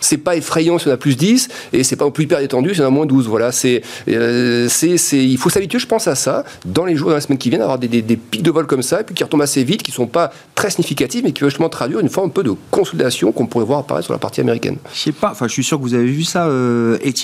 c'est 0.00 0.18
pas 0.18 0.36
effrayant 0.36 0.78
si 0.78 0.88
on 0.88 0.90
a 0.90 0.96
plus 0.96 1.16
10 1.16 1.48
et 1.72 1.84
c'est 1.84 1.96
pas 1.96 2.04
non 2.04 2.10
plus 2.10 2.24
hyper 2.24 2.38
détendu 2.38 2.74
si 2.74 2.80
on 2.80 2.86
a 2.86 2.90
moins 2.90 3.06
12. 3.06 3.28
Voilà, 3.28 3.52
c'est 3.52 3.82
euh, 4.08 4.68
c'est, 4.68 5.24
il 5.24 5.38
faut 5.38 5.50
s'habituer, 5.50 5.78
je 5.78 5.86
pense, 5.86 6.06
à 6.08 6.14
ça, 6.14 6.44
dans 6.64 6.84
les 6.84 6.96
jours, 6.96 7.10
dans 7.10 7.16
les 7.16 7.20
semaines 7.20 7.38
qui 7.38 7.50
viennent, 7.50 7.62
avoir 7.62 7.78
des, 7.78 7.88
des, 7.88 8.16
pics 8.16 8.42
de 8.42 8.50
vol 8.50 8.66
comme 8.66 8.82
ça, 8.82 9.00
et 9.00 9.04
puis 9.04 9.14
qui 9.14 9.24
retombent 9.24 9.42
assez 9.42 9.64
vite, 9.64 9.82
qui 9.82 9.90
ne 9.90 9.94
sont 9.94 10.06
pas 10.06 10.32
très 10.54 10.70
significatifs, 10.70 11.22
mais 11.24 11.32
qui 11.32 11.42
vont 11.42 11.48
justement 11.48 11.68
traduire 11.68 12.00
une 12.00 12.08
forme 12.08 12.28
un 12.28 12.30
peu 12.30 12.42
de 12.42 12.52
consolidation 12.70 13.32
qu'on 13.32 13.46
pourrait 13.46 13.64
voir 13.64 13.80
apparaître 13.80 14.06
sur 14.06 14.12
la 14.12 14.18
partie 14.18 14.40
américaine. 14.40 14.76
Je 14.92 14.98
sais 14.98 15.12
pas, 15.12 15.30
enfin, 15.30 15.48
je 15.48 15.52
suis 15.52 15.64
sûr 15.64 15.78
que 15.78 15.82
vous 15.82 15.94
avez 15.94 16.06
vu 16.06 16.24
ça, 16.24 16.48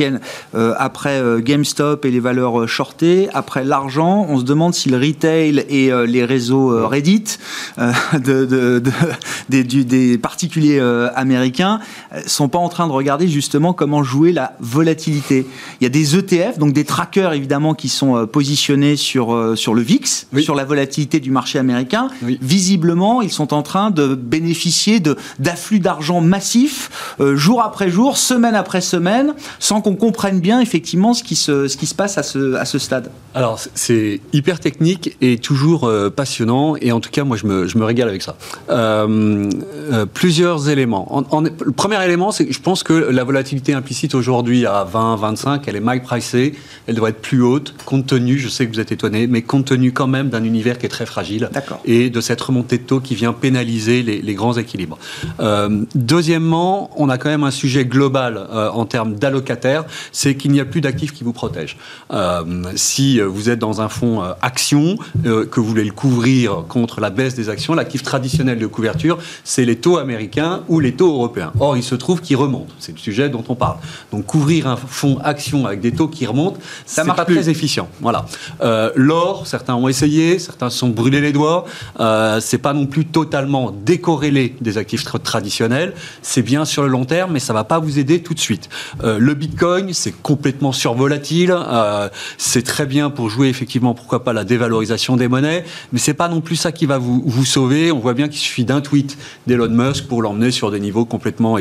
euh, 0.00 0.06
Étienne. 0.06 0.20
Euh, 0.54 0.74
après 0.78 1.22
GameStop 1.40 2.04
et 2.04 2.10
les 2.10 2.20
valeurs 2.20 2.68
shortées, 2.68 3.28
après 3.32 3.64
l'argent, 3.64 4.26
on 4.28 4.38
se 4.38 4.44
demande 4.44 4.74
si 4.74 4.90
le 4.90 4.98
retail 4.98 5.64
et 5.68 5.90
les 6.06 6.24
réseaux 6.24 6.86
Reddit 6.86 7.38
de, 7.78 8.44
de, 8.44 8.82
des, 9.48 9.64
des, 9.64 10.18
particuliers 10.18 10.80
américains 11.14 11.80
sont 12.26 12.48
pas 12.48 12.58
en 12.58 12.68
train 12.68 12.86
de 12.86 12.92
regarder 12.92 13.28
justement 13.28 13.72
comment 13.72 14.02
jouer 14.02 14.32
la 14.32 14.52
volatilité. 14.60 15.46
Il 15.80 15.84
y 15.84 15.86
a 15.86 15.90
des 15.90 16.16
ETF, 16.16 16.58
donc 16.58 16.72
des 16.72 16.84
trackers 16.84 17.32
évidemment 17.32 17.74
qui 17.74 17.88
sont 17.88 18.16
euh, 18.16 18.26
positionnés 18.26 18.96
sur, 18.96 19.34
euh, 19.34 19.56
sur 19.56 19.74
le 19.74 19.82
VIX, 19.82 20.26
sur 20.38 20.54
la 20.54 20.64
volatilité 20.64 21.20
du 21.20 21.30
marché 21.30 21.58
américain. 21.58 22.08
Visiblement, 22.22 23.22
ils 23.22 23.32
sont 23.32 23.54
en 23.54 23.62
train 23.62 23.90
de 23.90 24.14
bénéficier 24.14 25.00
d'afflux 25.38 25.80
d'argent 25.80 26.20
massif 26.20 27.14
euh, 27.20 27.36
jour 27.36 27.62
après 27.62 27.90
jour, 27.90 28.16
semaine 28.16 28.54
après 28.54 28.80
semaine, 28.80 29.34
sans 29.58 29.80
qu'on 29.86 29.94
comprenne 29.94 30.40
bien 30.40 30.60
effectivement 30.60 31.14
ce 31.14 31.22
qui 31.22 31.36
se, 31.36 31.68
ce 31.68 31.76
qui 31.76 31.86
se 31.86 31.94
passe 31.94 32.18
à 32.18 32.24
ce, 32.24 32.54
à 32.54 32.64
ce 32.64 32.80
stade. 32.80 33.08
Alors 33.34 33.60
c'est 33.74 34.20
hyper 34.32 34.58
technique 34.58 35.16
et 35.20 35.38
toujours 35.38 35.88
passionnant 36.16 36.74
et 36.80 36.90
en 36.90 36.98
tout 36.98 37.10
cas 37.10 37.22
moi 37.22 37.36
je 37.36 37.46
me, 37.46 37.68
je 37.68 37.78
me 37.78 37.84
régale 37.84 38.08
avec 38.08 38.22
ça. 38.22 38.36
plusieurs 40.12 40.68
éléments. 40.68 41.14
En, 41.14 41.40
le 41.42 41.72
premier 41.72 42.02
élément 42.04 42.32
c'est 42.32 42.46
que 42.46 42.52
je 42.52 42.60
pense 42.60 42.82
que 42.82 42.94
la 42.94 43.22
volatilité 43.22 43.74
implicite 43.74 44.16
aujourd'hui 44.16 44.66
à 44.66 44.82
20, 44.84 45.16
25, 45.16 45.68
elle 45.68 45.76
est 45.76 45.80
mal 45.80 46.02
pricée 46.02 46.54
elle 46.86 46.94
doit 46.94 47.10
être 47.10 47.20
plus 47.20 47.42
haute, 47.42 47.74
compte 47.84 48.06
tenu, 48.06 48.38
je 48.38 48.48
sais 48.48 48.66
que 48.66 48.72
vous 48.72 48.80
êtes 48.80 48.92
étonné, 48.92 49.26
mais 49.26 49.42
compte 49.42 49.66
tenu 49.66 49.92
quand 49.92 50.06
même 50.06 50.28
d'un 50.28 50.44
univers 50.44 50.78
qui 50.78 50.86
est 50.86 50.90
très 50.90 51.06
fragile 51.06 51.50
et 51.84 52.10
de 52.10 52.20
cette 52.20 52.40
remontée 52.40 52.78
de 52.78 52.82
taux 52.84 53.00
qui 53.00 53.14
vient 53.14 53.32
pénaliser 53.32 54.02
les, 54.02 54.34
grands 54.34 54.54
équilibres. 54.54 54.98
Euh, 55.40 55.84
deuxièmement, 55.94 56.90
on 56.96 57.08
a 57.08 57.16
quand 57.16 57.30
même 57.30 57.44
un 57.44 57.50
sujet 57.50 57.86
global 57.86 58.36
euh, 58.36 58.68
en 58.70 58.84
termes 58.84 59.14
d'allocataires, 59.14 59.75
c'est 60.12 60.36
qu'il 60.36 60.52
n'y 60.52 60.60
a 60.60 60.64
plus 60.64 60.80
d'actifs 60.80 61.12
qui 61.12 61.24
vous 61.24 61.32
protègent. 61.32 61.76
Euh, 62.12 62.64
si 62.74 63.20
vous 63.20 63.50
êtes 63.50 63.58
dans 63.58 63.80
un 63.80 63.88
fonds 63.88 64.22
action, 64.42 64.96
que 65.24 65.60
vous 65.60 65.66
voulez 65.66 65.84
le 65.84 65.92
couvrir 65.92 66.64
contre 66.68 67.00
la 67.00 67.10
baisse 67.10 67.34
des 67.34 67.48
actions, 67.48 67.74
l'actif 67.74 68.02
traditionnel 68.02 68.58
de 68.58 68.66
couverture, 68.66 69.18
c'est 69.44 69.64
les 69.64 69.76
taux 69.76 69.98
américains 69.98 70.62
ou 70.68 70.80
les 70.80 70.92
taux 70.92 71.12
européens. 71.12 71.52
Or, 71.60 71.76
il 71.76 71.82
se 71.82 71.94
trouve 71.94 72.20
qu'ils 72.20 72.36
remontent. 72.36 72.72
C'est 72.78 72.92
le 72.92 72.98
sujet 72.98 73.28
dont 73.28 73.44
on 73.48 73.54
parle. 73.54 73.76
Donc, 74.12 74.26
couvrir 74.26 74.66
un 74.66 74.76
fonds 74.76 75.18
action 75.22 75.66
avec 75.66 75.80
des 75.80 75.92
taux 75.92 76.08
qui 76.08 76.26
remontent, 76.26 76.58
ça 76.84 77.04
marche 77.04 77.16
pas 77.16 77.24
très 77.24 77.48
efficient. 77.48 77.88
Voilà. 78.00 78.26
Euh, 78.62 78.90
l'or, 78.94 79.46
certains 79.46 79.74
ont 79.74 79.88
essayé, 79.88 80.38
certains 80.38 80.70
se 80.70 80.78
sont 80.78 80.88
brûlés 80.88 81.20
les 81.20 81.32
doigts. 81.32 81.64
Euh, 82.00 82.40
c'est 82.40 82.58
pas 82.58 82.72
non 82.72 82.86
plus 82.86 83.06
totalement 83.06 83.72
décorrélé 83.84 84.54
des 84.60 84.78
actifs 84.78 85.04
traditionnels. 85.22 85.94
C'est 86.22 86.42
bien 86.42 86.64
sur 86.64 86.82
le 86.82 86.88
long 86.88 87.04
terme, 87.04 87.32
mais 87.32 87.40
ça 87.40 87.52
va 87.52 87.64
pas 87.64 87.78
vous 87.78 87.98
aider 87.98 88.22
tout 88.22 88.34
de 88.34 88.40
suite. 88.40 88.68
Euh, 89.02 89.18
le 89.18 89.34
Bitcoin, 89.34 89.65
c'est 89.92 90.12
complètement 90.12 90.72
survolatile. 90.72 91.54
Euh, 91.56 92.08
c'est 92.38 92.62
très 92.62 92.86
bien 92.86 93.10
pour 93.10 93.28
jouer 93.30 93.48
effectivement, 93.48 93.94
pourquoi 93.94 94.24
pas 94.24 94.32
la 94.32 94.44
dévalorisation 94.44 95.16
des 95.16 95.28
monnaies, 95.28 95.64
mais 95.92 95.98
c'est 95.98 96.14
pas 96.14 96.28
non 96.28 96.40
plus 96.40 96.56
ça 96.56 96.72
qui 96.72 96.86
va 96.86 96.98
vous, 96.98 97.44
sauver. 97.44 97.92
On 97.92 97.98
voit 97.98 98.14
bien 98.14 98.28
qu'il 98.28 98.38
suffit 98.38 98.64
d'un 98.64 98.80
tweet 98.80 99.16
d'Elon 99.46 99.68
Musk 99.68 100.06
pour 100.06 100.22
l'emmener 100.22 100.50
sur 100.50 100.70
des 100.70 100.80
niveaux 100.80 101.04
complètement 101.04 101.56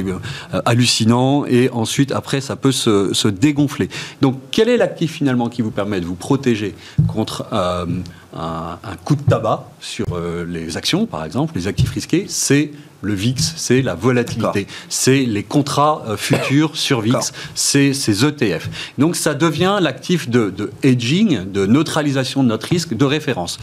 hallucinants, 0.65 1.45
et 1.45 1.69
ensuite 1.69 2.11
après 2.11 2.41
ça 2.41 2.55
peut 2.55 2.71
se, 2.71 3.27
dégonfler. 3.27 3.89
Donc 4.21 4.39
quel 4.51 4.69
est 4.69 4.77
l'actif 4.77 5.13
finalement 5.13 5.49
qui 5.49 5.61
vous 5.61 5.71
permet 5.71 5.99
de 5.99 6.05
vous 6.05 6.15
protéger 6.15 6.75
contre 7.07 7.45
euh, 7.53 7.85
un, 8.33 8.77
coup 9.03 9.15
de 9.15 9.21
tabac 9.21 9.69
sur 9.79 10.05
euh, 10.13 10.45
les 10.47 10.77
actions, 10.77 11.05
par 11.05 11.23
exemple, 11.23 11.53
les 11.55 11.67
actifs 11.67 11.91
risqués, 11.91 12.25
c'est 12.27 12.71
le 13.01 13.13
VIX, 13.13 13.53
c'est 13.55 13.81
la 13.81 13.95
volatilité, 13.95 14.67
c'est 14.89 15.25
les 15.25 15.43
contrats 15.43 16.03
euh, 16.07 16.17
futurs 16.17 16.75
sur 16.75 17.01
VIX, 17.01 17.31
c'est 17.53 17.93
ces 17.93 18.25
ETF. 18.25 18.69
Donc 18.97 19.15
ça 19.15 19.33
devient 19.33 19.77
l'actif 19.81 20.29
de, 20.29 20.71
hedging, 20.83 21.51
de 21.51 21.65
neutralisation 21.65 22.43
de 22.43 22.49
notre 22.49 22.67
risque 22.67 22.95
de 22.95 23.05
référence. 23.05 23.59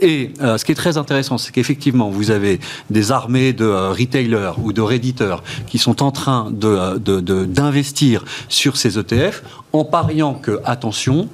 Et 0.00 0.32
euh, 0.40 0.58
ce 0.58 0.64
qui 0.64 0.72
est 0.72 0.76
très 0.76 0.98
intéressant, 0.98 1.38
c'est 1.38 1.52
qu'effectivement, 1.52 2.10
vous 2.10 2.30
avez 2.30 2.60
des 2.90 3.12
armées 3.12 3.52
de 3.52 3.64
retailers 3.64 4.52
ou 4.58 4.72
de 4.72 4.82
réditeurs 4.82 5.42
qui 5.66 5.78
sont 5.78 6.02
en 6.02 6.10
train 6.10 6.50
d'investir 6.50 8.22
de, 8.22 8.26
sur 8.48 8.76
ces 8.76 8.98
ETF 8.98 9.42
en 9.72 9.84
pariant 9.84 10.34
que, 10.34 10.60
attention, 10.64 11.28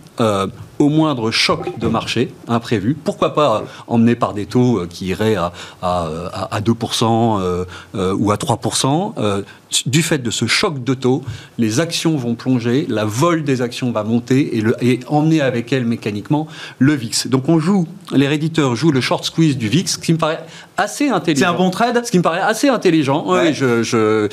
au 0.79 0.88
moindre 0.88 1.31
choc 1.31 1.79
de 1.79 1.88
marché 1.88 2.33
imprévu, 2.47 2.95
pourquoi 2.95 3.35
pas 3.35 3.64
emmené 3.87 4.14
par 4.14 4.35
des 4.35 4.47
taux 4.47 4.79
euh, 4.79 4.87
qui 4.87 5.07
iraient 5.07 5.37
à, 5.37 5.53
à, 5.83 6.61
2% 6.61 7.41
euh, 7.41 7.64
euh, 7.95 8.14
ou 8.14 8.31
à 8.31 8.37
3%, 8.37 9.45
du 9.87 10.03
fait 10.03 10.19
de 10.19 10.31
ce 10.31 10.47
choc 10.47 10.83
de 10.83 10.95
taux, 10.95 11.23
les 11.59 11.81
actions 11.81 12.17
vont 12.17 12.35
plonger, 12.35 12.87
la 12.88 13.05
vol 13.05 13.45
des 13.45 13.61
actions 13.61 13.93
va 13.93 14.03
monter 14.03 14.57
et, 14.57 14.61
le, 14.61 14.77
et 14.81 15.01
emmener 15.09 15.41
avec 15.41 15.73
elle 15.73 15.85
mécaniquement 15.85 16.47
le 16.79 16.95
VIX. 16.95 17.27
Donc 17.29 17.49
on 17.49 17.59
joue, 17.59 17.87
les 18.14 18.29
réditeurs 18.29 18.77
jouent 18.77 18.93
le 18.93 19.01
short 19.01 19.25
squeeze 19.25 19.59
du 19.59 19.69
VIX, 19.69 19.97
qui 19.99 20.12
me 20.12 20.19
paraît 20.19 20.45
assez 20.79 21.09
intelligent. 21.11 21.47
C'est 21.47 21.53
un 21.53 21.57
bon 21.57 21.71
trade 21.71 22.01
Ce 22.05 22.11
qui 22.11 22.19
me 22.19 22.23
paraît 22.23 22.41
assez 22.41 22.69
intelligent. 22.69 23.27
je, 23.53 24.29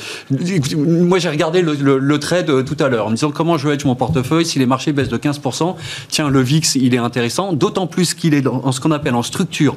moi 0.76 1.18
j'ai 1.18 1.28
regardé 1.28 1.60
le, 1.60 2.18
trade 2.18 2.64
tout 2.64 2.76
à 2.82 2.88
l'heure 2.88 3.06
en 3.06 3.10
me 3.10 3.16
disant 3.16 3.30
comment 3.30 3.58
je 3.58 3.68
vais 3.68 3.74
être 3.74 3.84
mon 3.84 3.94
portefeuille 3.94 4.46
si 4.46 4.58
les 4.58 4.66
marchés 4.66 4.92
baissent 4.92 5.08
de 5.08 5.18
15%. 5.18 5.74
Tiens, 6.08 6.30
le 6.30 6.40
VIX, 6.40 6.76
il 6.76 6.94
est 6.94 6.98
intéressant, 6.98 7.52
d'autant 7.52 7.86
plus 7.86 8.14
qu'il 8.14 8.32
est 8.32 8.42
dans 8.42 8.72
ce 8.72 8.80
qu'on 8.80 8.92
appelle 8.92 9.14
en 9.14 9.22
structure 9.22 9.76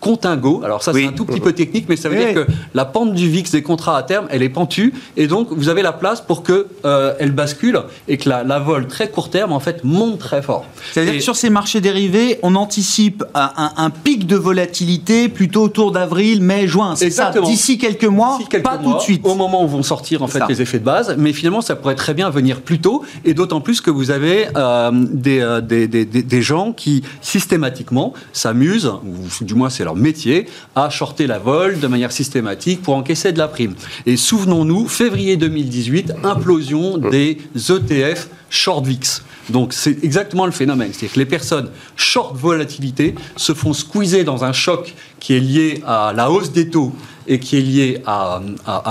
contingo. 0.00 0.62
Alors 0.64 0.82
ça, 0.82 0.92
c'est 0.92 1.06
un 1.06 1.12
tout 1.12 1.24
petit 1.24 1.40
peu 1.40 1.52
technique, 1.52 1.86
mais 1.88 1.96
ça 1.96 2.08
veut 2.08 2.16
dire 2.16 2.34
que 2.34 2.46
la 2.74 2.84
pente 2.84 3.14
du 3.14 3.28
VIX 3.28 3.50
des 3.50 3.62
contrats 3.62 3.96
à 3.96 4.02
terme, 4.02 4.26
elle 4.30 4.42
est 4.42 4.48
pentue, 4.48 4.92
et 5.16 5.26
donc 5.26 5.48
vous 5.50 5.68
avez 5.68 5.82
la 5.82 5.92
place 5.92 6.20
pour 6.20 6.42
que 6.42 6.66
euh, 6.84 7.14
elle 7.18 7.32
bascule 7.32 7.80
et 8.08 8.16
que 8.16 8.28
la, 8.28 8.44
la, 8.44 8.58
vol 8.58 8.86
très 8.86 9.10
court 9.10 9.30
terme, 9.30 9.52
en 9.52 9.60
fait, 9.60 9.84
monte 9.84 10.18
très 10.18 10.42
fort. 10.42 10.66
C'est-à-dire 10.92 11.14
que 11.14 11.20
sur 11.20 11.36
ces 11.36 11.50
marchés 11.50 11.80
dérivés, 11.80 12.38
on 12.42 12.54
anticipe 12.54 13.24
un, 13.34 13.72
un, 13.76 13.90
pic 13.90 14.26
de 14.26 14.36
volatilité 14.36 15.28
plutôt 15.28 15.62
autour 15.62 15.92
d'avril, 15.92 16.42
mai, 16.42 16.66
juin. 16.66 16.96
C'est 16.96 17.10
ça, 17.10 17.32
d'ici 17.44 17.78
quelques 17.78 18.04
mois, 18.04 18.38
pas 18.62 18.78
tout 18.78 18.94
de 18.94 19.00
suite. 19.00 19.22
Au 19.24 19.34
moment 19.34 19.64
où 19.64 19.68
vont 19.68 19.82
sortir 19.82 20.22
en 20.22 20.26
fait 20.26 20.42
les 20.48 20.62
effets 20.62 20.78
de 20.78 20.84
base, 20.84 21.16
mais 21.18 21.32
finalement, 21.32 21.60
ça 21.60 21.76
pourrait 21.76 21.94
très 21.94 22.14
bien 22.14 22.30
venir 22.30 22.60
plus 22.60 22.80
tôt, 22.80 23.04
et 23.24 23.34
d'autant 23.34 23.60
plus 23.60 23.80
que 23.80 23.90
vous 23.90 24.10
avez 24.10 24.46
euh, 24.56 24.90
des, 24.92 25.40
euh, 25.40 25.60
des, 25.60 25.88
des, 25.88 26.04
des, 26.04 26.42
gens 26.42 26.72
qui 26.72 27.02
systématiquement 27.20 28.12
s'amusent, 28.32 28.86
ou 28.86 29.44
du 29.44 29.54
moins 29.54 29.70
c'est 29.70 29.84
leur 29.86 29.96
métier 29.96 30.46
à 30.74 30.90
shorter 30.90 31.26
la 31.26 31.38
vol 31.38 31.80
de 31.80 31.86
manière 31.86 32.12
systématique 32.12 32.82
pour 32.82 32.94
encaisser 32.94 33.32
de 33.32 33.38
la 33.38 33.48
prime. 33.48 33.74
Et 34.04 34.16
souvenons-nous, 34.16 34.88
février 34.88 35.36
2018, 35.36 36.12
implosion 36.24 36.98
des 36.98 37.38
ETF 37.54 38.28
short 38.50 38.84
VIX. 38.84 39.22
Donc 39.50 39.72
c'est 39.72 40.02
exactement 40.02 40.44
le 40.44 40.52
phénomène. 40.52 40.90
C'est-à-dire 40.92 41.14
que 41.14 41.18
les 41.20 41.26
personnes 41.26 41.70
short 41.94 42.36
volatilité 42.36 43.14
se 43.36 43.54
font 43.54 43.72
squeezer 43.72 44.24
dans 44.24 44.44
un 44.44 44.52
choc 44.52 44.94
qui 45.20 45.34
est 45.34 45.40
lié 45.40 45.82
à 45.86 46.12
la 46.14 46.30
hausse 46.30 46.52
des 46.52 46.68
taux 46.68 46.92
et 47.26 47.38
qui 47.38 47.56
est 47.56 47.60
lié 47.60 48.02
à, 48.06 48.40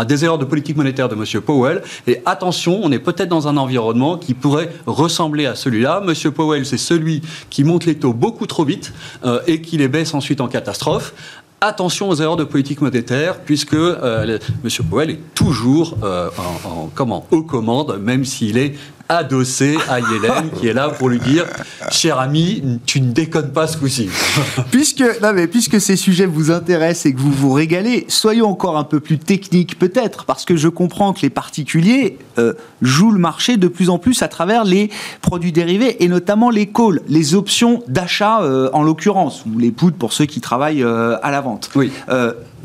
des 0.07 0.25
erreurs 0.25 0.37
de 0.37 0.45
politique 0.45 0.77
monétaire 0.77 1.09
de 1.09 1.15
M. 1.15 1.41
Powell. 1.41 1.81
Et 2.07 2.21
attention, 2.25 2.79
on 2.83 2.91
est 2.91 2.99
peut-être 2.99 3.29
dans 3.29 3.47
un 3.47 3.57
environnement 3.57 4.17
qui 4.17 4.33
pourrait 4.33 4.71
ressembler 4.85 5.45
à 5.45 5.55
celui-là. 5.55 6.03
M. 6.05 6.31
Powell, 6.31 6.65
c'est 6.65 6.77
celui 6.77 7.21
qui 7.49 7.63
monte 7.63 7.85
les 7.85 7.95
taux 7.95 8.13
beaucoup 8.13 8.47
trop 8.47 8.65
vite 8.65 8.93
euh, 9.25 9.39
et 9.47 9.61
qui 9.61 9.77
les 9.77 9.87
baisse 9.87 10.13
ensuite 10.13 10.41
en 10.41 10.47
catastrophe 10.47 11.13
attention 11.61 12.09
aux 12.09 12.15
erreurs 12.15 12.37
de 12.37 12.43
politique 12.43 12.81
monétaire, 12.81 13.39
puisque 13.39 13.73
euh, 13.73 14.37
M. 14.63 14.69
Powell 14.89 15.09
est 15.09 15.19
toujours 15.33 15.97
euh, 16.03 16.29
en, 16.65 16.89
comment, 16.93 17.25
aux 17.31 17.43
commandes, 17.43 17.97
même 18.01 18.25
s'il 18.25 18.57
est 18.57 18.75
adossé 19.09 19.77
à 19.89 19.99
Yellen, 19.99 20.49
qui 20.59 20.67
est 20.67 20.73
là 20.73 20.89
pour 20.89 21.09
lui 21.09 21.19
dire 21.19 21.45
Cher 21.91 22.19
ami, 22.19 22.79
tu 22.85 23.01
ne 23.01 23.11
déconnes 23.11 23.51
pas 23.51 23.67
ce 23.67 23.77
coup-ci. 23.77 24.09
puisque, 24.71 25.03
non 25.21 25.33
mais, 25.33 25.47
puisque 25.47 25.79
ces 25.79 25.95
sujets 25.95 26.25
vous 26.25 26.51
intéressent 26.51 27.05
et 27.05 27.13
que 27.13 27.19
vous 27.19 27.31
vous 27.31 27.53
régalez, 27.53 28.05
soyons 28.07 28.49
encore 28.49 28.77
un 28.77 28.83
peu 28.83 28.99
plus 28.99 29.19
techniques 29.19 29.77
peut-être, 29.77 30.25
parce 30.25 30.45
que 30.45 30.55
je 30.55 30.67
comprends 30.67 31.13
que 31.13 31.21
les 31.21 31.29
particuliers 31.29 32.17
euh, 32.39 32.53
jouent 32.81 33.11
le 33.11 33.19
marché 33.19 33.57
de 33.57 33.67
plus 33.67 33.89
en 33.89 33.99
plus 33.99 34.23
à 34.23 34.27
travers 34.27 34.63
les 34.63 34.89
produits 35.21 35.51
dérivés 35.51 36.03
et 36.03 36.07
notamment 36.07 36.49
les 36.49 36.67
calls, 36.67 37.01
les 37.07 37.35
options 37.35 37.83
d'achat 37.87 38.41
euh, 38.41 38.69
en 38.73 38.83
l'occurrence, 38.83 39.43
ou 39.45 39.59
les 39.59 39.71
puts 39.71 39.91
pour 39.91 40.13
ceux 40.13 40.25
qui 40.25 40.41
travaillent 40.41 40.83
euh, 40.83 41.17
à 41.21 41.31
la 41.31 41.41
vente. 41.41 41.69
Oui 41.75 41.91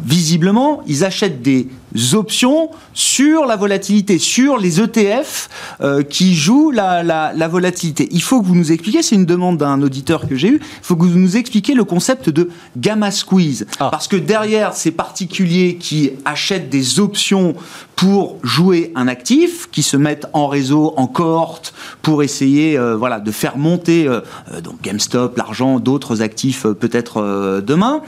visiblement, 0.04 0.82
ils 0.86 1.04
achètent 1.04 1.42
des 1.42 1.68
options 2.12 2.70
sur 2.94 3.46
la 3.46 3.56
volatilité, 3.56 4.18
sur 4.18 4.58
les 4.58 4.80
ETF 4.80 5.48
euh, 5.80 6.02
qui 6.02 6.34
jouent 6.34 6.70
la, 6.70 7.48
volatilité. 7.48 8.08
Il 8.12 8.22
faut 8.22 8.40
que 8.40 8.46
vous 8.46 8.54
nous 8.54 8.72
expliquiez, 8.72 9.02
c'est 9.02 9.16
une 9.16 9.26
demande 9.26 9.58
d'un 9.58 9.82
auditeur 9.82 10.28
que 10.28 10.36
j'ai 10.36 10.48
eu, 10.48 10.60
il 10.62 10.82
faut 10.82 10.96
que 10.96 11.04
vous 11.04 11.18
nous 11.18 11.36
expliquiez 11.36 11.74
le 11.74 11.84
concept 11.84 12.30
de 12.30 12.50
gamma 12.76 13.10
squeeze. 13.10 13.66
Ah. 13.80 13.88
Parce 13.90 14.08
que 14.08 14.16
derrière 14.16 14.74
ces 14.74 14.90
particuliers 14.90 15.76
qui 15.76 16.12
achètent 16.24 16.70
des 16.70 17.00
options 17.00 17.54
pour 17.96 18.38
jouer 18.42 18.92
un 18.94 19.08
actif, 19.08 19.68
qui 19.70 19.82
se 19.82 19.96
mettent 19.96 20.26
en 20.32 20.46
réseau, 20.46 20.94
en 20.96 21.06
cohorte, 21.06 21.74
pour 22.02 22.22
essayer 22.22 22.78
euh, 22.78 22.96
voilà, 22.96 23.20
de 23.20 23.30
faire 23.30 23.58
monter 23.58 24.06
euh, 24.06 24.20
donc 24.62 24.80
GameStop, 24.82 25.36
l'argent, 25.36 25.80
d'autres 25.80 26.22
actifs 26.22 26.62
peut-être 26.62 27.60
demain 27.60 28.02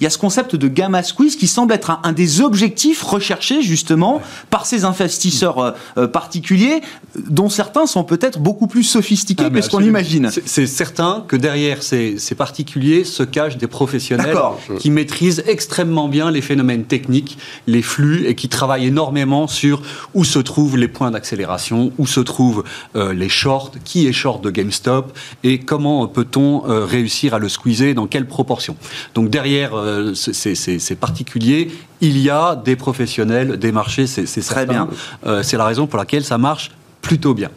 il 0.00 0.04
y 0.04 0.06
a 0.06 0.10
ce 0.10 0.18
concept 0.18 0.56
de 0.56 0.68
gamma 0.68 1.02
squeeze 1.02 1.36
qui 1.36 1.46
semble 1.46 1.74
être 1.74 2.00
un, 2.02 2.12
des 2.12 2.40
objectifs 2.40 3.02
recherchés 3.02 3.62
justement 3.62 4.22
par 4.48 4.64
ces 4.64 4.84
investisseurs 4.84 5.58
euh, 5.58 5.70
euh, 5.98 6.08
particuliers, 6.08 6.80
dont 7.28 7.50
certains 7.50 7.86
sont 7.86 8.04
peut-être 8.04 8.38
beaucoup 8.38 8.66
plus 8.66 8.82
sophistiqués 8.82 9.44
ah, 9.46 9.50
que 9.50 9.60
ce 9.60 9.68
qu'on 9.68 9.82
imagine. 9.82 10.30
C'est 10.46 10.66
certain 10.66 11.24
que 11.28 11.36
derrière 11.36 11.82
ces, 11.82 12.16
particuliers 12.36 13.04
se 13.04 13.22
cachent 13.22 13.58
des 13.58 13.66
professionnels 13.66 14.36
qui 14.78 14.90
maîtrisent 14.90 15.42
extrêmement 15.46 16.08
bien 16.08 16.30
les 16.30 16.40
phénomènes 16.40 16.84
techniques, 16.84 17.36
les 17.66 17.82
flux 17.82 18.26
et 18.26 18.34
qui 18.34 18.48
travaillent 18.48 18.86
énormément 18.86 19.46
sur 19.46 19.82
où 20.14 20.24
se 20.24 20.38
trouvent 20.38 20.78
les 20.78 20.88
points 20.88 21.10
d'accélération, 21.10 21.92
où 21.98 22.06
se 22.06 22.20
trouvent 22.20 22.64
euh, 22.96 23.12
les 23.12 23.28
shorts, 23.28 23.72
qui 23.84 24.06
est 24.06 24.12
short 24.12 24.42
de 24.42 24.50
GameStop 24.50 25.12
et 25.44 25.58
comment 25.58 26.06
peut-on 26.08 26.60
réussir 26.60 27.34
à 27.34 27.38
le 27.38 27.48
squeezer, 27.48 27.94
dans 27.94 28.06
quelle 28.06 28.26
proportion. 28.26 28.76
Donc 29.14 29.28
derrière 29.28 29.74
euh, 29.90 30.14
c'est 30.14 30.94
particulier. 30.98 31.70
Il 32.00 32.18
y 32.18 32.30
a 32.30 32.56
des 32.56 32.76
professionnels, 32.76 33.58
des 33.58 33.72
marchés, 33.72 34.06
c'est 34.06 34.42
très 34.42 34.66
bien. 34.66 34.88
Euh, 35.26 35.42
c'est 35.42 35.56
la 35.56 35.64
raison 35.64 35.86
pour 35.86 35.98
laquelle 35.98 36.24
ça 36.24 36.38
marche 36.38 36.70
plutôt 37.02 37.34
bien. 37.34 37.50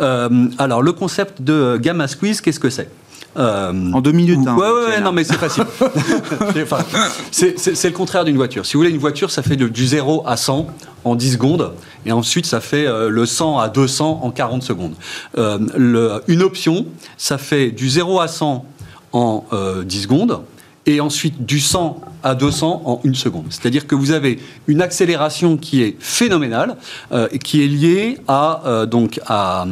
Euh, 0.00 0.48
alors, 0.58 0.82
le 0.82 0.92
concept 0.92 1.42
de 1.42 1.78
gamma 1.80 2.08
squeeze, 2.08 2.40
qu'est-ce 2.40 2.60
que 2.60 2.70
c'est? 2.70 2.88
En 3.36 4.00
deux 4.00 4.12
minutes. 4.12 4.46
Hein, 4.46 4.54
ouais, 4.54 4.70
ouais, 4.70 5.00
non, 5.00 5.10
mais 5.10 5.24
c'est 5.24 5.36
facile. 5.36 5.64
c'est 7.32 7.84
le 7.84 7.90
contraire 7.90 8.24
d'une 8.24 8.36
voiture. 8.36 8.64
Si 8.64 8.74
vous 8.74 8.80
voulez, 8.80 8.92
une 8.92 9.00
voiture, 9.00 9.32
ça 9.32 9.42
fait 9.42 9.56
du 9.56 9.86
0 9.86 10.22
à 10.24 10.36
100 10.36 10.68
en 11.02 11.16
10 11.16 11.32
secondes, 11.32 11.72
et 12.06 12.12
ensuite, 12.12 12.46
ça 12.46 12.60
fait 12.60 12.86
le 13.08 13.26
100 13.26 13.58
à 13.58 13.68
200 13.68 14.20
en 14.22 14.30
40 14.30 14.62
secondes. 14.62 14.94
Le, 15.36 16.22
une 16.28 16.42
option, 16.42 16.86
ça 17.16 17.36
fait 17.36 17.72
du 17.72 17.88
0 17.88 18.20
à 18.20 18.28
100 18.28 18.64
en 19.12 19.44
10 19.84 20.02
secondes, 20.02 20.40
et 20.86 21.00
ensuite 21.00 21.44
du 21.44 21.60
100 21.60 22.00
à 22.22 22.34
200 22.34 22.82
en 22.84 23.00
une 23.04 23.14
seconde. 23.14 23.46
C'est-à-dire 23.50 23.86
que 23.86 23.94
vous 23.94 24.10
avez 24.10 24.38
une 24.66 24.82
accélération 24.82 25.56
qui 25.56 25.82
est 25.82 25.96
phénoménale, 26.00 26.76
euh, 27.12 27.28
qui 27.28 27.62
est 27.62 27.68
liée 27.68 28.18
à, 28.28 28.62
euh, 28.66 28.86
donc 28.86 29.20
à, 29.26 29.66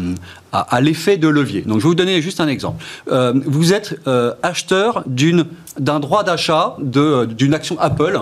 l'effet 0.81 1.17
de 1.17 1.29
levier. 1.29 1.63
Donc 1.63 1.79
je 1.79 1.85
vais 1.85 1.89
vous 1.89 1.95
donner 1.95 2.21
juste 2.21 2.41
un 2.41 2.49
exemple. 2.49 2.85
Euh, 3.11 3.33
vous 3.47 3.73
êtes 3.73 3.99
acheteur 4.43 5.03
d'un 5.79 6.01
droit 6.01 6.25
d'achat 6.25 6.77
d'une 6.79 7.55
action 7.55 7.79
Apple 7.81 8.21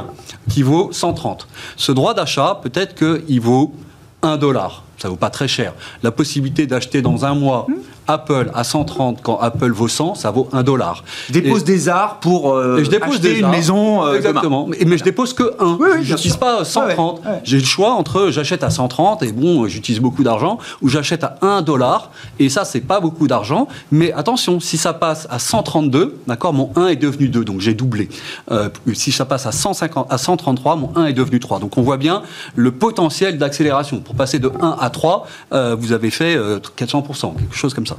qui 0.48 0.62
vaut 0.62 0.90
130. 0.92 1.48
Ce 1.76 1.90
droit 1.90 2.14
d'achat, 2.14 2.60
peut-être 2.62 2.94
qu'il 2.94 3.40
vaut 3.40 3.74
1 4.22 4.36
dollar. 4.36 4.84
Ça 5.00 5.08
vaut 5.08 5.16
pas 5.16 5.30
très 5.30 5.48
cher. 5.48 5.72
La 6.02 6.10
possibilité 6.10 6.66
d'acheter 6.66 7.02
dans 7.02 7.24
un 7.24 7.34
mois 7.34 7.66
mmh. 7.68 7.74
Apple 8.10 8.50
à 8.54 8.64
130 8.64 9.20
quand 9.22 9.38
Apple 9.38 9.70
vaut 9.70 9.88
100, 9.88 10.16
ça 10.16 10.30
vaut 10.30 10.48
1 10.52 10.62
dollar. 10.62 11.04
Je 11.28 11.34
dépose 11.34 11.64
des 11.64 11.88
arts 11.88 12.18
pour 12.20 12.52
euh, 12.52 12.82
je 12.82 12.90
dépose 12.90 13.14
acheter 13.14 13.34
des 13.34 13.40
une 13.40 13.48
maison. 13.48 14.04
Euh, 14.04 14.16
Exactement. 14.16 14.66
Mais, 14.66 14.78
mais, 14.84 14.98
je 14.98 15.04
dépose 15.04 15.32
que 15.32 15.54
1. 15.60 15.78
Oui, 15.80 15.88
je 16.02 16.12
n'utilise 16.12 16.36
pas 16.36 16.64
130. 16.64 17.22
J'ai 17.44 17.58
le 17.58 17.64
choix 17.64 17.92
entre 17.92 18.30
j'achète 18.30 18.64
à 18.64 18.70
130 18.70 19.22
et 19.22 19.32
bon, 19.32 19.66
j'utilise 19.68 20.00
beaucoup 20.00 20.24
d'argent, 20.24 20.58
ou 20.82 20.88
j'achète 20.88 21.24
à 21.24 21.36
1 21.42 21.62
dollar 21.62 22.10
et 22.38 22.48
ça, 22.48 22.64
c'est 22.64 22.80
pas 22.80 23.00
beaucoup 23.00 23.28
d'argent. 23.28 23.68
Mais 23.92 24.12
attention, 24.12 24.60
si 24.60 24.76
ça 24.76 24.92
passe 24.92 25.26
à 25.30 25.38
132, 25.38 26.18
d'accord, 26.26 26.52
mon 26.52 26.70
1 26.76 26.88
est 26.88 26.96
devenu 26.96 27.28
2, 27.28 27.44
donc 27.44 27.60
j'ai 27.60 27.74
doublé. 27.74 28.08
Euh, 28.50 28.68
si 28.92 29.12
ça 29.12 29.24
passe 29.24 29.46
à, 29.46 29.52
150, 29.52 30.06
à 30.10 30.18
133, 30.18 30.76
mon 30.76 30.90
1 30.96 31.06
est 31.06 31.12
devenu 31.12 31.38
3. 31.38 31.60
Donc 31.60 31.78
on 31.78 31.82
voit 31.82 31.96
bien 31.96 32.22
le 32.56 32.72
potentiel 32.72 33.38
d'accélération. 33.38 34.00
Pour 34.00 34.14
passer 34.14 34.38
de 34.38 34.50
1 34.60 34.76
à 34.80 34.89
3, 34.90 35.26
euh, 35.52 35.76
vous 35.78 35.92
avez 35.92 36.10
fait 36.10 36.36
400%, 36.36 37.36
quelque 37.36 37.56
chose 37.56 37.74
comme 37.74 37.86
ça. 37.86 37.96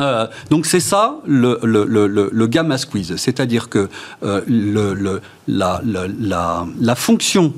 Euh, 0.00 0.26
donc 0.50 0.66
c'est 0.66 0.80
ça 0.80 1.16
le, 1.26 2.46
gamma 2.46 2.78
squeeze, 2.78 3.16
c'est-à-dire 3.16 3.68
que 3.68 3.88
euh, 4.22 5.20
la, 5.46 6.94
fonction 6.96 7.52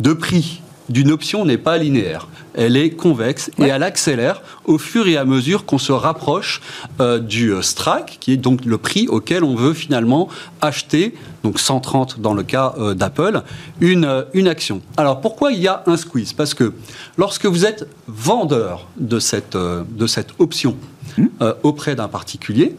de 0.00 0.12
prix 0.12 0.62
d'une 0.88 1.10
option 1.10 1.44
n'est 1.44 1.58
pas 1.58 1.78
linéaire. 1.78 2.28
Elle 2.56 2.76
est 2.76 2.90
convexe 2.90 3.50
et 3.58 3.64
elle 3.64 3.82
accélère 3.82 4.42
au 4.64 4.78
fur 4.78 5.06
et 5.06 5.16
à 5.16 5.24
mesure 5.24 5.64
qu'on 5.66 5.78
se 5.78 5.92
rapproche 5.92 6.60
euh, 7.00 7.18
du 7.18 7.52
strike, 7.62 8.18
qui 8.20 8.32
est 8.32 8.36
donc 8.36 8.64
le 8.64 8.78
prix 8.78 9.08
auquel 9.08 9.44
on 9.44 9.54
veut 9.54 9.74
finalement 9.74 10.28
acheter, 10.60 11.14
donc 11.44 11.60
130 11.60 12.20
dans 12.20 12.34
le 12.34 12.42
cas 12.42 12.74
d'Apple, 12.94 13.42
une, 13.80 14.24
une 14.34 14.48
action. 14.48 14.80
Alors 14.96 15.20
pourquoi 15.20 15.52
il 15.52 15.60
y 15.60 15.68
a 15.68 15.82
un 15.86 15.96
squeeze? 15.96 16.32
Parce 16.32 16.54
que 16.54 16.72
lorsque 17.16 17.46
vous 17.46 17.64
êtes 17.64 17.88
vendeur 18.06 18.86
de 18.96 19.18
cette, 19.18 19.56
de 19.56 20.06
cette 20.06 20.30
option, 20.38 20.76
euh, 21.40 21.54
auprès 21.62 21.94
d'un 21.94 22.08
particulier. 22.08 22.76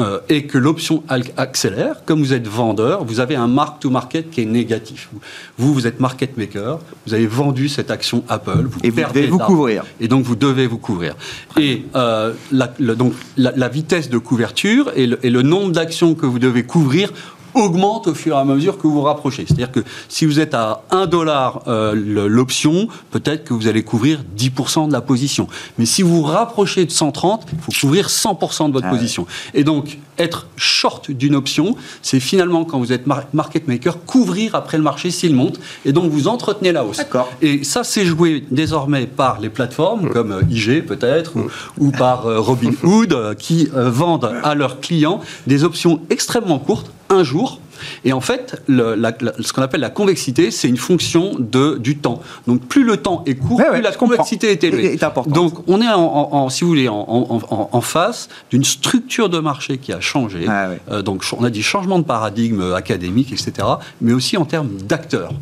Euh, 0.00 0.08
euh, 0.08 0.20
et 0.28 0.46
que 0.46 0.58
l'option 0.58 1.02
accélère, 1.36 2.04
comme 2.06 2.20
vous 2.20 2.32
êtes 2.32 2.46
vendeur, 2.46 3.04
vous 3.04 3.20
avez 3.20 3.36
un 3.36 3.46
mark-to-market 3.46 4.30
qui 4.30 4.40
est 4.40 4.46
négatif. 4.46 5.10
Vous, 5.58 5.74
vous 5.74 5.86
êtes 5.86 6.00
market 6.00 6.36
maker, 6.36 6.78
vous 7.06 7.14
avez 7.14 7.26
vendu 7.26 7.68
cette 7.68 7.90
action 7.90 8.24
Apple, 8.28 8.64
vous 8.64 8.80
et 8.82 8.90
vous 8.90 9.00
devez 9.00 9.26
vous 9.26 9.38
couvrir. 9.38 9.84
Et 10.00 10.08
donc 10.08 10.24
vous 10.24 10.36
devez 10.36 10.66
vous 10.66 10.78
couvrir. 10.78 11.14
Et 11.58 11.84
la, 11.94 12.66
donc, 12.94 13.12
la, 13.36 13.68
vitesse 13.68 14.08
de 14.08 14.18
couverture 14.18 14.92
et 14.96 15.06
le 15.06 15.42
nombre 15.42 15.72
d'actions 15.72 16.14
que 16.14 16.26
vous 16.26 16.38
devez 16.38 16.62
couvrir 16.62 17.12
augmente 17.54 18.06
au 18.06 18.14
fur 18.14 18.36
et 18.36 18.38
à 18.38 18.44
mesure 18.44 18.76
que 18.78 18.82
vous 18.82 18.92
vous 18.92 19.02
rapprochez. 19.02 19.44
C'est-à-dire 19.46 19.72
que 19.72 19.80
si 20.08 20.26
vous 20.26 20.40
êtes 20.40 20.54
à 20.54 20.82
1 20.90 21.06
dollar 21.06 21.62
euh, 21.66 21.94
l'option, 21.94 22.88
peut-être 23.10 23.44
que 23.44 23.54
vous 23.54 23.68
allez 23.68 23.82
couvrir 23.82 24.22
10% 24.36 24.88
de 24.88 24.92
la 24.92 25.00
position. 25.00 25.48
Mais 25.78 25.86
si 25.86 26.02
vous 26.02 26.16
vous 26.16 26.22
rapprochez 26.22 26.84
de 26.84 26.90
130, 26.90 27.46
il 27.52 27.58
faut 27.60 27.72
couvrir 27.80 28.08
100% 28.08 28.68
de 28.68 28.72
votre 28.72 28.86
ah 28.86 28.90
position. 28.90 29.26
Et 29.54 29.64
donc, 29.64 29.98
être 30.18 30.48
short 30.56 31.10
d'une 31.10 31.34
option, 31.34 31.76
c'est 32.02 32.20
finalement, 32.20 32.64
quand 32.64 32.78
vous 32.78 32.92
êtes 32.92 33.06
market 33.06 33.68
maker, 33.68 34.04
couvrir 34.04 34.54
après 34.54 34.76
le 34.76 34.82
marché 34.82 35.10
s'il 35.10 35.34
monte. 35.34 35.60
Et 35.84 35.92
donc, 35.92 36.10
vous 36.10 36.28
entretenez 36.28 36.72
la 36.72 36.84
hausse. 36.84 37.00
Et 37.40 37.64
ça, 37.64 37.84
c'est 37.84 38.04
joué 38.04 38.44
désormais 38.50 39.06
par 39.06 39.40
les 39.40 39.48
plateformes, 39.48 40.06
mmh. 40.06 40.10
comme 40.10 40.32
euh, 40.32 40.42
IG 40.50 40.84
peut-être, 40.84 41.34
ou, 41.78 41.90
par 41.90 42.26
euh, 42.26 42.40
Robinhood, 42.40 43.36
qui 43.38 43.68
vendent 43.72 44.32
à 44.42 44.54
leurs 44.54 44.80
clients 44.80 45.20
des 45.46 45.64
options 45.64 46.00
extrêmement 46.10 46.58
courtes 46.58 46.90
un 47.10 47.22
jour. 47.22 47.60
Et 48.04 48.12
en 48.12 48.20
fait, 48.20 48.60
ce 48.68 49.52
qu'on 49.52 49.62
appelle 49.62 49.80
la 49.80 49.90
convexité, 49.90 50.50
c'est 50.50 50.68
une 50.68 50.76
fonction 50.76 51.36
de, 51.38 51.78
du 51.78 51.96
temps. 51.96 52.20
Donc 52.46 52.62
plus 52.62 52.84
le 52.84 52.96
temps 52.96 53.22
est 53.26 53.36
court, 53.36 53.62
plus 53.70 53.80
la 53.80 53.92
convexité 53.92 54.50
est 54.50 54.64
élevée. 54.64 54.98
Donc 55.26 55.54
on 55.68 55.80
est, 55.80 55.88
en, 55.88 56.48
si 56.48 56.64
vous 56.64 56.70
voulez, 56.70 56.88
en, 56.88 57.80
face 57.80 58.28
d'une 58.50 58.64
structure 58.64 59.28
de 59.28 59.38
marché 59.38 59.78
qui 59.78 59.92
a 59.92 60.00
changé. 60.00 60.46
Ah 60.48 60.70
euh, 60.90 61.02
donc 61.02 61.24
on 61.38 61.44
a 61.44 61.50
dit 61.50 61.62
changement 61.62 61.98
de 61.98 62.04
paradigme 62.04 62.72
académique, 62.72 63.32
etc. 63.32 63.66
Mais 64.00 64.12
aussi 64.12 64.36
en 64.36 64.44
termes 64.44 64.70
d'acteurs. 64.82 65.32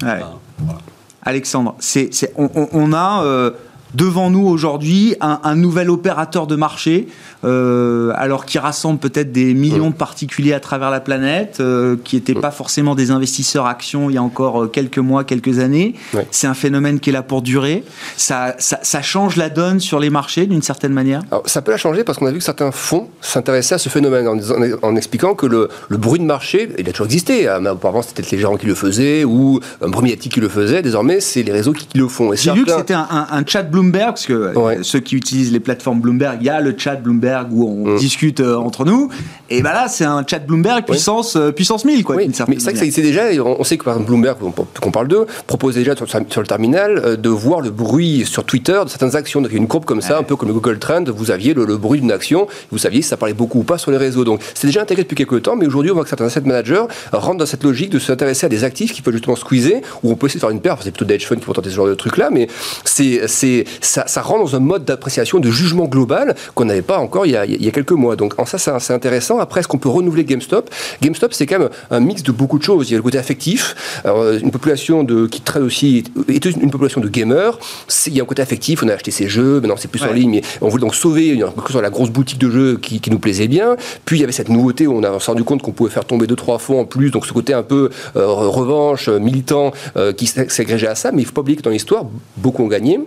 Alexandre, 1.22 1.74
c'est, 1.80 2.10
on, 2.36 2.92
a... 2.92 3.24
Euh, 3.24 3.50
devant 3.96 4.30
nous 4.30 4.46
aujourd'hui 4.46 5.16
un, 5.20 5.56
nouvel 5.56 5.90
opérateur 5.90 6.46
de 6.46 6.54
marché, 6.54 7.08
euh, 7.44 8.12
alors 8.14 8.44
qui 8.44 8.58
rassemble 8.58 8.98
peut-être 8.98 9.32
des 9.32 9.54
millions 9.54 9.90
de 9.90 9.94
particuliers 9.94 10.52
à 10.52 10.60
travers 10.60 10.90
la 10.90 11.00
planète, 11.00 11.58
euh, 11.60 11.96
qui 12.04 12.16
n'étaient 12.16 12.34
pas 12.34 12.50
forcément 12.50 12.94
des 12.94 13.10
investisseurs 13.10 13.66
actions 13.66 14.10
il 14.10 14.14
y 14.14 14.18
a 14.18 14.22
encore 14.22 14.64
euh, 14.64 14.66
quelques 14.66 14.98
mois, 14.98 15.24
quelques 15.24 15.58
années. 15.58 15.94
C'est 16.30 16.46
un 16.46 16.54
phénomène 16.54 17.00
qui 17.00 17.10
est 17.10 17.12
là 17.12 17.22
pour 17.22 17.42
durer. 17.42 17.84
Ça, 18.16 18.54
ça, 18.58 19.02
change 19.02 19.36
la 19.36 19.48
donne 19.48 19.80
sur 19.80 19.98
les 20.00 20.10
marchés 20.10 20.46
d'une 20.46 20.62
certaine 20.62 20.92
manière? 20.92 21.22
Ça 21.46 21.62
peut 21.62 21.70
la 21.70 21.76
changer 21.76 22.04
parce 22.04 22.18
qu'on 22.18 22.26
a 22.26 22.32
vu 22.32 22.38
que 22.38 22.44
certains 22.44 22.72
fonds 22.72 23.08
s'intéressaient 23.20 23.76
à 23.76 23.78
ce 23.78 23.88
phénomène 23.88 24.26
en, 24.28 24.36
en, 24.82 24.96
expliquant 24.96 25.34
que 25.34 25.46
le, 25.46 25.68
le, 25.88 25.96
bruit 25.96 26.18
de 26.18 26.24
marché, 26.24 26.68
il 26.78 26.88
a 26.88 26.92
toujours 26.92 27.06
existé. 27.06 27.48
Hein, 27.48 27.64
auparavant, 27.66 28.02
c'était 28.02 28.24
les 28.30 28.38
gérants 28.38 28.56
qui 28.56 28.66
le 28.66 28.74
faisaient 28.74 29.24
ou 29.24 29.60
un 29.80 29.88
médiatique 30.00 30.32
qui 30.32 30.40
le 30.40 30.48
faisait. 30.48 30.82
Désormais, 30.82 31.20
c'est 31.20 31.42
les 31.42 31.52
réseaux 31.52 31.72
qui, 31.72 31.86
le 31.94 32.08
font. 32.08 32.34
J'ai 32.34 32.52
vu 32.52 32.64
que 32.64 32.72
c'était 32.72 32.94
un, 32.94 33.06
un, 33.10 33.46
chat 33.46 33.62
Bloomberg, 33.90 34.10
parce 34.10 34.26
que 34.26 34.32
euh, 34.32 34.82
ceux 34.82 35.00
qui 35.00 35.16
utilisent 35.16 35.52
les 35.52 35.60
plateformes 35.60 36.00
Bloomberg, 36.00 36.38
il 36.40 36.46
y 36.46 36.50
a 36.50 36.60
le 36.60 36.74
chat 36.76 36.96
Bloomberg 36.96 37.52
où 37.52 37.66
on 37.68 37.94
mm. 37.94 37.98
discute 37.98 38.40
euh, 38.40 38.56
entre 38.56 38.84
nous. 38.84 39.08
Et 39.48 39.62
ben 39.62 39.72
là, 39.72 39.88
c'est 39.88 40.04
un 40.04 40.24
chat 40.28 40.40
Bloomberg 40.40 40.84
puissance, 40.84 41.36
euh, 41.36 41.52
puissance 41.52 41.84
1000, 41.84 42.04
quoi. 42.04 42.16
Mais 42.16 42.28
c'est 42.32 42.44
vrai 42.44 42.72
que 42.72 42.90
c'est 42.90 43.02
déjà, 43.02 43.24
on 43.42 43.64
sait 43.64 43.76
que 43.76 43.84
par 43.84 43.94
exemple 43.94 44.10
Bloomberg, 44.10 44.36
qu'on 44.80 44.90
parle 44.90 45.08
d'eux, 45.08 45.26
propose 45.46 45.74
déjà 45.74 45.94
sur, 45.96 46.06
le 46.40 46.46
terminal 46.46 47.16
de 47.20 47.28
voir 47.28 47.60
le 47.60 47.70
bruit 47.70 48.24
sur 48.26 48.44
Twitter 48.44 48.80
de 48.84 48.88
certaines 48.88 49.16
actions. 49.16 49.40
Donc 49.40 49.50
il 49.50 49.54
y 49.54 49.58
a 49.58 49.60
une 49.60 49.68
courbe 49.68 49.84
comme 49.84 50.00
ça, 50.02 50.18
un 50.18 50.22
peu 50.22 50.36
comme 50.36 50.48
le 50.48 50.54
Google 50.54 50.78
Trend, 50.78 51.04
vous 51.08 51.30
aviez 51.30 51.54
le, 51.54 51.76
bruit 51.76 52.00
d'une 52.00 52.12
action, 52.12 52.46
vous 52.70 52.78
saviez 52.78 53.02
si 53.02 53.08
ça 53.08 53.16
parlait 53.16 53.34
beaucoup 53.34 53.60
ou 53.60 53.64
pas 53.64 53.78
sur 53.78 53.90
les 53.90 53.96
réseaux. 53.96 54.24
Donc 54.24 54.40
c'est 54.54 54.66
déjà 54.66 54.82
intégré 54.82 55.02
depuis 55.02 55.16
quelques 55.16 55.42
temps, 55.42 55.56
mais 55.56 55.66
aujourd'hui 55.66 55.90
on 55.90 55.94
voit 55.94 56.04
que 56.04 56.08
certains 56.08 56.26
asset 56.26 56.40
managers 56.40 56.84
rentrent 57.12 57.38
dans 57.38 57.46
cette 57.46 57.64
logique 57.64 57.90
de 57.90 57.98
s'intéresser 57.98 58.46
à 58.46 58.48
des 58.48 58.64
actifs 58.64 58.92
qui 58.92 59.02
peuvent 59.02 59.14
justement 59.14 59.36
squeezer, 59.36 59.80
ou 60.02 60.10
on 60.10 60.16
peut 60.16 60.26
essayer 60.26 60.38
de 60.38 60.44
faire 60.44 60.50
une 60.50 60.60
paire, 60.60 60.76
c'est 60.82 60.90
plutôt 60.90 61.04
des 61.04 61.14
hedge 61.14 61.26
funds 61.26 61.36
qui 61.36 61.46
vont 61.46 61.52
tenter 61.52 61.70
ce 61.70 61.74
genre 61.74 61.86
de 61.86 61.94
truc 61.94 62.16
là, 62.16 62.30
mais 62.30 62.48
c'est, 62.84 63.64
ça, 63.80 64.04
ça 64.06 64.22
rentre 64.22 64.44
dans 64.44 64.56
un 64.56 64.60
mode 64.60 64.84
d'appréciation, 64.84 65.38
de 65.38 65.50
jugement 65.50 65.86
global 65.86 66.34
qu'on 66.54 66.64
n'avait 66.64 66.82
pas 66.82 66.98
encore 66.98 67.26
il 67.26 67.32
y, 67.32 67.36
a, 67.36 67.44
il 67.46 67.62
y, 67.64 67.68
a, 67.68 67.70
quelques 67.70 67.92
mois. 67.92 68.16
Donc 68.16 68.38
en 68.38 68.46
ça, 68.46 68.58
c'est 68.58 68.92
intéressant. 68.92 69.38
Après, 69.38 69.60
est-ce 69.60 69.68
qu'on 69.68 69.78
peut 69.78 69.88
renouveler 69.88 70.24
GameStop? 70.24 70.70
GameStop, 71.02 71.32
c'est 71.32 71.46
quand 71.46 71.58
même 71.58 71.68
un 71.90 72.00
mix 72.00 72.22
de 72.22 72.32
beaucoup 72.32 72.58
de 72.58 72.62
choses. 72.62 72.88
Il 72.88 72.92
y 72.92 72.94
a 72.94 72.98
le 72.98 73.02
côté 73.02 73.18
affectif, 73.18 74.02
euh, 74.06 74.38
une 74.38 74.50
population 74.50 75.02
de, 75.02 75.26
qui 75.26 75.40
traite 75.40 75.62
aussi, 75.62 76.04
est 76.28 76.44
une 76.44 76.70
population 76.70 77.00
de 77.00 77.08
gamers. 77.08 77.58
Il 78.06 78.14
y 78.14 78.20
a 78.20 78.22
un 78.22 78.26
côté 78.26 78.42
affectif, 78.42 78.82
on 78.82 78.88
a 78.88 78.94
acheté 78.94 79.10
ses 79.10 79.28
jeux, 79.28 79.60
maintenant 79.60 79.76
c'est 79.76 79.88
plus 79.88 80.02
en 80.02 80.12
ligne, 80.12 80.30
mais 80.30 80.42
on 80.60 80.68
voulait 80.68 80.82
donc 80.82 80.94
sauver 80.94 81.42
sur 81.68 81.82
la 81.82 81.90
grosse 81.90 82.10
boutique 82.10 82.38
de 82.38 82.50
jeux 82.50 82.76
qui, 82.76 83.00
qui, 83.00 83.10
nous 83.10 83.18
plaisait 83.18 83.48
bien. 83.48 83.76
Puis 84.04 84.18
il 84.18 84.20
y 84.20 84.24
avait 84.24 84.32
cette 84.32 84.48
nouveauté 84.48 84.86
où 84.86 84.96
on 84.96 85.02
a 85.02 85.18
s'est 85.20 85.30
rendu 85.30 85.44
compte 85.44 85.62
qu'on 85.62 85.72
pouvait 85.72 85.90
faire 85.90 86.04
tomber 86.04 86.26
deux 86.26 86.36
trois 86.36 86.58
fonds 86.58 86.80
en 86.80 86.84
plus, 86.84 87.10
donc 87.10 87.26
ce 87.26 87.32
côté 87.32 87.52
un 87.52 87.62
peu 87.62 87.90
euh, 88.16 88.26
revanche, 88.26 89.08
militant, 89.08 89.72
euh, 89.96 90.12
qui 90.12 90.26
s'agrégeait 90.26 90.88
à 90.88 90.94
ça. 90.94 91.12
Mais 91.12 91.22
il 91.22 91.24
ne 91.24 91.28
faut 91.28 91.34
pas 91.34 91.40
oublier 91.40 91.56
que 91.56 91.62
dans 91.62 91.70
l'histoire, 91.70 92.04
beaucoup 92.36 92.62
ont 92.62 92.68
gagné. 92.68 93.00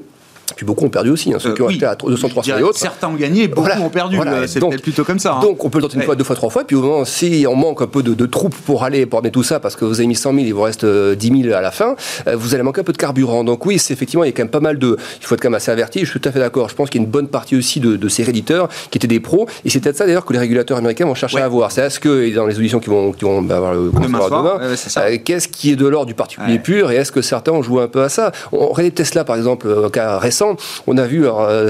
Puis 0.55 0.65
beaucoup 0.65 0.85
ont 0.85 0.89
perdu 0.89 1.09
aussi, 1.09 1.33
hein, 1.33 1.37
ceux 1.39 1.53
qui 1.53 1.61
ont 1.61 1.65
euh, 1.65 1.69
acheté 1.69 1.85
à 1.85 1.95
200, 1.95 2.29
300 2.29 2.57
et 2.57 2.63
autres. 2.63 2.77
Certains 2.77 3.07
ont 3.07 3.15
gagné, 3.15 3.47
beaucoup 3.47 3.69
ont 3.81 3.89
perdu. 3.89 4.15
Voilà. 4.15 4.47
C'est 4.47 4.59
plutôt 4.81 5.03
comme 5.03 5.19
ça. 5.19 5.35
Hein. 5.35 5.41
Donc 5.41 5.63
on 5.63 5.69
peut 5.69 5.79
le 5.79 5.83
tenter 5.83 5.97
une 5.97 6.03
fois, 6.03 6.15
deux 6.15 6.23
fois, 6.23 6.35
trois 6.35 6.49
fois. 6.49 6.63
Puis 6.63 6.75
au 6.75 6.81
moment, 6.81 7.05
si 7.05 7.45
on 7.47 7.55
manque 7.55 7.81
un 7.81 7.87
peu 7.87 8.03
de, 8.03 8.25
troupes 8.25 8.55
pour 8.55 8.83
aller 8.83 9.05
pour 9.05 9.19
amener 9.19 9.31
tout 9.31 9.43
ça, 9.43 9.59
parce 9.59 9.75
que 9.75 9.85
vous 9.85 9.99
avez 9.99 10.07
mis 10.07 10.15
100 10.15 10.33
000, 10.33 10.45
il 10.45 10.53
vous 10.53 10.61
reste 10.61 10.85
10 10.85 10.87
euh, 10.87 11.43
000 11.43 11.55
à 11.55 11.61
la 11.61 11.71
fin, 11.71 11.95
euh, 12.27 12.35
vous 12.35 12.53
allez 12.53 12.63
manquer 12.63 12.81
un 12.81 12.83
peu 12.83 12.93
de 12.93 12.97
carburant. 12.97 13.43
Donc 13.43 13.65
oui, 13.65 13.79
c'est 13.79 13.93
effectivement, 13.93 14.23
il 14.23 14.27
y 14.27 14.29
a 14.29 14.33
quand 14.33 14.43
même 14.43 14.49
pas 14.49 14.59
mal 14.59 14.77
de. 14.77 14.97
Il 15.19 15.25
faut 15.25 15.35
être 15.35 15.41
quand 15.41 15.49
même 15.49 15.55
assez 15.55 15.71
averti. 15.71 15.99
Je 16.01 16.09
suis 16.09 16.19
tout 16.19 16.29
à 16.29 16.31
fait 16.31 16.39
d'accord. 16.39 16.69
Je 16.69 16.75
pense 16.75 16.89
qu'il 16.89 17.01
y 17.01 17.03
a 17.03 17.05
une 17.05 17.11
bonne 17.11 17.27
partie 17.27 17.55
aussi 17.55 17.79
de, 17.79 18.09
ces 18.09 18.23
réditeurs 18.23 18.69
qui 18.89 18.97
étaient 18.97 19.07
des 19.07 19.19
pros. 19.19 19.47
Et 19.65 19.69
c'est 19.69 19.79
peut-être 19.79 19.97
ça 19.97 20.05
d'ailleurs 20.05 20.25
que 20.25 20.33
les 20.33 20.39
régulateurs 20.39 20.77
américains 20.77 21.05
vont 21.05 21.15
chercher 21.15 21.39
à 21.39 21.47
voir. 21.47 21.71
C'est 21.71 21.81
est-ce 21.81 21.99
que, 21.99 22.33
dans 22.33 22.45
les 22.45 22.57
auditions 22.57 22.79
qui 22.79 22.89
vont, 22.89 23.11
qui 23.11 23.25
vont 23.25 23.41
bah, 23.41 23.57
avoir 23.57 23.73
le 23.73 23.91
demain, 23.91 25.19
qu'est-ce 25.23 25.47
qui 25.47 25.71
est 25.71 25.75
de 25.75 25.87
l'ordre 25.87 26.07
du 26.07 26.13
particulier 26.13 26.59
pur 26.59 26.91
et 26.91 26.95
est-ce 26.95 27.11
que 27.11 27.21
certains 27.21 27.51
ont 27.51 27.61
joué 27.61 27.83
un 27.83 27.87
peu 27.87 28.01
à 28.01 28.09
ça? 28.09 28.31
On 28.51 28.67
regardez 28.67 28.91
Tesla 28.91 29.23
par 29.23 29.35
exemple, 29.35 29.67
un 29.85 29.89
cas 29.89 30.17
récent, 30.17 30.38
on 30.87 30.97
a 30.97 31.05
vu 31.05 31.27
euh, 31.27 31.69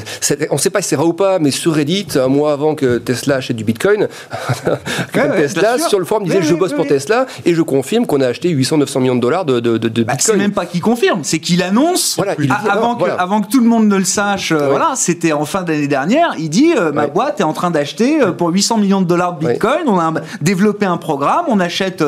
on 0.49 0.55
ne 0.55 0.59
sait 0.59 0.69
pas 0.69 0.81
si 0.81 0.89
c'est 0.89 0.95
vrai 0.95 1.05
ou 1.05 1.13
pas, 1.13 1.39
mais 1.39 1.51
sur 1.51 1.73
Reddit, 1.73 2.07
un 2.15 2.27
mois 2.27 2.53
avant 2.53 2.75
que 2.75 2.97
Tesla 2.97 3.35
achète 3.35 3.55
du 3.55 3.63
Bitcoin, 3.63 4.07
Tesla, 5.13 5.77
sur 5.79 5.99
le 5.99 6.05
forum, 6.05 6.23
disait 6.23 6.41
Je 6.41 6.55
bosse 6.55 6.73
pour 6.73 6.87
Tesla 6.87 7.25
et 7.45 7.53
je 7.53 7.61
confirme 7.61 8.05
qu'on 8.05 8.21
a 8.21 8.27
acheté 8.27 8.53
800-900 8.53 8.99
millions 9.01 9.15
de 9.15 9.21
dollars 9.21 9.45
de, 9.45 9.59
de, 9.59 9.77
de, 9.77 10.03
bah, 10.03 10.13
C'est 10.19 10.35
même 10.35 10.51
pas 10.51 10.65
qu'il 10.65 10.81
confirme, 10.81 11.23
c'est 11.23 11.39
qu'il 11.39 11.63
annonce, 11.63 12.19
avant, 12.69 12.95
que, 12.95 13.09
avant, 13.09 13.41
que, 13.41 13.49
tout 13.49 13.59
le 13.59 13.67
monde 13.67 13.87
ne 13.87 13.97
le 13.97 14.03
sache, 14.03 14.51
euh, 14.51 14.69
voilà, 14.69 14.93
c'était 14.95 15.31
en 15.31 15.45
fin 15.45 15.63
d'année 15.63 15.87
dernière, 15.87 16.35
il 16.37 16.49
dit 16.49 16.73
euh, 16.77 16.91
Ma 16.91 17.07
boîte 17.07 17.39
est 17.39 17.43
en 17.43 17.53
train 17.53 17.71
d'acheter 17.71 18.19
pour 18.37 18.49
800 18.49 18.77
millions 18.77 19.01
de 19.01 19.07
dollars 19.07 19.37
de 19.37 19.47
Bitcoin, 19.47 19.87
on 19.87 19.99
a 19.99 20.13
développé 20.41 20.85
un 20.85 20.97
programme, 20.97 21.45
on 21.47 21.59
achète 21.59 22.03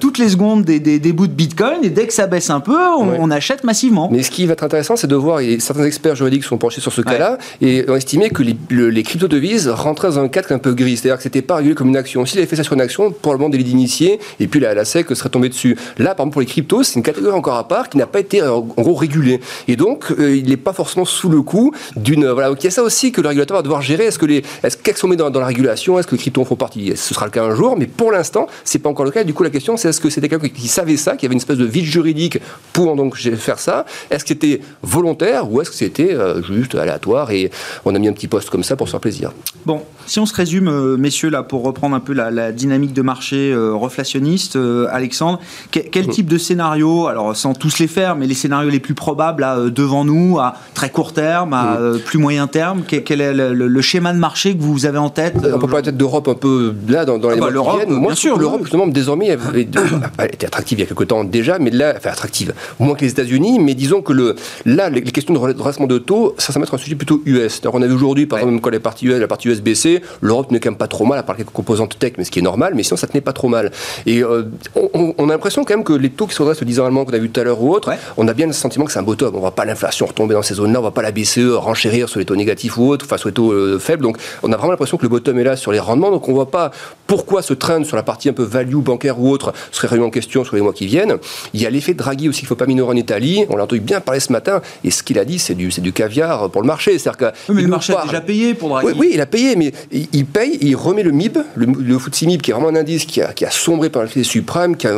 toutes 0.00 0.18
les 0.18 0.28
secondes 0.28 0.64
des, 0.64 0.80
des, 0.80 1.12
bouts 1.12 1.26
de 1.26 1.32
Bitcoin 1.32 1.78
et 1.82 1.90
dès 1.90 2.06
que 2.06 2.12
ça 2.12 2.26
baisse 2.26 2.50
un 2.50 2.60
peu, 2.60 2.78
on, 2.98 3.30
achète 3.30 3.64
massivement. 3.64 4.08
Mais 4.12 4.22
ce 4.22 4.30
qui 4.30 4.46
va 4.46 4.52
être 4.52 4.64
intéressant, 4.64 4.96
c'est 4.96 5.06
de 5.06 5.16
voir, 5.16 5.40
et 5.40 5.58
certains 5.58 5.84
experts 5.84 6.03
juridiques 6.12 6.44
sont 6.44 6.58
penchés 6.58 6.80
sur 6.80 6.92
ce 6.92 7.00
cas-là, 7.00 7.38
et 7.60 7.88
ont 7.88 7.96
estimé 7.96 8.30
que 8.30 8.42
les, 8.42 8.56
les 8.70 9.02
crypto-devises 9.02 9.68
rentraient 9.68 10.08
dans 10.08 10.18
un 10.18 10.28
cadre 10.28 10.52
un 10.52 10.58
peu 10.58 10.74
gris, 10.74 10.98
c'est-à-dire 10.98 11.16
que 11.16 11.22
c'était 11.22 11.42
pas 11.42 11.56
régulé 11.56 11.74
comme 11.74 11.88
une 11.88 11.96
action. 11.96 12.26
S'il 12.26 12.38
avait 12.38 12.46
fait 12.46 12.56
ça 12.56 12.62
sur 12.62 12.74
une 12.74 12.80
action, 12.80 13.10
probablement 13.10 13.48
des 13.48 13.58
d'initiés, 13.64 14.20
et 14.40 14.46
puis 14.46 14.60
la, 14.60 14.74
la 14.74 14.84
SEC 14.84 15.14
serait 15.16 15.30
tombée 15.30 15.48
dessus. 15.48 15.76
Là, 15.98 16.14
par 16.14 16.24
exemple, 16.24 16.32
pour 16.34 16.40
les 16.40 16.46
cryptos, 16.46 16.82
c'est 16.82 16.94
une 16.94 17.02
catégorie 17.02 17.34
encore 17.34 17.56
à 17.56 17.66
part 17.66 17.88
qui 17.88 17.96
n'a 17.96 18.06
pas 18.06 18.20
été 18.20 18.42
en 18.42 18.60
gros 18.60 18.94
régulée. 18.94 19.40
Et 19.68 19.76
donc, 19.76 20.10
euh, 20.10 20.36
il 20.36 20.48
n'est 20.48 20.56
pas 20.56 20.72
forcément 20.72 21.04
sous 21.04 21.28
le 21.28 21.42
coup 21.42 21.72
d'une. 21.96 22.28
Voilà, 22.28 22.48
donc 22.48 22.62
il 22.62 22.64
y 22.64 22.68
a 22.68 22.70
ça 22.70 22.82
aussi 22.82 23.12
que 23.12 23.20
le 23.20 23.28
régulateur 23.28 23.56
va 23.56 23.62
devoir 23.62 23.82
gérer. 23.82 24.04
Est-ce 24.04 24.18
que 24.18 24.26
les. 24.26 24.42
Est-ce 24.62 24.76
qu'est-ce 24.76 25.00
qu'on 25.00 25.08
met 25.08 25.16
dans, 25.16 25.30
dans, 25.30 25.40
la 25.40 25.46
régulation? 25.46 25.98
Est-ce 25.98 26.06
que 26.06 26.14
les 26.14 26.20
cryptos 26.20 26.44
font 26.44 26.56
partie? 26.56 26.92
Ce 26.96 27.14
sera 27.14 27.26
le 27.26 27.30
cas 27.30 27.42
un 27.42 27.54
jour, 27.54 27.76
mais 27.78 27.86
pour 27.86 28.12
l'instant, 28.12 28.46
c'est 28.64 28.78
pas 28.78 28.88
encore 28.88 29.04
le 29.04 29.10
cas. 29.10 29.24
Du 29.24 29.34
coup, 29.34 29.42
la 29.42 29.50
question, 29.50 29.76
c'est 29.76 29.88
est-ce 29.88 30.00
que 30.00 30.10
c'était 30.10 30.28
quelqu'un 30.28 30.48
qui 30.48 30.68
savait 30.68 30.96
ça, 30.96 31.16
qui 31.16 31.26
avait 31.26 31.32
une 31.32 31.38
espèce 31.38 31.58
de 31.58 31.64
vide 31.64 31.84
juridique 31.84 32.38
pour 32.72 32.96
donc 32.96 33.16
faire 33.16 33.58
ça? 33.58 33.86
Est-ce 34.10 34.24
que 34.24 34.28
c'était 34.28 34.60
volontaire 34.82 35.50
ou 35.50 35.60
est-ce 35.60 35.70
que 35.70 35.76
c'est 35.76 35.86
c'était 35.94 36.16
juste 36.46 36.74
aléatoire 36.74 37.30
et 37.30 37.50
on 37.84 37.94
a 37.94 37.98
mis 37.98 38.08
un 38.08 38.12
petit 38.12 38.28
poste 38.28 38.50
comme 38.50 38.64
ça 38.64 38.76
pour 38.76 38.88
se 38.88 38.92
faire 38.92 39.00
plaisir. 39.00 39.32
Bon, 39.66 39.82
si 40.06 40.18
on 40.18 40.26
se 40.26 40.34
résume, 40.34 40.96
messieurs, 40.96 41.30
là, 41.30 41.42
pour 41.42 41.62
reprendre 41.62 41.94
un 41.94 42.00
peu 42.00 42.12
la, 42.12 42.52
dynamique 42.52 42.92
de 42.92 43.02
marché 43.02 43.54
reflationniste, 43.54 44.58
Alexandre, 44.90 45.40
quel, 45.70 46.08
type 46.08 46.26
de 46.26 46.38
scénario, 46.38 47.06
alors 47.06 47.36
sans 47.36 47.54
tous 47.54 47.78
les 47.78 47.86
faire, 47.86 48.16
mais 48.16 48.26
les 48.26 48.34
scénarios 48.34 48.70
les 48.70 48.80
plus 48.80 48.94
probables 48.94 49.42
là, 49.42 49.58
devant 49.70 50.04
nous, 50.04 50.38
à 50.38 50.54
très 50.74 50.90
court 50.90 51.12
terme, 51.12 51.52
à 51.52 51.78
plus 52.04 52.18
moyen 52.18 52.46
terme, 52.46 52.82
quel, 52.86 53.20
est 53.20 53.32
le, 53.32 53.80
schéma 53.80 54.12
de 54.12 54.18
marché 54.18 54.56
que 54.56 54.62
vous 54.62 54.86
avez 54.86 54.98
en 54.98 55.10
tête 55.10 55.34
On 55.36 55.58
peut 55.58 55.66
parler 55.66 55.82
peut-être 55.82 55.96
d'Europe 55.96 56.28
un 56.28 56.34
peu 56.34 56.74
là, 56.88 57.04
dans, 57.04 57.18
dans 57.18 57.30
les 57.30 57.36
ah 57.36 57.40
bah, 57.40 57.50
mois 57.50 57.72
qui 57.72 57.76
viennent. 57.78 57.98
Moi, 57.98 58.08
bien 58.08 58.14
sûr, 58.14 58.38
l'Europe, 58.38 58.62
justement, 58.62 58.86
désormais, 58.86 59.28
elle 60.18 60.26
était 60.32 60.46
attractive 60.46 60.78
il 60.78 60.82
y 60.82 60.84
a 60.84 60.86
quelques 60.86 61.08
temps 61.08 61.24
déjà, 61.24 61.58
mais 61.58 61.70
là, 61.70 61.94
enfin 61.96 62.10
attractive, 62.10 62.54
moins 62.78 62.94
que 62.94 63.04
les 63.04 63.10
États-Unis, 63.10 63.58
mais 63.58 63.74
disons 63.74 64.02
que 64.02 64.12
le, 64.12 64.36
là, 64.64 64.90
les, 64.90 65.02
questions 65.02 65.34
de 65.34 65.38
redressement 65.74 65.86
de 65.86 65.98
taux, 65.98 66.34
ça, 66.38 66.52
va 66.52 66.62
être 66.62 66.74
un 66.74 66.78
sujet 66.78 66.94
plutôt 66.94 67.22
US. 67.26 67.60
on 67.64 67.82
a 67.82 67.86
vu 67.86 67.94
aujourd'hui, 67.94 68.26
par 68.26 68.38
exemple, 68.38 68.60
quand 68.60 68.70
la 68.70 68.80
partie 68.80 69.06
US, 69.06 69.18
la 69.18 69.28
partie 69.28 69.48
US 69.48 69.60
baissait, 69.60 70.02
l'Europe 70.20 70.50
n'est 70.50 70.60
quand 70.60 70.70
même 70.70 70.78
pas 70.78 70.86
trop 70.86 71.04
mal, 71.04 71.18
à 71.18 71.22
part 71.22 71.36
quelques 71.36 71.50
composantes 71.50 71.98
tech, 71.98 72.14
mais 72.18 72.24
ce 72.24 72.30
qui 72.30 72.38
est 72.38 72.42
normal, 72.42 72.74
mais 72.74 72.82
sinon, 72.82 72.96
ça 72.96 73.06
tenait 73.06 73.20
pas 73.20 73.32
trop 73.32 73.48
mal. 73.48 73.72
Et 74.06 74.22
euh, 74.22 74.44
on, 74.74 75.28
a 75.28 75.32
l'impression 75.32 75.64
quand 75.64 75.74
même 75.74 75.84
que 75.84 75.92
les 75.92 76.10
taux 76.10 76.26
qui 76.26 76.34
se 76.34 76.42
redressent, 76.42 76.60
le 76.60 76.66
10 76.66 76.80
ans 76.80 76.86
allemand 76.86 77.04
qu'on 77.04 77.12
a 77.12 77.18
vu 77.18 77.30
tout 77.30 77.40
à 77.40 77.44
l'heure 77.44 77.60
ou 77.60 77.72
autre, 77.72 77.92
on 78.16 78.28
a 78.28 78.34
bien 78.34 78.46
le 78.46 78.52
sentiment 78.52 78.84
que 78.84 78.92
c'est 78.92 78.98
un 78.98 79.02
bottom. 79.02 79.34
On 79.34 79.40
va 79.40 79.50
pas 79.50 79.64
l'inflation 79.64 80.06
retomber 80.06 80.34
dans 80.34 80.42
ces 80.42 80.54
zones-là, 80.54 80.80
on 80.80 80.82
va 80.82 80.90
pas 80.90 81.02
la 81.02 81.12
BCE 81.12 81.54
renchérir 81.56 82.08
sur 82.08 82.18
les 82.18 82.24
taux 82.24 82.36
négatifs 82.36 82.76
ou 82.78 82.88
autres, 82.88 83.04
enfin 83.04 83.16
sur 83.16 83.28
les 83.28 83.34
taux 83.34 83.52
euh, 83.52 83.78
faibles. 83.78 84.02
Donc, 84.02 84.18
on 84.42 84.52
a 84.52 84.56
vraiment 84.56 84.72
l'impression 84.72 84.96
que 84.96 85.02
le 85.02 85.08
bottom 85.08 85.38
est 85.38 85.44
là 85.44 85.56
sur 85.56 85.72
les 85.72 85.80
rendements, 85.80 86.10
donc 86.10 86.28
on 86.28 86.32
voit 86.32 86.50
pas 86.50 86.70
pourquoi 87.06 87.42
ce 87.42 87.54
trend 87.54 87.84
sur 87.84 87.96
la 87.96 88.02
partie 88.02 88.28
un 88.28 88.32
peu 88.32 88.42
value 88.42 88.76
bancaire 88.76 89.20
ou 89.20 89.30
autre 89.30 89.52
serait 89.72 89.88
réellement 89.88 90.08
en 90.08 90.10
question 90.10 90.44
sur 90.44 90.56
les 90.56 90.62
mois 90.62 90.72
qui 90.72 90.86
viennent. 90.86 91.16
Il 91.52 91.60
y 91.60 91.66
a 91.66 91.70
l'effet 91.70 91.94
Draghi 91.94 92.28
aussi 92.28 92.40
qu'il 92.40 92.46
ne 92.46 92.48
faut 92.48 92.56
pas 92.56 92.66
minorer 92.66 92.92
en 92.92 92.96
Italie. 92.96 93.44
On 93.48 93.56
l'a 93.56 93.64
entendu 93.64 93.80
bien 93.80 94.00
parler 94.00 94.20
ce 94.20 94.32
matin. 94.32 94.62
Et 94.82 94.90
ce 94.90 95.02
qu'il 95.02 95.18
a 95.18 95.24
dit, 95.24 95.38
c'est 95.38 95.54
du, 95.54 95.63
du 95.68 95.92
caviar 95.92 96.50
pour 96.50 96.62
le 96.62 96.66
marché. 96.66 96.96
que 96.96 97.52
mais 97.52 97.62
le 97.62 97.68
marché 97.68 97.94
a 97.94 98.04
déjà 98.04 98.20
payé 98.20 98.54
pour 98.54 98.68
Draghi. 98.68 98.98
Oui, 98.98 99.10
il 99.12 99.20
a 99.20 99.26
payé, 99.26 99.56
mais 99.56 99.72
il, 99.90 100.26
paye, 100.26 100.58
il 100.60 100.76
remet 100.76 101.02
le 101.02 101.12
MIB, 101.12 101.38
le, 101.54 101.66
le 101.66 101.98
FTSE 101.98 102.22
MIB, 102.22 102.42
qui 102.42 102.50
est 102.50 102.54
vraiment 102.54 102.68
un 102.68 102.76
indice 102.76 103.04
qui 103.04 103.20
a, 103.20 103.32
qui 103.32 103.44
a 103.44 103.50
sombré 103.50 103.90
par 103.90 104.02
la 104.02 104.08
crise 104.08 104.26
suprême, 104.26 104.76
qui 104.76 104.86
a 104.86 104.94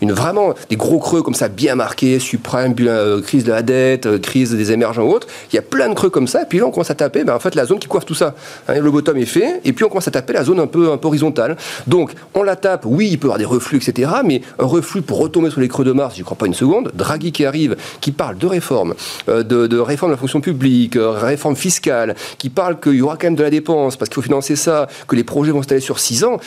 une, 0.00 0.12
vraiment 0.12 0.54
des 0.70 0.76
gros 0.76 0.98
creux 0.98 1.22
comme 1.22 1.34
ça, 1.34 1.48
bien 1.48 1.74
marqués, 1.74 2.18
suprême, 2.18 2.74
euh, 2.80 3.20
crise 3.22 3.44
de 3.44 3.52
la 3.52 3.62
dette, 3.62 4.06
euh, 4.06 4.18
crise 4.18 4.54
des 4.54 4.72
émergents 4.72 5.02
ou 5.02 5.12
autres. 5.12 5.26
Il 5.52 5.56
y 5.56 5.58
a 5.58 5.62
plein 5.62 5.88
de 5.88 5.94
creux 5.94 6.10
comme 6.10 6.28
ça. 6.28 6.42
Et 6.42 6.46
puis 6.46 6.58
là, 6.58 6.66
on 6.66 6.70
commence 6.70 6.90
à 6.90 6.94
taper, 6.94 7.24
ben, 7.24 7.34
en 7.34 7.40
fait, 7.40 7.54
la 7.54 7.66
zone 7.66 7.78
qui 7.78 7.88
coiffe 7.88 8.06
tout 8.06 8.14
ça. 8.14 8.34
Hein, 8.68 8.80
le 8.80 8.90
bottom 8.90 9.16
est 9.16 9.26
fait. 9.26 9.60
Et 9.64 9.72
puis, 9.72 9.84
on 9.84 9.88
commence 9.88 10.08
à 10.08 10.10
taper 10.10 10.32
la 10.32 10.44
zone 10.44 10.60
un 10.60 10.66
peu, 10.66 10.92
un 10.92 10.96
peu 10.96 11.08
horizontale. 11.08 11.56
Donc, 11.86 12.12
on 12.34 12.42
la 12.42 12.56
tape. 12.56 12.84
Oui, 12.86 13.08
il 13.10 13.18
peut 13.18 13.26
y 13.26 13.28
avoir 13.28 13.38
des 13.38 13.44
reflux, 13.44 13.78
etc. 13.78 14.10
Mais 14.24 14.42
un 14.58 14.66
reflux 14.66 15.02
pour 15.02 15.18
retomber 15.18 15.50
sur 15.50 15.60
les 15.60 15.68
creux 15.68 15.84
de 15.84 15.92
Mars, 15.92 16.14
j'y 16.16 16.22
crois 16.22 16.36
pas 16.36 16.46
une 16.46 16.54
seconde. 16.54 16.92
Draghi 16.94 17.32
qui 17.32 17.44
arrive, 17.44 17.76
qui 18.00 18.12
parle 18.12 18.38
de 18.38 18.46
réforme, 18.46 18.94
euh, 19.28 19.42
de, 19.42 19.78
réforme 19.78 20.07
de 20.08 20.14
la 20.14 20.18
fonction 20.18 20.40
publique, 20.40 20.96
euh, 20.96 21.10
réforme 21.10 21.56
fiscale, 21.56 22.14
qui 22.38 22.50
parle 22.50 22.80
qu'il 22.80 22.94
y 22.94 23.02
aura 23.02 23.16
quand 23.16 23.26
même 23.26 23.36
de 23.36 23.42
la 23.42 23.50
dépense 23.50 23.96
parce 23.96 24.08
qu'il 24.08 24.16
faut 24.16 24.22
financer 24.22 24.56
ça, 24.56 24.88
que 25.06 25.16
les 25.16 25.24
projets 25.24 25.52
vont 25.52 25.58
s'installer 25.58 25.80
sur 25.80 25.98
6 25.98 26.24
ans, 26.24 26.38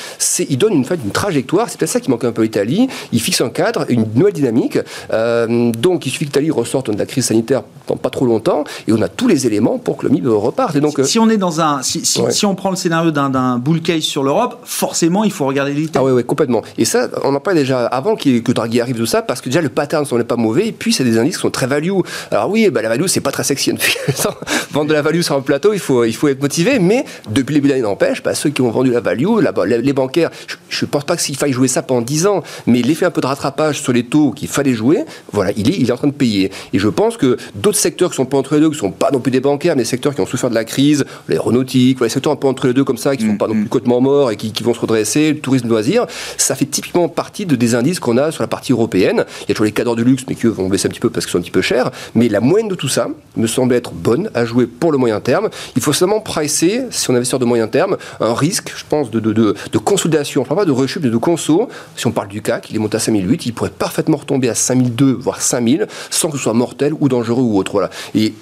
il 0.49 0.57
donne 0.57 0.73
une, 0.73 0.85
une 1.03 1.11
trajectoire. 1.11 1.69
C'est 1.69 1.77
peut-être 1.77 1.91
ça 1.91 1.99
qui 1.99 2.09
manque 2.09 2.23
un 2.23 2.31
peu 2.31 2.41
à 2.41 2.45
l'Italie. 2.45 2.87
Il 3.11 3.21
fixe 3.21 3.41
un 3.41 3.49
cadre, 3.49 3.85
une 3.89 4.05
nouvelle 4.15 4.33
dynamique. 4.33 4.79
Euh, 5.11 5.71
donc, 5.71 6.05
il 6.05 6.09
suffit 6.09 6.25
que 6.25 6.29
l'Italie 6.29 6.51
ressorte 6.51 6.89
de 6.89 6.97
la 6.97 7.05
crise 7.05 7.25
sanitaire 7.25 7.63
dans 7.87 7.95
pas 7.95 8.09
trop 8.09 8.25
longtemps 8.25 8.63
et 8.87 8.93
on 8.93 9.01
a 9.01 9.07
tous 9.07 9.27
les 9.27 9.47
éléments 9.47 9.77
pour 9.77 9.97
que 9.97 10.05
le 10.05 10.11
MIB 10.11 10.27
reparte. 10.27 10.75
Et 10.75 10.81
donc, 10.81 10.99
si, 11.03 11.19
on 11.19 11.29
est 11.29 11.37
dans 11.37 11.61
un, 11.61 11.81
si, 11.81 12.05
si, 12.05 12.45
on 12.45 12.55
prend 12.55 12.69
le 12.69 12.75
scénario 12.75 13.11
d'un 13.11 13.57
bull 13.57 13.81
case 13.81 14.03
sur 14.03 14.23
l'Europe, 14.23 14.59
forcément, 14.63 15.23
il 15.23 15.31
faut 15.31 15.45
regarder 15.45 15.73
l'Italie. 15.73 15.91
Ah 15.95 16.03
oui, 16.03 16.11
oui, 16.11 16.23
complètement. 16.23 16.61
Et 16.77 16.85
ça, 16.85 17.09
on 17.23 17.33
en 17.35 17.39
parlait 17.39 17.61
déjà 17.61 17.85
avant 17.85 18.15
que 18.15 18.51
Draghi 18.51 18.81
arrive 18.81 18.99
de 18.99 19.05
ça, 19.05 19.21
parce 19.21 19.41
que 19.41 19.49
déjà 19.49 19.61
le 19.61 19.69
pattern 19.69 20.05
n'est 20.11 20.23
pas 20.23 20.35
mauvais, 20.35 20.67
et 20.67 20.71
puis 20.71 20.93
c'est 20.93 21.03
des 21.03 21.17
indices 21.17 21.35
qui 21.35 21.41
sont 21.41 21.51
très 21.51 21.67
value. 21.67 21.91
Alors 22.31 22.49
oui, 22.49 22.69
bah, 22.69 22.81
la 22.81 22.89
value, 22.89 23.05
c'est 23.07 23.21
pas 23.21 23.31
très 23.31 23.43
Vendre 24.71 24.89
de 24.89 24.93
la 24.93 25.01
value 25.01 25.21
sur 25.21 25.35
un 25.35 25.41
plateau, 25.41 25.73
il 25.73 25.79
faut, 25.79 26.05
il 26.05 26.15
faut 26.15 26.27
être 26.27 26.41
motivé, 26.41 26.79
mais 26.79 27.05
depuis 27.29 27.53
le 27.53 27.59
début 27.59 27.67
de 27.67 27.73
l'année 27.73 27.83
n'empêche, 27.83 28.23
bah, 28.23 28.35
ceux 28.35 28.49
qui 28.49 28.61
ont 28.61 28.71
vendu 28.71 28.91
la 28.91 29.01
value, 29.01 29.27
les 29.65 29.93
bancaires, 29.93 30.29
je 30.69 30.85
ne 30.85 30.89
pense 30.89 31.03
pas 31.03 31.17
qu'il 31.17 31.35
faille 31.35 31.51
jouer 31.53 31.67
ça 31.67 31.81
pendant 31.81 32.01
10 32.01 32.27
ans, 32.27 32.43
mais 32.67 32.81
l'effet 32.81 33.05
un 33.05 33.11
peu 33.11 33.21
de 33.21 33.27
rattrapage 33.27 33.81
sur 33.81 33.93
les 33.93 34.03
taux 34.03 34.31
qu'il 34.31 34.47
fallait 34.47 34.73
jouer, 34.73 35.03
voilà, 35.31 35.51
il 35.55 35.69
est, 35.69 35.77
il 35.77 35.89
est 35.89 35.91
en 35.91 35.97
train 35.97 36.07
de 36.07 36.13
payer. 36.13 36.51
Et 36.73 36.79
je 36.79 36.87
pense 36.87 37.17
que 37.17 37.37
d'autres 37.55 37.77
secteurs 37.77 38.09
qui 38.09 38.15
sont 38.15 38.25
pas 38.25 38.37
entre 38.37 38.55
les 38.55 38.61
deux, 38.61 38.69
qui 38.69 38.77
sont 38.77 38.91
pas 38.91 39.11
non 39.11 39.19
plus 39.19 39.31
des 39.31 39.39
bancaires, 39.39 39.75
mais 39.75 39.83
des 39.83 39.89
secteurs 39.89 40.15
qui 40.15 40.21
ont 40.21 40.25
souffert 40.25 40.49
de 40.49 40.55
la 40.55 40.65
crise, 40.65 41.05
l'aéronautique, 41.27 41.99
les 42.01 42.09
secteurs 42.09 42.33
un 42.33 42.37
peu 42.37 42.47
entre 42.47 42.67
les 42.67 42.73
deux 42.73 42.83
comme 42.83 42.97
ça, 42.97 43.15
qui 43.15 43.25
sont 43.25 43.33
mm, 43.33 43.37
pas 43.37 43.47
non 43.47 43.53
plus 43.53 43.63
mm. 43.63 43.69
côtement 43.69 44.01
morts 44.01 44.31
et 44.31 44.37
qui, 44.37 44.51
qui 44.51 44.63
vont 44.63 44.73
se 44.73 44.79
redresser, 44.79 45.33
le 45.33 45.39
tourisme 45.39 45.67
loisir, 45.67 46.05
ça 46.37 46.55
fait 46.55 46.65
typiquement 46.65 47.09
partie 47.09 47.45
de 47.45 47.55
des 47.55 47.75
indices 47.75 47.99
qu'on 47.99 48.17
a 48.17 48.31
sur 48.31 48.43
la 48.43 48.47
partie 48.47 48.71
européenne. 48.71 49.25
Il 49.41 49.49
y 49.49 49.51
a 49.51 49.55
toujours 49.55 49.65
les 49.65 49.71
cadres 49.71 49.95
du 49.95 50.03
luxe, 50.03 50.23
mais 50.27 50.35
qui 50.35 50.47
vont 50.47 50.67
baisser 50.67 50.87
un 50.87 50.91
petit 50.91 50.99
peu 50.99 51.09
parce 51.09 51.25
qu'ils 51.25 51.31
sont 51.31 51.37
un 51.37 51.41
petit 51.41 51.51
peu 51.51 51.61
chers. 51.61 51.91
Mais 52.15 52.29
la 52.29 52.39
moyenne 52.39 52.67
de 52.67 52.75
tout 52.75 52.87
ça 52.87 53.09
me 53.41 53.47
semble 53.47 53.73
être 53.73 53.91
bonne 53.91 54.29
à 54.33 54.45
jouer 54.45 54.67
pour 54.67 54.91
le 54.91 54.97
moyen 54.97 55.19
terme. 55.19 55.49
Il 55.75 55.81
faut 55.81 55.93
seulement 55.93 56.19
pricer, 56.19 56.83
si 56.91 57.09
on 57.09 57.15
investit 57.15 57.37
de 57.37 57.45
moyen 57.45 57.67
terme, 57.67 57.97
un 58.19 58.33
risque, 58.33 58.73
je 58.75 58.83
pense, 58.87 59.09
de, 59.11 59.19
de, 59.19 59.33
de, 59.33 59.55
de 59.71 59.77
consolidation. 59.77 60.45
Je 60.47 60.53
pas 60.53 60.65
de 60.65 60.71
rechute, 60.71 61.03
mais 61.03 61.09
de 61.09 61.17
conso. 61.17 61.69
Si 61.95 62.07
on 62.07 62.11
parle 62.11 62.27
du 62.27 62.41
CAC, 62.41 62.69
il 62.69 62.75
est 62.75 62.79
monté 62.79 62.97
à 62.97 62.99
5008, 62.99 63.45
il 63.45 63.53
pourrait 63.53 63.69
parfaitement 63.69 64.17
retomber 64.17 64.49
à 64.49 64.55
5002, 64.55 65.13
voire 65.13 65.41
5000, 65.41 65.87
sans 66.09 66.29
que 66.29 66.37
ce 66.37 66.43
soit 66.43 66.53
mortel 66.53 66.93
ou 66.99 67.09
dangereux 67.09 67.43
ou 67.43 67.57
autre. 67.57 67.71
Voilà. 67.71 67.89
Et 68.15 68.33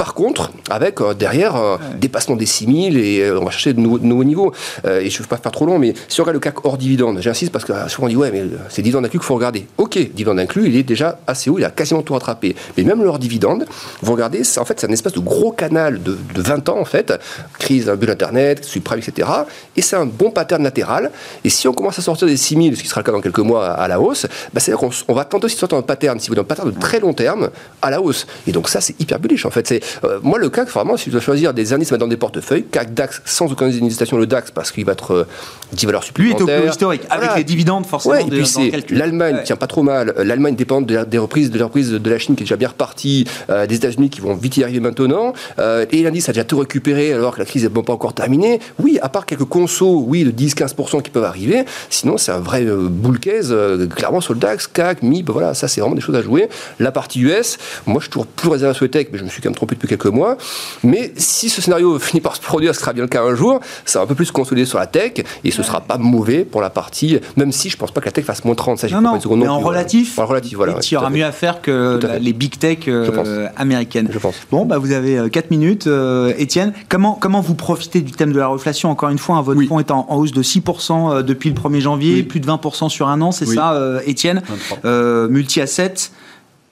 par 0.00 0.14
contre, 0.14 0.50
avec 0.70 1.02
euh, 1.02 1.12
derrière 1.12 1.56
un 1.56 1.78
dépassement 2.00 2.34
des 2.34 2.46
6000 2.46 2.96
et 2.96 3.20
euh, 3.20 3.38
on 3.38 3.44
va 3.44 3.50
chercher 3.50 3.74
de 3.74 3.80
nouveaux, 3.80 4.24
niveaux. 4.24 4.50
Euh, 4.86 5.02
et 5.02 5.10
je 5.10 5.18
ne 5.18 5.22
veux 5.22 5.28
pas 5.28 5.36
faire 5.36 5.52
trop 5.52 5.66
long, 5.66 5.78
mais 5.78 5.92
si 6.08 6.22
on 6.22 6.24
regarde 6.24 6.36
le 6.36 6.40
CAC 6.40 6.64
hors 6.64 6.78
dividende, 6.78 7.20
j'insiste 7.20 7.52
parce 7.52 7.66
que 7.66 7.74
souvent 7.90 8.06
on 8.06 8.08
dit 8.08 8.16
ouais, 8.16 8.30
mais 8.32 8.44
c'est 8.70 8.80
dividende 8.80 9.04
inclus 9.04 9.18
qu'il 9.18 9.26
faut 9.26 9.34
regarder. 9.34 9.66
Ok, 9.76 9.98
dividende 9.98 10.38
inclus, 10.38 10.68
il 10.68 10.76
est 10.76 10.84
déjà 10.84 11.20
assez 11.26 11.50
haut, 11.50 11.58
il 11.58 11.66
a 11.66 11.70
quasiment 11.70 12.00
tout 12.00 12.14
rattrapé. 12.14 12.56
Mais 12.78 12.82
même 12.82 13.02
le 13.02 13.08
hors 13.10 13.18
dividende, 13.18 13.66
vous 14.00 14.12
regardez, 14.12 14.40
en 14.56 14.64
fait, 14.64 14.80
c'est 14.80 14.86
un 14.86 14.92
espèce 14.92 15.12
de 15.12 15.20
gros 15.20 15.52
canal 15.52 16.02
de, 16.02 16.16
20 16.34 16.70
ans 16.70 16.78
en 16.78 16.86
fait, 16.86 17.12
crise 17.58 17.90
bulle 17.90 18.10
internet, 18.10 18.64
subprime, 18.64 19.00
etc. 19.06 19.28
Et 19.76 19.82
c'est 19.82 19.96
un 19.96 20.06
bon 20.06 20.30
pattern 20.30 20.62
latéral. 20.62 21.10
Et 21.44 21.50
si 21.50 21.68
on 21.68 21.74
commence 21.74 21.98
à 21.98 22.02
sortir 22.02 22.26
des 22.26 22.38
6000, 22.38 22.74
ce 22.74 22.82
qui 22.82 22.88
sera 22.88 23.02
le 23.02 23.04
cas 23.04 23.12
dans 23.12 23.20
quelques 23.20 23.38
mois 23.40 23.68
à, 23.68 23.86
la 23.86 24.00
hausse, 24.00 24.24
bah, 24.54 24.60
c'est-à-dire 24.60 24.88
qu'on 25.06 25.12
va 25.12 25.26
tenter 25.26 25.44
aussi 25.44 25.56
de 25.56 25.60
sortir 25.60 25.76
un 25.76 25.82
pattern, 25.82 26.18
si 26.18 26.28
vous 26.28 26.30
voulez, 26.30 26.40
un 26.40 26.44
pattern 26.44 26.70
de 26.70 26.80
très 26.80 27.00
long 27.00 27.12
terme 27.12 27.50
à 27.82 27.90
la 27.90 28.00
hausse. 28.00 28.26
Et 28.46 28.52
donc 28.52 28.70
ça, 28.70 28.80
c'est 28.80 28.98
hyper 28.98 29.18
bullish 29.18 29.44
en 29.44 29.50
fait. 29.50 29.66
C'est 29.66 29.80
euh, 29.80 29.89
moi, 30.22 30.38
le 30.38 30.48
CAC, 30.48 30.68
vraiment, 30.68 30.96
si 30.96 31.06
je 31.06 31.10
dois 31.12 31.20
choisir 31.20 31.54
des 31.54 31.72
indices 31.72 31.92
dans 31.92 32.06
des 32.06 32.16
portefeuilles, 32.16 32.64
CAC, 32.64 32.94
DAX, 32.94 33.22
sans 33.24 33.50
aucune 33.50 33.68
hésitation, 33.68 34.16
le 34.16 34.26
DAX, 34.26 34.50
parce 34.50 34.70
qu'il 34.70 34.84
va 34.84 34.92
être 34.92 35.26
10 35.72 35.84
euh, 35.84 35.86
valeurs 35.86 36.04
supplémentaires. 36.04 36.46
Lui 36.46 36.52
est 36.52 36.66
au 36.66 36.70
historique, 36.70 37.02
avec 37.10 37.36
les 37.36 37.44
dividendes, 37.44 37.86
forcément. 37.86 38.16
et 38.16 38.24
puis 38.24 38.46
c'est 38.46 38.90
l'Allemagne, 38.90 39.40
tient 39.44 39.56
pas 39.56 39.66
trop 39.66 39.82
mal. 39.82 40.14
Euh, 40.18 40.24
L'Allemagne 40.24 40.54
dépend 40.54 40.80
des 40.80 41.18
reprises, 41.18 41.50
de 41.50 41.58
la 41.58 41.64
reprise 41.64 41.90
de 41.90 42.10
la 42.10 42.18
Chine 42.18 42.34
qui 42.36 42.42
est 42.42 42.46
déjà 42.46 42.56
bien 42.56 42.68
repartie, 42.68 43.26
des 43.48 43.74
États-Unis 43.74 44.10
qui 44.10 44.20
vont 44.20 44.34
vite 44.34 44.56
y 44.56 44.64
arriver 44.64 44.80
maintenant. 44.80 45.32
et 45.58 46.02
l'indice 46.02 46.28
a 46.28 46.32
déjà 46.32 46.44
tout 46.44 46.58
récupéré 46.58 47.12
alors 47.12 47.34
que 47.34 47.38
la 47.40 47.44
crise 47.44 47.64
n'est 47.64 47.82
pas 47.82 47.92
encore 47.92 48.14
terminée. 48.14 48.60
Oui, 48.78 48.98
à 49.02 49.08
part 49.08 49.26
quelques 49.26 49.44
consos, 49.44 50.02
oui, 50.06 50.24
de 50.24 50.30
10-15% 50.30 51.02
qui 51.02 51.10
peuvent 51.10 51.24
arriver. 51.24 51.64
Sinon, 51.88 52.16
c'est 52.16 52.32
un 52.32 52.38
vrai 52.38 52.64
bull 52.64 53.18
case, 53.18 53.54
clairement 53.94 54.20
sur 54.20 54.34
le 54.34 54.40
DAX, 54.40 54.66
CAC, 54.66 55.02
MIB, 55.02 55.30
voilà, 55.30 55.54
ça 55.54 55.68
c'est 55.68 55.80
vraiment 55.80 55.94
des 55.96 56.00
choses 56.00 56.16
à 56.16 56.22
jouer. 56.22 56.48
La 56.78 56.92
partie 56.92 57.20
US, 57.20 57.58
moi 57.86 57.96
je 57.98 58.04
suis 58.04 58.10
toujours 58.10 58.26
plus 58.26 58.48
réservé 58.48 58.74
sur 58.74 58.84
les 58.84 58.90
tech, 58.90 59.08
mais 59.12 59.18
je 59.18 59.24
me 59.24 59.28
suis 59.28 59.40
quand 59.42 59.48
même 59.48 59.56
trompé 59.56 59.76
depuis 59.80 59.88
quelques 59.88 60.12
mois. 60.12 60.36
Mais 60.84 61.12
si 61.16 61.48
ce 61.48 61.62
scénario 61.62 61.98
finit 61.98 62.20
par 62.20 62.36
se 62.36 62.40
produire, 62.40 62.74
ce 62.74 62.80
sera 62.80 62.92
bien 62.92 63.02
le 63.02 63.08
cas 63.08 63.22
un 63.22 63.34
jour, 63.34 63.60
ça 63.84 64.00
va 64.00 64.04
un 64.04 64.06
peu 64.06 64.14
plus 64.14 64.26
se 64.26 64.32
consolider 64.32 64.66
sur 64.66 64.78
la 64.78 64.86
tech 64.86 65.12
et 65.44 65.50
ce 65.50 65.62
sera 65.62 65.80
pas 65.80 65.96
mauvais 65.96 66.44
pour 66.44 66.60
la 66.60 66.70
partie, 66.70 67.18
même 67.36 67.52
si 67.52 67.70
je 67.70 67.76
pense 67.76 67.90
pas 67.90 68.00
que 68.00 68.06
la 68.06 68.12
tech 68.12 68.24
fasse 68.24 68.44
moins 68.44 68.54
30, 68.54 68.78
ça 68.78 68.88
non, 68.88 69.00
non, 69.00 69.36
mais 69.36 69.48
en 69.48 69.60
relatif, 69.60 70.18
en 70.18 70.26
relatif, 70.26 70.56
voilà. 70.56 70.76
Il 70.82 70.94
y 70.94 70.96
aura 70.96 71.10
mieux 71.10 71.24
à 71.24 71.32
faire 71.32 71.62
que 71.62 72.00
les 72.20 72.32
big 72.32 72.58
tech 72.58 72.78
euh, 72.88 73.48
américaines. 73.56 74.08
Je 74.12 74.18
pense. 74.18 74.34
Bon, 74.50 74.66
bah 74.66 74.78
vous 74.78 74.92
avez 74.92 75.30
4 75.30 75.44
euh, 75.44 75.48
minutes, 75.50 75.86
euh, 75.86 76.32
Étienne. 76.36 76.72
comment, 76.88 77.16
comment 77.20 77.40
vous 77.40 77.54
profitez 77.54 78.00
du 78.00 78.12
thème 78.12 78.32
de 78.32 78.38
la 78.38 78.48
reflation? 78.48 78.90
Encore 78.90 79.08
une 79.08 79.18
fois, 79.18 79.36
hein, 79.36 79.42
votre 79.42 79.62
fonds 79.66 79.78
est 79.78 79.90
en, 79.90 80.06
hausse 80.10 80.32
de 80.32 80.42
6% 80.42 81.22
depuis 81.22 81.50
le 81.50 81.56
1er 81.56 81.80
janvier, 81.80 82.22
plus 82.22 82.40
de 82.40 82.46
20% 82.46 82.88
sur 82.88 83.08
un 83.08 83.20
an, 83.20 83.32
c'est 83.32 83.46
ça, 83.46 84.00
Étienne? 84.06 84.42
Multi-asset. 84.84 86.10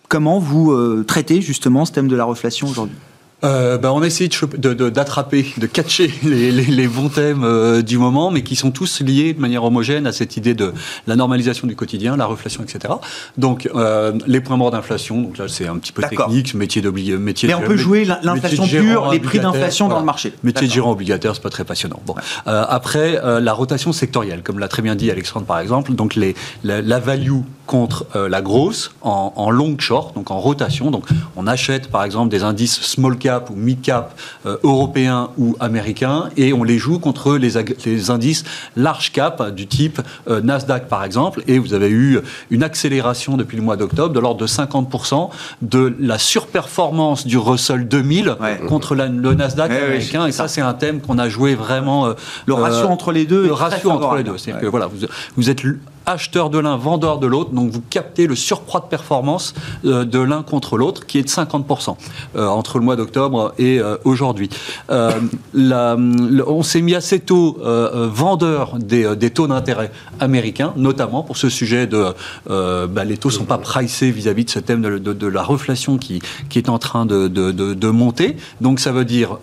Comment 0.09 0.38
vous 0.38 1.04
traitez 1.04 1.42
justement 1.42 1.84
ce 1.84 1.92
thème 1.92 2.09
de 2.09 2.16
la 2.16 2.24
reflation 2.24 2.66
aujourd'hui? 2.66 2.96
Euh, 3.45 3.78
bah, 3.78 3.93
on 3.93 4.03
a 4.03 4.07
essayé 4.07 4.28
d'attraper, 4.57 5.47
de, 5.57 5.61
de, 5.62 5.66
catcher 5.66 6.12
les, 6.24 6.51
les, 6.51 6.64
les 6.64 6.89
bons 6.89 7.09
thèmes 7.09 7.45
euh, 7.45 7.82
du 7.82 7.97
moment, 7.97 8.32
mais 8.32 8.43
qui 8.43 8.57
sont 8.57 8.72
tous 8.72 9.01
liés 9.01 9.32
de 9.32 9.41
manière 9.41 9.62
homogène 9.62 10.09
à 10.09 10.12
cette 10.12 10.36
idée 10.36 10.55
de 10.55 10.72
la 11.07 11.14
normalisation 11.14 11.68
du 11.68 11.76
quotidien, 11.76 12.16
la 12.16 12.26
reflation, 12.26 12.64
etc. 12.64 12.95
Donc, 13.36 13.68
euh, 13.74 14.12
les 14.26 14.41
points 14.41 14.57
morts 14.57 14.72
d'inflation, 14.72 15.22
donc 15.22 15.39
là 15.39 15.47
c'est 15.47 15.68
un 15.68 15.76
petit 15.78 15.93
peu 15.93 16.03
technique, 16.03 16.55
métier 16.55 16.82
d'obligation. 16.82 17.20
Mais 17.45 17.55
on 17.55 17.61
peut 17.61 17.76
jouer 17.76 18.05
l'inflation 18.05 18.66
pure, 18.66 19.11
les 19.12 19.20
prix 19.20 19.39
d'inflation 19.39 19.89
dans 19.89 20.01
le 20.01 20.05
marché. 20.05 20.32
Métier 20.43 20.66
de 20.66 20.72
gérant 20.72 20.93
obligataire, 20.93 21.34
c'est 21.34 21.43
pas 21.43 21.51
très 21.51 21.64
passionnant. 21.64 22.01
Bon. 22.07 22.14
Après, 22.47 23.20
la 23.41 23.53
rotation 23.53 23.93
sectorielle, 23.93 24.43
comme 24.43 24.59
l'a 24.59 24.68
très 24.68 24.82
bien 24.82 24.97
dit 24.97 25.11
Alexandre 25.11 25.47
par 25.47 25.61
exemple, 25.61 25.93
donc 25.93 26.16
les, 26.16 26.34
la, 26.64 26.82
la 26.82 26.99
value 26.99 27.41
contre 27.66 28.07
la 28.14 28.43
grosse 28.43 28.93
en, 29.03 29.32
en 29.36 29.51
long 29.51 29.76
short, 29.78 30.14
donc 30.14 30.30
en 30.30 30.41
rotation. 30.41 30.91
Donc, 30.91 31.05
on 31.36 31.47
achète 31.47 31.89
par 31.89 32.03
exemple 32.03 32.30
des 32.30 32.43
indices 32.43 32.80
small 32.80 33.16
cap 33.16 33.28
cap 33.29 33.51
ou 33.51 33.55
mid 33.55 33.81
cap 33.81 34.18
européens 34.62 35.31
ou 35.39 35.57
américains, 35.61 36.31
et 36.37 36.53
on 36.53 36.64
les 36.64 36.79
joue 36.79 36.99
contre 36.99 37.37
les, 37.37 37.53
les 37.85 38.11
indices 38.11 38.45
large 38.76 39.12
cap 39.12 39.51
du 39.55 39.66
type 39.66 40.01
Nasdaq 40.29 40.89
par 40.89 41.05
exemple, 41.05 41.43
et 41.47 41.59
vous 41.59 41.74
avez 41.74 41.91
eu 41.91 42.20
une 42.51 42.62
accélération 42.62 43.37
depuis 43.37 43.57
le 43.57 43.62
mois 43.62 43.76
d'octobre 43.76 44.14
de 44.14 44.20
l'ordre 44.20 44.41
de 44.41 44.47
50% 44.47 45.31
de 45.62 45.95
la 45.99 46.18
surperformance 46.18 47.26
du 47.26 47.39
Russell 47.39 47.87
2000 47.89 48.37
contre 48.68 48.95
le 48.95 49.35
Nasdaq 49.35 49.70
américain, 49.70 50.26
et 50.26 50.33
ça, 50.33 50.49
c'est 50.49 50.61
un 50.61 50.74
thème 50.74 51.01
qu'on 51.01 51.18
a 51.18 51.29
joué 51.29 51.55
vraiment. 51.55 52.14
le 52.47 52.55
ratio 52.55 52.89
entre 52.89 53.12
les 53.12 53.26
deux. 53.26 53.47
Le 53.47 53.53
ratio 53.53 53.91
entre 53.91 54.16
les 54.16 54.24
deux, 54.24 54.39
c'est-à-dire 54.39 54.62
que 54.62 54.66
voilà, 54.66 54.87
vous, 54.87 55.07
vous 55.37 55.51
êtes 55.51 55.62
acheteur 56.09 56.48
de 56.48 56.59
l'un, 56.59 56.76
vendeur 56.76 57.18
de 57.18 57.26
l'autre. 57.26 57.50
Donc 57.50 57.70
vous 57.70 57.82
captez 57.82 58.26
le 58.26 58.34
surcroît 58.34 58.80
de 58.80 58.86
performance 58.86 59.54
euh, 59.84 60.04
de 60.04 60.18
l'un 60.18 60.42
contre 60.42 60.78
l'autre, 60.78 61.06
qui 61.06 61.18
est 61.18 61.22
de 61.22 61.28
50% 61.28 61.96
euh, 62.36 62.46
entre 62.46 62.78
le 62.78 62.84
mois 62.84 62.96
d'octobre 62.96 63.52
et 63.59 63.78
euh, 63.78 63.96
aujourd'hui. 64.04 64.48
on 64.88 66.62
s'est 66.62 66.80
mis 66.80 66.94
assez 66.94 67.20
tôt 67.20 67.59
vendeur 67.61 68.78
des, 68.78 69.30
taux 69.30 69.46
d'intérêt 69.46 69.92
américains, 70.20 70.72
notamment 70.76 71.22
pour 71.22 71.36
ce 71.36 71.48
sujet 71.48 71.86
de 71.86 72.14
bah, 72.46 73.04
les 73.04 73.18
taux 73.18 73.30
sont 73.30 73.44
pas 73.44 73.59
pricés 73.59 74.11
vis-à-vis 74.11 74.44
de 74.44 74.50
ce 74.50 74.59
thème 74.59 74.80
de, 74.80 75.26
la 75.26 75.42
reflation 75.42 75.98
qui, 75.98 76.22
est 76.54 76.68
en 76.68 76.78
train 76.78 77.04
de, 77.06 77.28
de 77.28 77.88
monter. 77.88 78.36
Donc 78.61 78.80
ça 78.80 78.92
veut 78.92 79.04
dire 79.04 79.38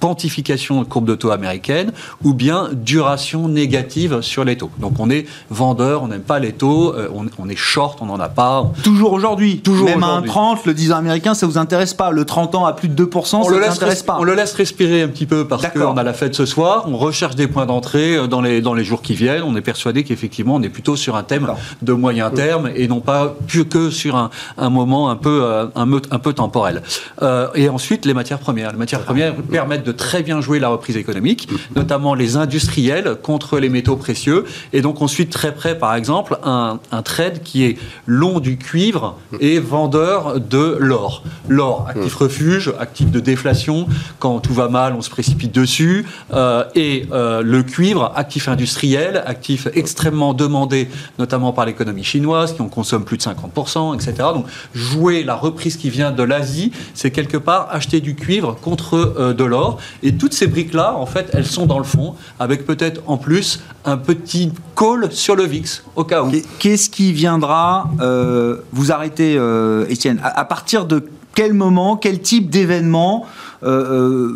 pontification 0.00 0.82
de 0.82 0.86
courbe 0.86 1.06
de 1.06 1.14
taux 1.14 1.30
américaine 1.30 1.92
ou 2.24 2.34
bien 2.34 2.70
duration 2.72 3.48
négative 3.48 4.20
sur 4.20 4.44
les 4.44 4.56
taux. 4.56 4.70
Donc 4.78 4.98
on 4.98 5.10
est 5.10 5.26
vendeur, 5.60 6.02
on 6.02 6.08
n'aime 6.08 6.22
pas 6.22 6.38
les 6.38 6.52
taux, 6.52 6.94
euh, 6.94 7.08
on, 7.38 7.48
est 7.48 7.56
short, 7.56 7.98
on 8.00 8.06
n'en 8.06 8.18
a 8.18 8.30
pas. 8.30 8.72
Toujours 8.82 9.12
aujourd'hui. 9.12 9.60
Toujours 9.60 9.86
Même 9.86 10.02
à 10.02 10.22
30, 10.24 10.64
le 10.64 10.72
10 10.72 10.92
ans 10.92 10.96
américain, 10.96 11.34
ça 11.34 11.46
vous 11.46 11.58
intéresse 11.58 11.92
pas. 11.92 12.10
Le 12.10 12.24
30 12.24 12.54
ans 12.54 12.64
à 12.64 12.72
plus 12.72 12.88
de 12.88 13.04
2%, 13.04 13.16
on 13.16 13.22
ça 13.22 13.50
vous 13.50 13.54
intéresse 13.54 14.02
pas. 14.02 14.16
On 14.18 14.24
le 14.24 14.34
laisse 14.34 14.54
respirer 14.54 15.02
un 15.02 15.08
petit 15.08 15.26
peu 15.26 15.46
parce 15.46 15.66
qu'on 15.68 15.96
a 15.98 16.02
la 16.02 16.14
fête 16.14 16.34
ce 16.34 16.46
soir, 16.46 16.86
on 16.88 16.96
recherche 16.96 17.36
des 17.36 17.46
points 17.46 17.66
d'entrée 17.66 18.16
euh, 18.16 18.26
dans 18.26 18.40
les, 18.40 18.62
dans 18.62 18.72
les 18.72 18.84
jours 18.84 19.02
qui 19.02 19.14
viennent. 19.14 19.42
On 19.42 19.54
est 19.54 19.60
persuadé 19.60 20.02
qu'effectivement, 20.02 20.54
on 20.54 20.62
est 20.62 20.70
plutôt 20.70 20.96
sur 20.96 21.14
un 21.16 21.22
thème 21.22 21.46
de 21.82 21.92
moyen 21.92 22.30
terme 22.30 22.70
et 22.74 22.88
non 22.88 23.00
pas 23.00 23.36
que 23.70 23.90
sur 23.90 24.16
un, 24.16 24.30
un 24.56 24.70
moment 24.70 25.10
un 25.10 25.16
peu, 25.16 25.40
euh, 25.42 25.66
un, 25.76 25.86
un 26.10 26.18
peu 26.18 26.32
temporel. 26.32 26.82
et 27.54 27.68
ensuite, 27.68 28.06
les 28.06 28.14
matières 28.14 28.38
premières. 28.38 28.72
Les 28.72 28.78
matières 28.78 29.02
premières 29.02 29.34
permettent 29.34 29.84
de 29.84 29.92
très 29.92 30.22
bien 30.22 30.40
jouer 30.40 30.58
la 30.58 30.68
reprise 30.68 30.96
économique, 30.96 31.48
notamment 31.76 32.14
les 32.14 32.36
industriels 32.36 33.18
contre 33.22 33.58
les 33.58 33.68
métaux 33.68 33.96
précieux. 33.96 34.44
Et 34.72 34.80
donc 34.80 35.02
ensuite, 35.02 35.30
très 35.40 35.54
près, 35.54 35.78
par 35.78 35.94
exemple, 35.94 36.38
un, 36.44 36.78
trade 37.02 37.42
qui 37.42 37.64
est 37.64 37.78
long 38.06 38.40
du 38.40 38.58
cuivre 38.58 39.16
et 39.40 39.58
vendeur 39.58 40.38
de 40.38 40.76
l'or. 40.78 41.22
L'or, 41.48 41.86
actif 41.88 42.14
refuge, 42.14 42.74
actif 42.78 43.10
de 43.10 43.20
déflation. 43.20 43.86
Quand 44.18 44.40
tout 44.40 44.52
va 44.52 44.68
mal, 44.68 44.92
on 44.92 45.00
se 45.00 45.08
précipite 45.08 45.54
dessus. 45.54 46.04
Euh, 46.34 46.64
et 46.74 47.06
euh, 47.12 47.40
le 47.40 47.62
cuivre, 47.62 48.12
actif 48.16 48.48
industriel, 48.48 49.22
actif 49.24 49.66
extrêmement 49.72 50.34
demandé, 50.34 50.90
notamment 51.18 51.54
par 51.54 51.64
l'économie 51.64 52.04
chinoise, 52.04 52.52
qui 52.52 52.60
en 52.60 52.68
consomme 52.68 53.06
plus 53.06 53.16
de 53.16 53.22
50%, 53.22 53.94
etc. 53.94 54.12
Donc, 54.34 54.44
jouer 54.74 55.24
la 55.24 55.36
reprise 55.36 55.78
qui 55.78 55.88
vient 55.88 56.10
de 56.10 56.22
l'Asie, 56.22 56.70
c'est 56.92 57.12
quelque 57.12 57.38
part 57.38 57.68
acheter 57.70 58.02
du 58.02 58.14
cuivre 58.14 58.56
contre 58.60 59.14
euh, 59.18 59.32
de 59.32 59.44
l'or. 59.44 59.78
Et 60.02 60.16
toutes 60.16 60.34
ces 60.34 60.48
briques-là, 60.48 60.96
en 60.96 61.06
fait, 61.06 61.30
elles 61.32 61.46
sont 61.46 61.64
dans 61.64 61.78
le 61.78 61.84
fond, 61.84 62.14
avec 62.38 62.66
peut-être 62.66 63.00
en 63.06 63.16
plus 63.16 63.60
un 63.86 63.96
petit 63.96 64.52
call 64.76 65.10
sur 65.10 65.29
le 65.34 65.44
VIX, 65.44 65.82
au 65.96 66.04
cas 66.04 66.22
où. 66.22 66.30
Qu'est-ce 66.58 66.90
qui 66.90 67.12
viendra 67.12 67.90
euh, 68.00 68.58
vous 68.72 68.92
arrêter, 68.92 69.36
euh, 69.36 69.86
Étienne? 69.88 70.20
À, 70.22 70.44
partir 70.44 70.86
de 70.86 71.04
quel 71.34 71.54
moment, 71.54 71.96
quel 71.96 72.20
type 72.20 72.50
d'événement 72.50 73.26
euh, 73.62 74.32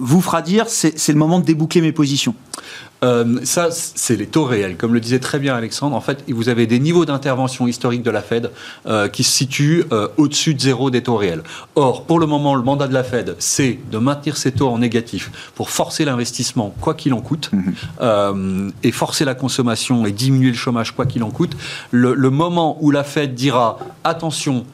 vous 0.00 0.20
fera 0.20 0.42
dire 0.42 0.66
c'est 0.68 1.08
le 1.08 1.18
moment 1.18 1.38
de 1.38 1.44
déboucler 1.44 1.80
mes 1.80 1.92
positions? 1.92 2.34
Euh, 3.04 3.40
ça, 3.44 3.68
c'est 3.70 4.16
les 4.16 4.26
taux 4.26 4.44
réels. 4.44 4.76
Comme 4.76 4.94
le 4.94 5.00
disait 5.00 5.18
très 5.18 5.38
bien 5.38 5.54
Alexandre, 5.54 5.94
en 5.94 6.00
fait, 6.00 6.24
vous 6.28 6.48
avez 6.48 6.66
des 6.66 6.80
niveaux 6.80 7.04
d'intervention 7.04 7.66
historiques 7.66 8.02
de 8.02 8.10
la 8.10 8.22
Fed 8.22 8.50
euh, 8.86 9.08
qui 9.08 9.24
se 9.24 9.30
situent 9.30 9.84
euh, 9.92 10.08
au-dessus 10.16 10.54
de 10.54 10.60
zéro 10.60 10.90
des 10.90 11.02
taux 11.02 11.16
réels. 11.16 11.42
Or, 11.76 12.04
pour 12.04 12.18
le 12.18 12.26
moment, 12.26 12.54
le 12.54 12.62
mandat 12.62 12.88
de 12.88 12.94
la 12.94 13.04
Fed, 13.04 13.36
c'est 13.38 13.78
de 13.90 13.98
maintenir 13.98 14.36
ces 14.36 14.52
taux 14.52 14.68
en 14.68 14.78
négatif 14.78 15.30
pour 15.54 15.70
forcer 15.70 16.04
l'investissement, 16.04 16.74
quoi 16.80 16.94
qu'il 16.94 17.14
en 17.14 17.20
coûte, 17.20 17.50
mhm. 17.52 18.72
et 18.82 18.92
forcer 18.92 19.24
la 19.24 19.34
consommation 19.34 20.06
et 20.06 20.12
diminuer 20.12 20.50
le 20.50 20.56
chômage, 20.56 20.92
quoi 20.92 21.06
qu'il 21.06 21.22
en 21.22 21.30
coûte. 21.30 21.56
Le, 21.90 22.14
le, 22.14 22.30
moment 22.30 22.78
où 22.80 22.90
la 22.90 23.04
Fed 23.04 23.34
dira 23.34 23.78
attention, 24.04 24.64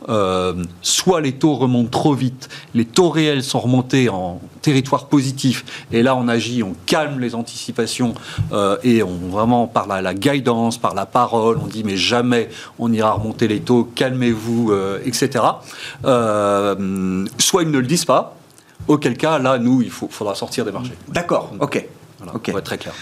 soit 0.83 1.21
les 1.21 1.33
taux 1.33 1.55
remontent 1.55 1.91
trop 1.91 2.15
vite, 2.15 2.49
les 2.75 2.85
taux 2.85 3.11
réels 3.11 3.43
sont 3.43 3.61
remontés 3.61 4.09
en 4.09 4.41
territoire 4.65 5.09
positif, 5.09 5.87
et 5.93 6.03
là 6.03 6.17
on 6.17 6.27
agit, 6.27 6.63
on 6.63 6.75
calme 6.87 7.21
les 7.21 7.35
anticipations 7.35 8.15
euh, 8.53 8.79
et 8.83 9.03
on 9.03 9.15
vraiment 9.29 9.67
par 9.67 9.87
la, 9.87 10.01
la, 10.01 10.15
guidance, 10.15 10.79
par 10.79 10.95
la 10.95 11.05
parole, 11.05 11.59
on 11.63 11.67
dit 11.67 11.85
mais 11.85 11.99
jamais 11.99 12.49
on 12.79 12.91
ira 12.91 13.13
remonter 13.13 13.47
les 13.47 13.61
taux, 13.61 13.85
calmez-vous, 13.95 14.73
euh, 14.73 15.01
etc. 15.05 15.45
Euh, 16.07 17.27
soit 17.39 17.63
ils 17.63 17.71
ne 17.71 17.79
le 17.79 17.87
disent 17.87 18.07
pas, 18.07 18.37
auquel 18.89 19.19
cas 19.19 19.39
là 19.39 19.59
nous 19.59 19.83
il 19.83 19.91
faudra 19.91 20.35
sortir 20.35 20.65
des 20.65 20.73
marchés. 20.73 20.97
D'accord, 21.09 21.53
ok. 21.61 21.87
Voilà, 22.19 22.33
Pour 22.39 22.59
être 22.59 22.65
très 22.65 22.79
clair. 22.79 22.95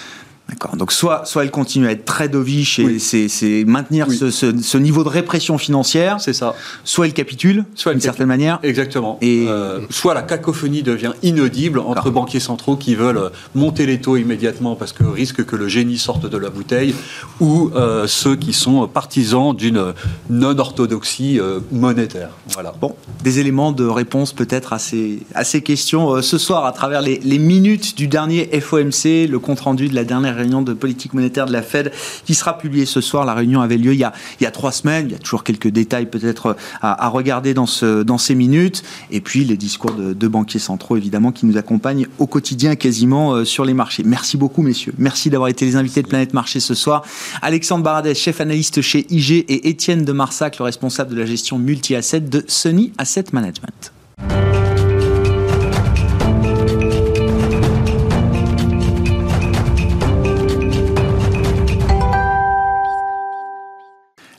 D'accord. 0.52 0.76
Donc 0.76 0.92
soit, 0.92 1.24
soit 1.24 1.44
elle 1.44 1.50
continue 1.50 1.86
à 1.86 1.92
être 1.92 2.04
très 2.04 2.28
dovish 2.28 2.78
et 2.78 2.98
c'est 2.98 3.64
maintenir 3.64 4.06
ce, 4.10 4.76
niveau 4.76 5.02
de 5.02 5.08
répression 5.08 5.56
financière. 5.56 6.20
C'est 6.20 6.34
ça. 6.34 6.54
Soit 6.84 7.06
elle 7.06 7.14
capitule, 7.14 7.64
d'une 7.86 8.00
certaine 8.00 8.26
manière. 8.26 8.58
Exactement. 8.62 9.16
Et 9.22 9.46
euh, 9.48 9.80
soit 9.88 10.12
la 10.12 10.20
cacophonie 10.20 10.82
devient 10.82 11.12
inaudible 11.22 11.78
entre 11.78 12.10
banquiers 12.10 12.40
centraux 12.40 12.76
qui 12.76 12.94
veulent 12.94 13.16
euh, 13.16 13.28
monter 13.54 13.86
les 13.86 14.00
taux 14.00 14.18
immédiatement 14.18 14.76
parce 14.76 14.92
que 14.92 15.04
risque 15.04 15.42
que 15.46 15.56
le 15.56 15.68
génie 15.68 15.96
sorte 15.96 16.26
de 16.26 16.36
la 16.36 16.50
bouteille, 16.50 16.94
ou 17.40 17.70
euh, 17.74 18.06
ceux 18.06 18.36
qui 18.36 18.52
sont 18.52 18.86
partisans 18.88 19.56
d'une 19.56 19.94
non-orthodoxie 20.28 21.40
monétaire. 21.70 22.28
Voilà. 22.52 22.74
Bon, 22.78 22.94
des 23.24 23.38
éléments 23.38 23.72
de 23.72 23.86
réponse 23.86 24.34
peut-être 24.34 24.74
à 24.74 24.78
ces, 24.78 25.20
à 25.34 25.44
ces 25.44 25.62
questions 25.62 26.20
ce 26.20 26.36
soir 26.36 26.66
à 26.66 26.72
travers 26.72 27.00
les, 27.00 27.20
les 27.24 27.38
minutes 27.38 27.96
du 27.96 28.06
dernier 28.06 28.60
FOMC, 28.60 29.28
le 29.28 29.38
compte 29.38 29.60
rendu 29.60 29.88
de 29.88 29.94
la 29.94 30.04
dernière 30.04 30.41
réunion 30.42 30.62
de 30.62 30.72
politique 30.72 31.14
monétaire 31.14 31.46
de 31.46 31.52
la 31.52 31.62
Fed 31.62 31.92
qui 32.24 32.34
sera 32.34 32.58
publiée 32.58 32.86
ce 32.86 33.00
soir. 33.00 33.24
La 33.24 33.34
réunion 33.34 33.60
avait 33.60 33.78
lieu 33.78 33.94
il 33.94 33.98
y 33.98 34.04
a, 34.46 34.50
trois 34.50 34.72
semaines. 34.72 35.06
Il 35.08 35.12
y 35.12 35.14
a 35.14 35.18
toujours 35.18 35.44
quelques 35.44 35.68
détails 35.68 36.06
peut-être 36.06 36.56
à, 36.80 37.08
regarder 37.08 37.54
dans, 37.54 37.66
ce, 37.66 38.02
dans 38.02 38.18
ces 38.18 38.34
minutes. 38.34 38.82
Et 39.10 39.20
puis 39.20 39.44
les 39.44 39.56
discours 39.56 39.92
de, 39.92 40.12
de, 40.12 40.28
banquiers 40.28 40.58
centraux, 40.58 40.96
évidemment, 40.96 41.32
qui 41.32 41.46
nous 41.46 41.56
accompagnent 41.56 42.06
au 42.18 42.26
quotidien 42.26 42.76
quasiment 42.76 43.32
euh, 43.32 43.44
sur 43.44 43.64
les 43.64 43.74
marchés. 43.74 44.02
Merci 44.04 44.36
beaucoup, 44.36 44.62
messieurs. 44.62 44.94
Merci 44.98 45.30
d'avoir 45.30 45.48
été 45.48 45.64
les 45.64 45.76
invités 45.76 46.02
de 46.02 46.08
Planète 46.08 46.34
Marché 46.34 46.60
ce 46.60 46.74
soir. 46.74 47.04
Alexandre 47.40 47.84
Baradès, 47.84 48.14
chef 48.14 48.40
analyste 48.40 48.82
chez 48.82 49.06
IG, 49.10 49.44
et 49.48 49.68
Étienne 49.68 50.04
de 50.04 50.12
Marsac, 50.12 50.58
le 50.58 50.64
responsable 50.64 51.14
de 51.14 51.20
la 51.20 51.26
gestion 51.26 51.58
multi-asset 51.58 52.20
de 52.20 52.44
Sony 52.48 52.92
Asset 52.98 53.26
Management. 53.32 53.92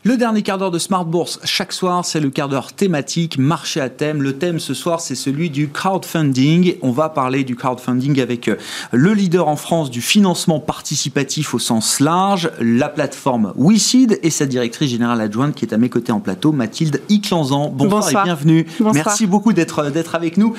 Le 0.06 0.18
dernier 0.18 0.42
quart 0.42 0.58
d'heure 0.58 0.70
de 0.70 0.80
Smart 0.80 1.06
Bourse, 1.06 1.40
chaque 1.46 1.72
soir, 1.72 2.04
c'est 2.04 2.20
le 2.20 2.30
quart 2.30 2.50
d'heure 2.50 2.74
thématique, 2.74 3.38
marché 3.38 3.80
à 3.80 3.88
thème. 3.88 4.22
Le 4.22 4.34
thème 4.34 4.60
ce 4.60 4.74
soir, 4.74 5.00
c'est 5.00 5.16
celui 5.16 5.50
du 5.50 5.70
crowdfunding. 5.70 6.76
On 6.82 6.92
va 6.92 7.08
parler 7.08 7.46
du 7.46 7.56
crowdfunding 7.56 8.20
avec 8.20 8.50
euh, 8.50 8.58
le 8.92 9.14
leader 9.14 9.48
en 9.48 9.56
France 9.56 9.90
du 9.90 10.02
financement 10.02 10.60
participatif 10.60 11.54
au 11.54 11.60
sens 11.60 12.02
large, 12.02 12.52
la 12.60 12.90
plateforme 12.90 13.54
WeSeed 13.56 14.20
et 14.24 14.30
sa 14.30 14.46
directrice 14.46 14.90
générale 14.90 15.22
adjointe 15.22 15.56
qui 15.56 15.64
est 15.64 15.74
à 15.74 15.78
mes 15.78 15.88
côtés 15.88 16.12
en 16.12 16.20
plateau, 16.20 16.52
Mathilde 16.52 17.00
Iclanzan. 17.08 17.70
Bonsoir, 17.70 18.10
et 18.10 18.26
bienvenue. 18.26 18.66
Merci 18.94 19.26
beaucoup 19.26 19.54
d'être 19.54 19.80
euh, 19.80 19.90
d'être 19.90 20.16
avec 20.16 20.36
nous. 20.36 20.54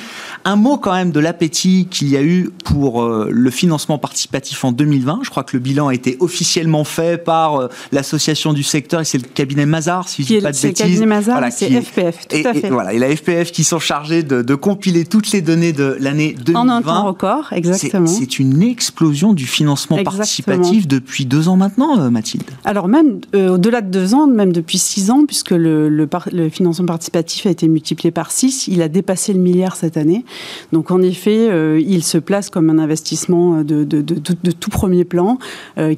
Un 0.46 0.56
mot 0.56 0.78
quand 0.78 0.94
même 0.94 1.10
de 1.10 1.20
l'appétit 1.20 1.86
qu'il 1.90 2.08
y 2.08 2.16
a 2.16 2.22
eu 2.22 2.48
pour 2.64 3.02
euh, 3.02 3.28
le 3.30 3.50
financement 3.50 3.98
participatif 3.98 4.64
en 4.64 4.72
2020. 4.72 5.20
Je 5.22 5.28
crois 5.28 5.44
que 5.44 5.54
le 5.54 5.60
bilan 5.60 5.88
a 5.88 5.94
été 5.94 6.16
officiellement 6.20 6.84
fait 6.84 7.22
par 7.22 7.68
l'association 7.92 8.54
du 8.54 8.62
secteur 8.62 9.02
et 9.02 9.04
c'est 9.04 9.18
le 9.18 9.33
cabinet 9.34 9.66
Mazar, 9.66 10.08
si 10.08 10.22
je 10.22 10.32
ne 10.32 10.38
dis 10.38 10.42
pas 10.42 10.52
de 10.52 10.60
bêtises. 10.60 10.72
cabinet 10.72 11.06
Mazar, 11.06 11.42
c'est 11.50 11.68
FPF, 11.68 12.28
tout 12.28 12.36
et, 12.36 12.46
à 12.46 12.54
fait. 12.54 12.66
Et, 12.66 12.70
voilà, 12.70 12.92
et 12.94 12.98
la 12.98 13.14
FPF 13.14 13.52
qui 13.52 13.64
sont 13.64 13.78
chargés 13.78 14.22
de, 14.22 14.54
compiler 14.54 15.04
toutes 15.04 15.32
les 15.32 15.42
données 15.42 15.72
de 15.72 15.96
l'année 16.00 16.34
2020. 16.38 16.60
En 16.60 16.68
un 16.68 16.80
temps 16.80 17.04
record, 17.04 17.52
exactement. 17.52 18.06
C'est 18.06 18.38
une 18.38 18.62
explosion 18.62 19.32
du 19.32 19.46
financement 19.46 20.02
participatif 20.02 20.86
depuis 20.86 21.26
deux 21.26 21.48
ans 21.48 21.56
maintenant, 21.56 21.98
euh, 21.98 22.10
Mathilde. 22.10 22.44
Alors 22.64 22.88
même 22.88 23.20
euh, 23.34 23.54
au-delà 23.54 23.80
de 23.80 23.90
deux 23.90 24.14
ans, 24.14 24.26
même 24.26 24.52
depuis 24.52 24.78
six 24.78 25.10
ans, 25.10 25.24
puisque 25.26 25.50
le, 25.50 25.88
le, 25.88 26.08
le, 26.32 26.48
financement 26.48 26.86
participatif 26.86 27.46
a 27.46 27.50
été 27.50 27.68
multiplié 27.68 28.10
par 28.10 28.30
six, 28.30 28.68
il 28.68 28.80
a 28.80 28.88
dépassé 28.88 29.32
le 29.32 29.40
milliard 29.40 29.76
cette 29.76 29.96
année. 29.96 30.24
Donc 30.72 30.90
en 30.90 31.02
effet, 31.02 31.48
euh, 31.50 31.82
il 31.84 32.04
se 32.04 32.18
place 32.18 32.48
comme 32.48 32.70
un 32.70 32.78
investissement 32.78 33.62
de, 33.62 33.84
de, 33.84 34.00
de, 34.00 34.14
de 34.42 34.50
tout 34.52 34.70
premier 34.70 35.04
plan, 35.04 35.38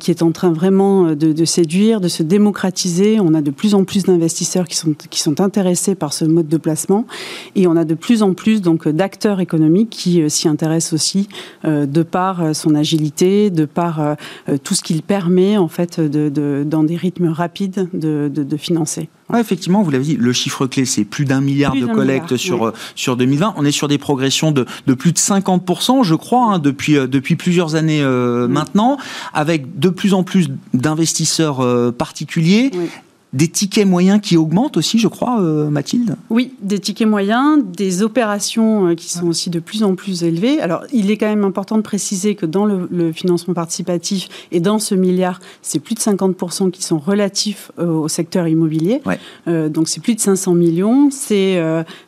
qui 0.00 0.10
est 0.10 0.22
en 0.22 0.32
train 0.32 0.50
vraiment 0.50 1.14
de, 1.14 1.44
séduire, 1.44 2.00
de 2.00 2.08
se 2.08 2.22
démocratiser 2.22 3.20
On 3.20 3.25
a 3.34 3.42
de 3.42 3.50
plus 3.50 3.74
en 3.74 3.84
plus 3.84 4.04
d'investisseurs 4.04 4.66
qui 4.66 4.76
sont, 4.76 4.94
qui 5.10 5.20
sont 5.20 5.40
intéressés 5.40 5.94
par 5.94 6.12
ce 6.12 6.24
mode 6.24 6.48
de 6.48 6.56
placement 6.56 7.06
et 7.54 7.66
on 7.66 7.76
a 7.76 7.84
de 7.84 7.94
plus 7.94 8.22
en 8.22 8.34
plus 8.34 8.60
donc 8.60 8.88
d'acteurs 8.88 9.40
économiques 9.40 9.90
qui 9.90 10.28
s'y 10.30 10.48
intéressent 10.48 10.94
aussi 10.94 11.28
de 11.64 12.02
par 12.02 12.54
son 12.54 12.74
agilité, 12.74 13.50
de 13.50 13.64
par 13.64 14.16
tout 14.64 14.74
ce 14.74 14.82
qu'il 14.82 15.02
permet 15.02 15.56
en 15.56 15.68
fait 15.68 16.00
de, 16.00 16.64
dans 16.66 16.84
des 16.84 16.96
rythmes 16.96 17.28
rapides 17.28 17.88
de, 17.92 18.28
de 18.28 18.56
financer. 18.56 19.08
Ouais, 19.28 19.40
effectivement, 19.40 19.82
vous 19.82 19.90
l'avez 19.90 20.04
dit, 20.04 20.16
le 20.16 20.32
chiffre 20.32 20.66
clé, 20.66 20.84
c'est 20.84 21.04
plus 21.04 21.24
d'un 21.24 21.40
milliard 21.40 21.74
de 21.74 21.86
collectes 21.86 22.36
sur, 22.36 22.72
sur 22.94 23.16
2020. 23.16 23.54
On 23.56 23.64
est 23.64 23.72
sur 23.72 23.88
des 23.88 23.98
progressions 23.98 24.52
de, 24.52 24.66
de 24.86 24.94
plus 24.94 25.12
de 25.12 25.18
50%, 25.18 26.04
je 26.04 26.14
crois, 26.14 26.54
hein, 26.54 26.58
depuis, 26.60 26.96
euh, 26.96 27.08
depuis 27.08 27.34
plusieurs 27.34 27.74
années 27.74 28.02
euh, 28.02 28.46
maintenant, 28.46 28.98
avec 29.34 29.80
de 29.80 29.88
plus 29.88 30.14
en 30.14 30.22
plus 30.22 30.48
d'investisseurs 30.74 31.60
euh, 31.60 31.90
particuliers. 31.90 32.70
Des 33.36 33.48
tickets 33.48 33.86
moyens 33.86 34.18
qui 34.22 34.38
augmentent 34.38 34.78
aussi, 34.78 34.98
je 34.98 35.08
crois, 35.08 35.42
euh, 35.42 35.68
Mathilde 35.68 36.16
Oui, 36.30 36.52
des 36.62 36.78
tickets 36.78 37.06
moyens, 37.06 37.62
des 37.62 38.02
opérations 38.02 38.86
euh, 38.86 38.94
qui 38.94 39.12
sont 39.12 39.26
aussi 39.26 39.50
de 39.50 39.60
plus 39.60 39.82
en 39.82 39.94
plus 39.94 40.24
élevées. 40.24 40.58
Alors, 40.58 40.84
il 40.90 41.10
est 41.10 41.18
quand 41.18 41.28
même 41.28 41.44
important 41.44 41.76
de 41.76 41.82
préciser 41.82 42.34
que 42.34 42.46
dans 42.46 42.64
le, 42.64 43.12
financement 43.12 43.52
participatif 43.52 44.28
et 44.52 44.60
dans 44.60 44.78
ce 44.78 44.94
milliard, 44.94 45.40
c'est 45.60 45.80
plus 45.80 45.94
de 45.94 46.00
50% 46.00 46.70
qui 46.70 46.82
sont 46.82 46.98
relatifs 46.98 47.72
euh, 47.78 47.88
au 47.88 48.08
secteur 48.08 48.48
immobilier. 48.48 49.02
donc, 49.46 49.88
c'est 49.88 50.00
plus 50.00 50.14
de 50.14 50.20
500 50.20 50.54
millions. 50.54 51.10
C'est 51.10 51.60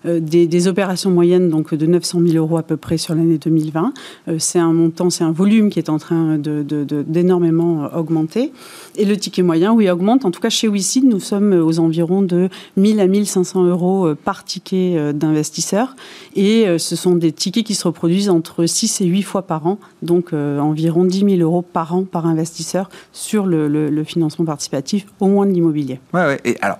des, 0.06 0.66
opérations 0.66 1.10
moyennes 1.10 1.50
donc 1.50 1.74
de 1.74 1.86
900 1.86 2.20
000 2.26 2.36
euros 2.38 2.56
à 2.56 2.62
peu 2.62 2.76
près 2.78 2.96
sur 2.96 3.14
l'année 3.14 3.38
2020. 3.38 3.92
c'est 4.38 4.58
un 4.58 4.72
montant, 4.72 5.10
c'est 5.10 5.24
un 5.24 5.32
volume 5.32 5.68
qui 5.68 5.78
est 5.78 5.90
en 5.90 5.98
train 5.98 6.38
d'énormément 6.38 7.82
de, 7.82 7.96
augmenter. 7.96 8.52
Et 9.00 9.04
le 9.04 9.16
ticket 9.16 9.42
moyen, 9.42 9.72
oui, 9.72 9.88
augmente. 9.88 10.24
En 10.24 10.32
tout 10.32 10.40
cas, 10.40 10.48
chez 10.48 10.66
WICID, 10.66 11.04
nous 11.04 11.20
sommes 11.20 11.52
aux 11.52 11.78
environs 11.78 12.20
de 12.20 12.48
1000 12.76 12.98
à 12.98 13.06
1500 13.06 13.64
euros 13.64 14.08
euh, 14.08 14.16
par 14.16 14.44
ticket 14.44 14.94
euh, 14.96 15.12
d'investisseur. 15.12 15.94
Et 16.34 16.66
euh, 16.66 16.78
ce 16.78 16.96
sont 16.96 17.14
des 17.14 17.30
tickets 17.30 17.64
qui 17.64 17.76
se 17.76 17.86
reproduisent 17.86 18.28
entre 18.28 18.66
6 18.66 19.00
et 19.02 19.04
8 19.04 19.22
fois 19.22 19.42
par 19.42 19.68
an, 19.68 19.78
donc 20.02 20.32
environ 20.32 21.04
10 21.04 21.36
000 21.36 21.36
euros 21.36 21.62
par 21.62 21.94
an 21.94 22.02
par 22.02 22.26
investisseur 22.26 22.90
sur 23.12 23.46
le, 23.46 24.02
financement 24.04 24.44
participatif, 24.44 25.06
au 25.20 25.28
moins 25.28 25.46
de 25.46 25.52
l'immobilier. 25.52 26.00
Ouais, 26.12 26.26
ouais. 26.26 26.40
Et 26.44 26.56
alors, 26.60 26.78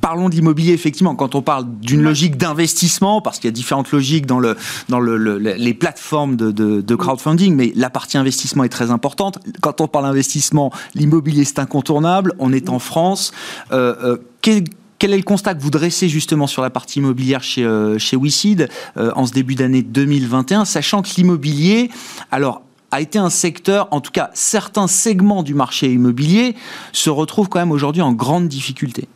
parlons 0.00 0.28
de 0.28 0.34
l'immobilier, 0.34 0.72
effectivement, 0.72 1.14
quand 1.14 1.34
on 1.34 1.42
parle 1.42 1.66
d'une 1.80 2.02
logique 2.02 2.36
d'investissement, 2.36 3.20
parce 3.20 3.38
qu'il 3.38 3.48
y 3.48 3.52
a 3.52 3.52
différentes 3.52 3.90
logiques 3.90 4.26
dans, 4.26 4.38
le, 4.38 4.56
dans 4.88 5.00
le, 5.00 5.38
les 5.38 5.74
plateformes 5.74 6.36
de, 6.36 6.50
de, 6.50 6.94
crowdfunding, 6.94 7.54
mais 7.54 7.72
la 7.74 7.90
partie 7.90 8.18
investissement 8.18 8.64
est 8.64 8.68
très 8.68 8.90
importante. 8.90 9.38
Quand 9.60 9.80
on 9.80 9.88
parle 9.88 10.06
d'investissement, 10.06 10.72
l'immobilier, 10.94 11.44
c'est 11.44 11.58
incontournable. 11.58 12.34
On 12.38 12.52
est 12.52 12.68
en 12.68 12.78
France. 12.78 13.32
Euh, 13.72 13.94
euh, 14.02 14.16
quel, 14.40 15.12
est 15.12 15.16
le 15.16 15.22
constat 15.22 15.54
que 15.54 15.62
vous 15.62 15.70
dressez 15.70 16.08
justement 16.08 16.46
sur 16.46 16.62
la 16.62 16.70
partie 16.70 16.98
immobilière 16.98 17.42
chez, 17.42 17.64
euh, 17.64 17.98
chez 17.98 18.16
WeSeed 18.16 18.68
en 18.96 19.26
ce 19.26 19.32
début 19.32 19.54
d'année 19.54 19.82
2021, 19.82 20.64
sachant 20.64 21.02
que 21.02 21.08
l'immobilier, 21.16 21.90
alors 22.32 22.62
a 22.90 23.00
été 23.00 23.18
un 23.18 23.30
secteur, 23.30 23.88
en 23.90 24.00
tout 24.00 24.10
cas 24.10 24.30
certains 24.32 24.86
segments 24.86 25.42
du 25.42 25.54
marché 25.54 25.92
immobilier, 25.92 26.56
se 26.92 27.10
retrouvent 27.10 27.48
quand 27.48 27.58
même 27.58 27.70
aujourd'hui 27.70 28.02
en 28.02 28.12
grande 28.12 28.48
difficulté? 28.48 29.08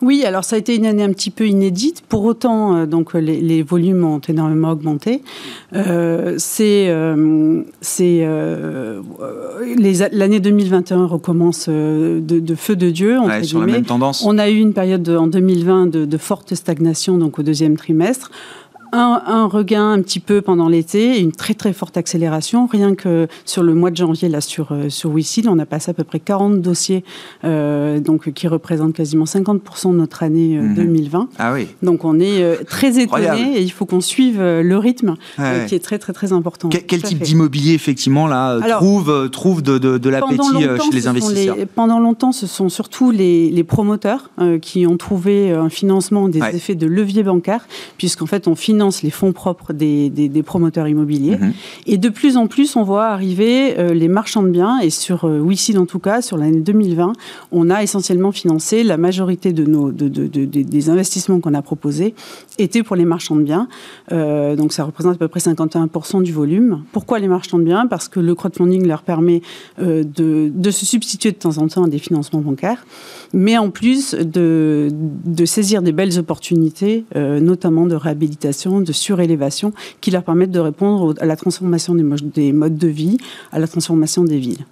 Oui, 0.00 0.24
alors 0.24 0.44
ça 0.44 0.54
a 0.56 0.58
été 0.58 0.76
une 0.76 0.86
année 0.86 1.02
un 1.02 1.12
petit 1.12 1.30
peu 1.30 1.48
inédite. 1.48 2.02
Pour 2.08 2.24
autant, 2.24 2.76
euh, 2.76 2.86
donc 2.86 3.14
les, 3.14 3.62
volumes 3.62 4.04
ont 4.04 4.20
énormément 4.20 4.70
augmenté. 4.70 5.22
Euh, 5.74 6.34
c'est 6.38 6.86
euh, 6.88 7.62
l'année 10.12 10.40
2021 10.40 11.06
recommence 11.06 11.68
de, 11.68 12.54
feu 12.54 12.76
de 12.76 12.90
Dieu. 12.90 13.18
Ouais, 13.18 13.42
sur 13.42 13.60
la 13.60 13.66
même 13.66 13.84
tendance. 13.84 14.24
On 14.24 14.38
a 14.38 14.48
eu 14.48 14.58
une 14.58 14.72
période 14.72 15.08
en 15.08 15.26
2020 15.26 15.86
de, 15.86 16.04
de 16.04 16.18
forte 16.18 16.54
stagnation, 16.54 17.18
donc 17.18 17.40
au 17.40 17.42
deuxième 17.42 17.76
trimestre 17.76 18.30
un, 18.92 19.46
regain 19.46 19.92
un 19.92 20.02
petit 20.02 20.20
peu 20.20 20.40
pendant 20.40 20.68
l'été 20.68 21.16
et 21.16 21.20
une 21.20 21.32
très 21.32 21.54
très 21.54 21.72
forte 21.72 21.96
accélération. 21.96 22.66
Rien 22.66 22.94
que 22.94 23.28
sur 23.44 23.62
le 23.62 23.74
mois 23.74 23.90
de 23.90 23.96
janvier, 23.96 24.28
là 24.28 24.40
sur, 24.40 24.72
euh, 24.72 24.88
sur 24.88 25.14
on 25.46 25.58
a 25.58 25.66
passé 25.66 25.90
à 25.90 25.94
peu 25.94 26.04
près 26.04 26.20
40 26.20 26.60
dossiers 26.60 27.04
euh, 27.44 28.00
donc, 28.00 28.32
qui 28.32 28.48
représentent 28.48 28.94
quasiment 28.94 29.24
50% 29.24 29.92
de 29.92 29.96
notre 29.96 30.22
année 30.22 30.58
2020. 30.76 31.18
Euh, 31.18 31.22
mhm. 31.22 31.28
Ah 31.38 31.52
oui. 31.52 31.68
Donc 31.82 32.04
on 32.04 32.20
est 32.20 32.64
très 32.64 32.98
étonné 32.98 33.58
et 33.58 33.62
il 33.62 33.70
faut 33.70 33.86
qu'on 33.86 34.00
suive 34.00 34.40
le 34.40 34.76
rythme 34.76 35.14
qui 35.66 35.74
est 35.74 35.82
très 35.82 35.98
très 35.98 36.12
très 36.12 36.32
important. 36.32 36.68
quel 36.68 37.02
type 37.02 37.22
d'immobilier 37.22 37.74
effectivement 37.74 38.26
là 38.26 38.58
trouve, 38.78 39.30
trouve 39.30 39.62
de, 39.62 39.78
de, 39.78 40.10
l'appétit 40.10 40.38
chez 40.62 40.92
les 40.92 41.06
investisseurs? 41.06 41.56
Pendant 41.74 41.98
longtemps, 41.98 42.32
ce 42.32 42.46
sont 42.46 42.68
surtout 42.68 43.10
les, 43.10 43.50
les 43.50 43.64
promoteurs 43.64 44.30
qui 44.62 44.86
ont 44.86 44.96
trouvé 44.96 45.52
un 45.52 45.68
financement 45.68 46.28
des 46.28 46.40
effets 46.54 46.74
de 46.74 46.86
levier 46.86 47.22
bancaire 47.22 47.66
puisqu'en 47.96 48.26
fait 48.26 48.48
on 48.48 48.54
finance 48.54 48.77
les 49.02 49.10
fonds 49.10 49.32
propres 49.32 49.72
des, 49.72 50.42
promoteurs 50.44 50.88
immobiliers. 50.88 51.36
Mhm. 51.36 51.52
Et 51.86 51.98
de 51.98 52.08
plus 52.08 52.36
en 52.36 52.46
plus, 52.46 52.76
on 52.76 52.82
voit 52.82 53.06
arriver 53.06 53.78
euh, 53.78 53.92
les 53.92 54.08
marchands 54.08 54.42
de 54.42 54.48
biens. 54.48 54.78
Et 54.80 54.90
sur 54.90 55.24
euh, 55.24 55.40
en 55.76 55.86
tout 55.86 55.98
cas, 55.98 56.22
sur 56.22 56.36
l'année 56.36 56.60
2020, 56.60 57.12
on 57.52 57.70
a 57.70 57.82
essentiellement 57.82 58.32
financé 58.32 58.84
la 58.84 58.96
majorité 58.96 59.52
de 59.52 59.64
nos, 59.64 59.90
des 59.92 60.90
investissements 60.90 61.40
qu'on 61.40 61.54
a 61.54 61.62
proposés 61.62 62.14
étaient 62.58 62.82
pour 62.82 62.96
les 62.96 63.04
marchands 63.04 63.36
de 63.36 63.42
biens. 63.42 63.68
Euh, 64.12 64.56
donc 64.56 64.72
ça 64.72 64.84
représente 64.84 65.14
à 65.14 65.18
peu 65.18 65.28
près 65.28 65.40
51% 65.40 66.22
du 66.22 66.32
volume. 66.32 66.82
Pourquoi 66.92 67.18
les 67.18 67.28
marchands 67.28 67.58
de 67.58 67.64
biens? 67.64 67.86
Parce 67.86 68.08
que 68.08 68.20
le 68.20 68.34
crowdfunding 68.34 68.86
leur 68.86 69.02
permet 69.02 69.42
euh, 69.80 70.04
de, 70.04 70.50
de, 70.54 70.70
se 70.70 70.86
substituer 70.86 71.32
de 71.32 71.36
temps 71.36 71.58
en 71.58 71.68
temps 71.68 71.84
à 71.84 71.88
des 71.88 71.98
financements 71.98 72.40
bancaires, 72.40 72.86
mais 73.32 73.58
en 73.58 73.70
plus 73.70 74.14
de, 74.14 74.88
de 74.92 75.44
saisir 75.44 75.82
des 75.82 75.92
belles 75.92 76.18
opportunités, 76.18 77.04
notamment 77.14 77.86
de 77.86 77.94
réhabilitation 77.94 78.67
de 78.80 78.92
surélévation, 78.92 79.72
qui 80.00 80.10
leur 80.10 80.22
permettent 80.22 80.50
de 80.50 80.60
répondre 80.60 81.14
à 81.20 81.26
la 81.26 81.36
transformation 81.36 81.94
des, 81.94 82.04
des 82.34 82.52
modes 82.52 82.78
de 82.78 82.88
vie, 82.88 83.18
à 83.52 83.58
la 83.58 83.66
transformation 83.66 84.24
des 84.24 84.38
villes. 84.38 84.64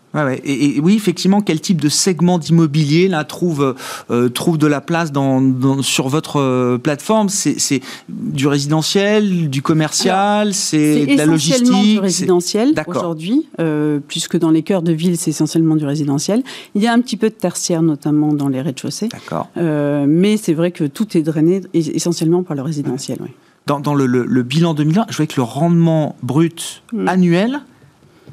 Et, 0.44 0.80
oui, 0.80 0.94
effectivement, 0.94 1.40
quel 1.40 1.61
type 1.61 1.80
de 1.80 1.88
segment 1.88 2.38
d'immobilier 2.38 3.09
là 3.09 3.24
trouve 3.24 3.74
euh, 4.11 4.28
trouve 4.28 4.59
de 4.59 4.66
la 4.66 4.80
place 4.80 5.12
dans, 5.12 5.82
sur 5.82 6.09
votre 6.09 6.40
euh, 6.40 6.78
plateforme? 6.78 7.28
C'est 7.28 7.80
du 8.09 8.47
résidentiel, 8.47 9.51
du 9.51 9.62
commercial, 9.62 10.55
c'est 10.55 11.07
de 11.07 11.16
la 11.16 11.26
logistique. 11.26 11.66
C'est 11.66 11.92
du 11.92 11.99
résidentiel 11.99 12.74
aujourd'hui, 12.86 13.47
euh, 13.61 14.01
puisque 14.07 14.38
dans 14.38 14.51
les 14.51 14.62
cœurs 14.62 14.82
de 14.82 14.92
ville, 14.92 15.16
c'est 15.16 15.30
essentiellement 15.30 15.76
du 15.76 15.84
résidentiel. 15.84 16.42
Il 16.74 16.82
y 16.82 16.86
a 16.86 16.92
un 16.92 17.01
petit 17.01 17.16
peu 17.16 17.28
de 17.28 17.34
tertiaire, 17.34 17.82
notamment 17.82 18.32
dans 18.32 18.49
les 18.49 18.61
rez-de-chaussée. 18.61 19.09
D'accord. 19.09 19.49
mais 19.57 20.36
c'est 20.36 20.55
vrai 20.55 20.70
que 20.70 20.84
tout 20.84 21.16
est 21.16 21.22
drainé 21.22 21.62
essentiellement 21.74 22.42
par 22.42 22.57
le 22.57 22.62
résidentiel. 22.62 23.18
Oui 23.20 23.30
dans, 23.67 23.95
le, 23.95 24.43
bilan 24.43 24.75
2020, 24.75 25.07
je 25.11 25.17
vois 25.17 25.27
que 25.27 25.37
le 25.37 25.43
rendement 25.43 26.17
brut 26.23 26.83
annuel 27.07 27.61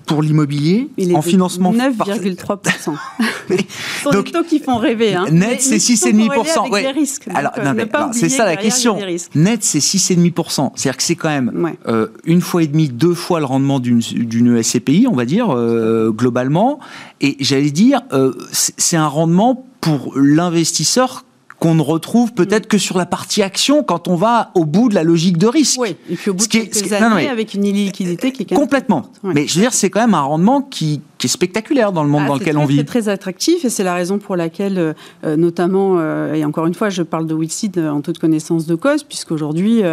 pour 0.06 0.22
l'immobilier 0.22 0.90
en 1.14 1.22
financement 1.22 1.74
9,3%. 1.74 2.94
Donc, 4.12 4.26
des 4.26 4.32
taux 4.32 4.44
qui 4.44 4.60
font 4.60 4.78
rêver. 4.78 5.16
Hein. 5.16 5.26
Net, 5.32 5.62
c'est 5.62 5.78
6,5%. 5.78 6.70
Ouais. 6.70 6.92
Risques, 6.92 7.28
alors, 7.34 7.54
euh, 7.58 7.86
c'est 8.12 8.30
ça 8.30 8.46
la 8.46 8.58
question. 8.58 8.98
Net, 9.34 9.64
c'est 9.64 9.80
6,5%. 9.80 10.72
C'est-à-dire 10.76 10.98
que 10.98 11.04
c'est 11.04 11.16
quand 11.16 11.30
même 11.30 11.74
euh, 11.88 12.08
une 12.26 12.42
fois 12.42 12.64
et 12.64 12.68
demie, 12.68 12.90
deux 12.90 13.14
fois 13.14 13.40
le 13.40 13.46
rendement 13.46 13.80
d'une 13.80 14.62
SCPI, 14.62 15.08
on 15.10 15.16
va 15.16 15.26
dire, 15.26 15.50
euh, 15.50 16.12
globalement. 16.12 16.80
Et 17.22 17.38
j'allais 17.40 17.72
dire, 17.72 18.02
c'est 18.52 18.98
un 18.98 19.08
rendement 19.08 19.66
pour 19.80 20.14
l'investisseur 20.16 21.26
qu'on 21.64 21.76
ne 21.76 21.82
retrouve 21.82 22.34
peut-être 22.34 22.68
que 22.68 22.78
sur 22.78 22.97
la 22.97 23.05
partie 23.05 23.41
action 23.41 23.84
quand 23.84 24.09
on 24.09 24.16
va 24.18 24.51
au 24.53 24.66
bout 24.66 24.89
de 24.89 24.95
la 24.95 25.03
logique 25.03 25.38
de 25.38 25.47
risque. 25.47 25.80
Oui, 25.80 25.95
et 26.09 26.18
puis 26.18 26.30
au 26.30 26.34
bout 26.34 26.45
de 26.45 26.49
quelques 26.51 26.91
années, 26.91 27.30
avec 27.30 27.53
une 27.53 27.64
illiquidité 27.64 28.34
qui 28.34 28.43
est 28.43 28.53
complètement. 28.53 29.03
Mais 29.24 29.47
je 29.47 29.55
veux 29.55 29.61
dire, 29.61 29.74
c'est 29.74 29.89
quand 29.89 30.01
même 30.01 30.14
un 30.14 30.24
rendement 30.24 30.61
qui 30.61 30.99
qui 31.24 31.28
est 31.28 31.30
spectaculaire 31.30 31.93
dans 31.93 32.03
le 32.03 32.09
monde 32.09 32.24
ah, 32.26 32.28
dans 32.28 32.36
lequel 32.36 32.57
on 32.57 32.66
vit. 32.66 32.76
C'est 32.76 32.84
très 32.84 33.07
attractif 33.07 33.64
et 33.64 33.70
c'est 33.70 33.86
la 33.86 33.93
raison 33.93 34.18
pour 34.18 34.36
laquelle, 34.36 34.78
euh, 34.78 34.93
euh, 35.24 35.38
notamment, 35.38 35.95
euh, 35.97 36.34
et 36.34 36.43
encore 36.43 36.66
une 36.66 36.74
fois, 36.74 36.89
je 36.89 37.01
parle 37.01 37.28
de 37.28 37.34
Wixid 37.34 37.80
en 37.80 38.01
toute 38.01 38.20
connaissance 38.20 38.66
de 38.66 38.76
cause, 38.76 39.03
puisqu'aujourd'hui, 39.03 39.84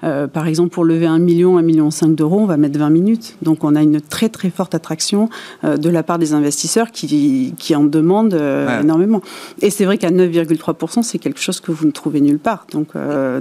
par 0.00 0.48
exemple, 0.48 0.70
pour 0.70 0.84
lever 0.84 1.06
un 1.06 1.20
million, 1.20 1.58
un 1.58 1.62
million 1.62 1.92
cinq 1.92 2.16
d'euros, 2.16 2.40
on 2.40 2.46
va 2.46 2.56
mettre 2.56 2.76
20 2.76 2.90
minutes. 2.90 3.36
Donc 3.40 3.62
on 3.62 3.76
a 3.76 3.82
une 3.82 4.00
très 4.00 4.28
très 4.30 4.50
forte 4.50 4.74
attraction 4.74 5.28
de 5.62 5.88
la 5.88 6.02
part 6.02 6.18
des 6.18 6.32
investisseurs 6.32 6.90
qui, 6.90 7.54
qui 7.56 7.76
en 7.76 7.84
demandent 7.84 8.40
énormément. 8.82 9.20
Et 9.62 9.70
c'est 9.70 9.84
vrai 9.84 9.96
qu'à 9.96 10.10
9,3%, 10.10 11.02
c'est 11.02 11.18
quelque 11.20 11.40
chose 11.40 11.60
que 11.60 11.70
vous 11.70 11.86
ne 11.86 11.90
trouvez 11.90 12.20
nulle 12.20 12.38
part. 12.38 12.66
Donc, 12.72 12.88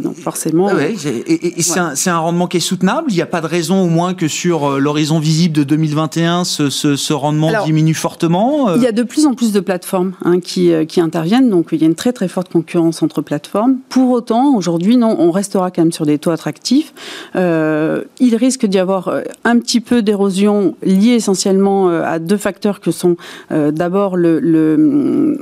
donc 0.01 0.15
forcément. 0.15 0.69
et, 0.77 1.59
et, 1.59 1.61
c'est 1.61 1.79
un, 1.79 1.93
un, 2.13 2.17
rendement 2.17 2.47
qui 2.47 2.57
est 2.57 2.61
soutenable. 2.61 3.11
Il 3.11 3.15
n'y 3.15 3.21
a 3.21 3.25
pas 3.25 3.41
de 3.41 3.47
raison, 3.47 3.81
au 3.81 3.87
moins, 3.87 4.13
que 4.13 4.27
sur 4.27 4.79
l'horizon 4.79 5.19
visible 5.19 5.55
de 5.55 5.63
2021, 5.63 6.43
ce, 6.43 6.69
ce, 6.69 6.95
ce 6.95 7.13
rendement 7.13 7.51
diminue 7.65 7.93
fortement 7.93 8.75
Il 8.75 8.81
y 8.81 8.87
a 8.87 8.91
de 8.91 9.03
plus 9.03 9.25
en 9.25 9.33
plus 9.33 9.51
de 9.51 9.59
plateformes 9.59 10.13
hein, 10.23 10.39
qui, 10.39 10.71
qui 10.87 11.01
interviennent, 11.01 11.49
donc 11.49 11.69
il 11.71 11.79
y 11.79 11.83
a 11.83 11.87
une 11.87 11.95
très 11.95 12.13
très 12.13 12.27
forte 12.27 12.51
concurrence 12.51 13.01
entre 13.01 13.21
plateformes. 13.21 13.77
Pour 13.89 14.11
autant, 14.11 14.55
aujourd'hui, 14.55 14.97
non, 14.97 15.15
on 15.19 15.31
restera 15.31 15.71
quand 15.71 15.81
même 15.81 15.91
sur 15.91 16.05
des 16.05 16.19
taux 16.19 16.31
attractifs. 16.31 16.93
il 17.35 18.35
risque 18.35 18.65
d'y 18.65 18.79
avoir 18.79 19.11
un 19.43 19.59
petit 19.59 19.79
peu 19.79 20.01
d'érosion 20.01 20.75
liée 20.83 21.13
essentiellement 21.13 21.89
à 21.89 22.19
deux 22.19 22.37
facteurs 22.37 22.79
que 22.79 22.91
sont 22.91 23.17
d'abord 23.49 24.17
le, 24.17 24.39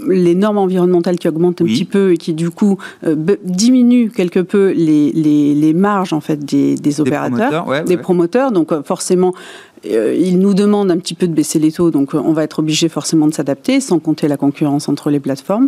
les 0.09 0.35
normes 0.35 0.57
environnementales 0.57 1.17
qui 1.17 1.27
augmentent 1.27 1.61
un 1.61 1.65
petit 1.65 1.85
peu 1.85 2.11
et 2.17 2.19
qui 2.19 2.33
du 2.33 2.49
coup 2.49 2.77
diminuent 3.43 4.09
quelque 4.09 4.39
peu 4.39 4.71
les, 4.71 5.11
les, 5.11 5.53
les 5.53 5.73
marges 5.73 6.13
en 6.13 6.19
fait 6.19 6.43
des, 6.43 6.75
des 6.75 6.99
opérateurs, 7.01 7.83
des 7.85 7.97
promoteurs. 7.97 8.51
Donc 8.51 8.71
euh, 8.71 8.81
forcément, 8.83 9.33
euh, 9.85 10.15
ils 10.15 10.39
nous 10.39 10.53
demandent 10.53 10.91
un 10.91 10.97
petit 10.97 11.13
peu 11.13 11.27
de 11.27 11.33
baisser 11.33 11.59
les 11.59 11.71
taux, 11.71 11.91
donc 11.91 12.13
euh, 12.15 12.21
on 12.23 12.33
va 12.33 12.43
être 12.43 12.59
obligé 12.59 12.89
forcément 12.89 13.27
de 13.27 13.33
s'adapter, 13.33 13.79
sans 13.79 13.99
compter 13.99 14.27
la 14.27 14.37
concurrence 14.37 14.89
entre 14.89 15.09
les 15.09 15.19
plateformes. 15.19 15.67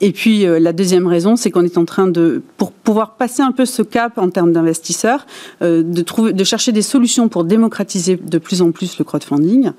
Et 0.00 0.12
puis 0.12 0.44
la 0.44 0.72
deuxième 0.72 1.06
raison, 1.06 1.36
c'est 1.36 1.50
qu'on 1.50 1.64
est 1.64 1.78
en 1.78 1.84
train 1.84 2.06
de, 2.06 2.42
pour 2.56 2.72
pouvoir 2.72 3.16
passer 3.16 3.42
un 3.42 3.52
peu 3.52 3.64
ce 3.66 3.82
cap 3.82 4.18
en 4.18 4.30
termes 4.30 4.52
d'investisseurs, 4.52 5.26
de 5.60 6.02
trouver, 6.02 6.32
de 6.32 6.44
chercher 6.44 6.72
des 6.72 6.82
solutions 6.82 7.28
pour 7.28 7.44
démocratiser 7.44 8.16
de 8.16 8.38
plus 8.38 8.62
en 8.62 8.70
plus 8.70 8.98
le 8.98 9.04
crowdfunding. 9.04 9.72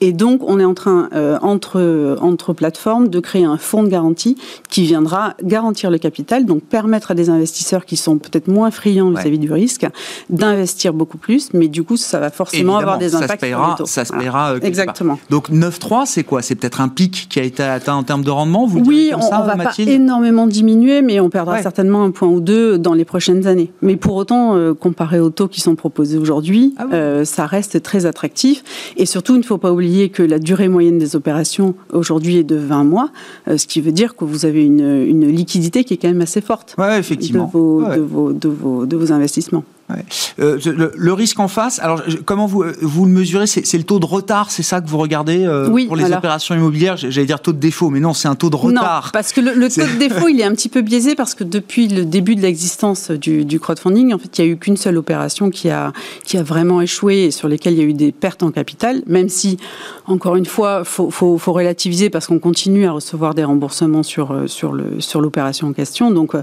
Et 0.00 0.12
donc 0.12 0.42
on 0.44 0.60
est 0.60 0.64
en 0.64 0.74
train 0.74 1.08
entre 1.42 2.18
entre 2.20 2.52
plateformes 2.52 3.08
de 3.08 3.20
créer 3.20 3.44
un 3.44 3.56
fonds 3.56 3.82
de 3.82 3.88
garantie 3.88 4.36
qui 4.68 4.82
viendra 4.82 5.34
garantir 5.42 5.90
le 5.90 5.98
capital, 5.98 6.44
donc 6.44 6.62
permettre 6.62 7.10
à 7.10 7.14
des 7.14 7.30
investisseurs 7.30 7.84
qui 7.84 7.96
sont 7.96 8.18
peut-être 8.18 8.48
moins 8.48 8.70
friands 8.70 9.10
vis-à-vis 9.10 9.38
du 9.38 9.52
risque 9.52 9.86
d'investir 10.30 10.92
beaucoup 10.92 11.18
plus, 11.18 11.52
mais 11.52 11.68
du 11.68 11.82
coup 11.82 11.96
ça 11.96 12.18
va 12.18 12.30
forcément 12.30 12.76
avoir 12.76 12.98
des 12.98 13.14
ça 13.26 13.34
se 13.34 13.38
paiera, 13.38 13.76
Ça 13.84 14.04
se 14.04 14.12
paiera 14.12 14.54
Exactement. 14.62 15.18
Donc 15.30 15.50
9,3 15.50 16.06
c'est 16.06 16.24
quoi? 16.24 16.42
C'est 16.42 16.54
peut-être 16.54 16.80
un 16.80 16.88
pic 16.88 17.26
qui 17.28 17.40
a 17.40 17.42
été 17.42 17.62
atteint 17.62 17.94
en 17.94 18.02
termes 18.02 18.24
de 18.24 18.30
rendement? 18.30 18.66
Vous 18.66 18.80
Oui, 18.80 19.12
on, 19.14 19.18
ne 19.18 19.46
va 19.46 19.56
pas 19.56 19.72
énormément 19.78 20.46
diminuer, 20.46 21.02
mais 21.02 21.20
on 21.20 21.30
perdra 21.30 21.62
certainement 21.62 22.04
un 22.04 22.10
point 22.10 22.28
ou 22.28 22.40
deux 22.40 22.78
dans 22.78 22.94
les 22.94 23.04
prochaines 23.04 23.46
années. 23.46 23.70
Mais 23.82 23.96
pour 23.96 24.14
autant, 24.16 24.56
euh, 24.56 24.74
comparé 24.74 25.20
aux 25.20 25.30
taux 25.30 25.48
qui 25.48 25.60
sont 25.60 25.74
proposés 25.74 26.18
aujourd'hui, 26.18 26.74
ah 26.78 26.86
euh, 26.92 27.24
ça 27.24 27.46
reste 27.46 27.82
très 27.82 28.06
attractif. 28.06 28.62
Et 28.96 29.06
surtout, 29.06 29.34
il 29.34 29.40
ne 29.40 29.44
faut 29.44 29.58
pas 29.58 29.72
oublier 29.72 30.08
que 30.08 30.22
la 30.22 30.38
durée 30.38 30.68
moyenne 30.68 30.98
des 30.98 31.16
opérations 31.16 31.74
aujourd'hui 31.92 32.38
est 32.38 32.44
de 32.44 32.56
20 32.56 32.84
mois, 32.84 33.10
euh, 33.48 33.56
ce 33.56 33.66
qui 33.66 33.80
veut 33.80 33.92
dire 33.92 34.16
que 34.16 34.24
vous 34.24 34.46
avez 34.46 34.64
une, 34.64 35.06
une 35.06 35.26
liquidité 35.26 35.84
qui 35.84 35.94
est 35.94 35.96
quand 35.96 36.08
même 36.08 36.22
assez 36.22 36.40
forte. 36.40 36.74
Ouais, 36.78 36.98
effectivement. 36.98 37.46
De 37.46 37.52
vos, 37.52 37.82
de 37.82 38.00
vos, 38.00 38.32
de 38.32 38.48
vos, 38.48 38.86
de 38.86 38.96
vos 38.96 39.12
investissements. 39.12 39.64
Euh, 40.38 40.58
le, 40.96 41.12
risque 41.12 41.38
en 41.40 41.48
face, 41.48 41.78
alors 41.78 42.02
comment 42.24 42.46
vous, 42.46 42.64
vous 42.80 43.04
le 43.04 43.10
mesurez? 43.10 43.46
C'est 43.46 43.78
le 43.78 43.84
taux 43.84 43.98
de 43.98 44.06
retard, 44.06 44.50
c'est 44.50 44.62
ça 44.62 44.80
que 44.80 44.88
vous 44.88 44.98
regardez 44.98 45.44
euh, 45.44 45.68
pour 45.86 45.96
les 45.96 46.10
opérations 46.12 46.54
immobilières? 46.54 46.96
J'allais 46.96 47.26
dire 47.26 47.40
taux 47.40 47.52
de 47.52 47.58
défaut, 47.58 47.90
mais 47.90 48.00
non, 48.00 48.14
c'est 48.14 48.28
un 48.28 48.34
taux 48.34 48.50
de 48.50 48.56
retard. 48.56 49.04
Non, 49.06 49.10
parce 49.12 49.32
que 49.32 49.40
le, 49.40 49.68
taux 49.68 49.82
de 49.82 49.98
défaut, 49.98 50.28
il 50.28 50.40
est 50.40 50.44
un 50.44 50.52
petit 50.52 50.68
peu 50.68 50.82
biaisé 50.82 51.14
parce 51.14 51.34
que 51.34 51.44
depuis 51.44 51.88
le 51.88 52.04
début 52.04 52.34
de 52.36 52.40
l'existence 52.40 53.10
du, 53.10 53.44
du, 53.44 53.60
crowdfunding, 53.60 54.14
en 54.14 54.18
fait, 54.18 54.38
il 54.38 54.44
n'y 54.44 54.50
a 54.50 54.52
eu 54.52 54.56
qu'une 54.56 54.76
seule 54.76 54.96
opération 54.96 55.50
qui 55.50 55.70
a, 55.70 55.92
qui 56.24 56.38
a 56.38 56.42
vraiment 56.42 56.80
échoué 56.80 57.24
et 57.24 57.30
sur 57.30 57.48
lesquelles 57.48 57.74
il 57.74 57.78
y 57.78 57.82
a 57.82 57.86
eu 57.86 57.94
des 57.94 58.12
pertes 58.12 58.42
en 58.42 58.50
capital, 58.50 59.02
même 59.06 59.28
si, 59.28 59.58
encore 60.06 60.36
une 60.36 60.46
fois, 60.46 60.84
faut, 60.84 61.10
faut, 61.10 61.38
faut 61.38 61.52
relativiser 61.52 62.10
parce 62.10 62.26
qu'on 62.26 62.38
continue 62.38 62.86
à 62.86 62.92
recevoir 62.92 63.34
des 63.34 63.44
remboursements 63.44 64.02
sur, 64.02 64.32
euh, 64.32 64.46
sur 64.46 64.72
l'opération 65.20 65.52
sur 65.52 65.66
en 65.66 65.72
question. 65.72 66.10
Donc, 66.10 66.34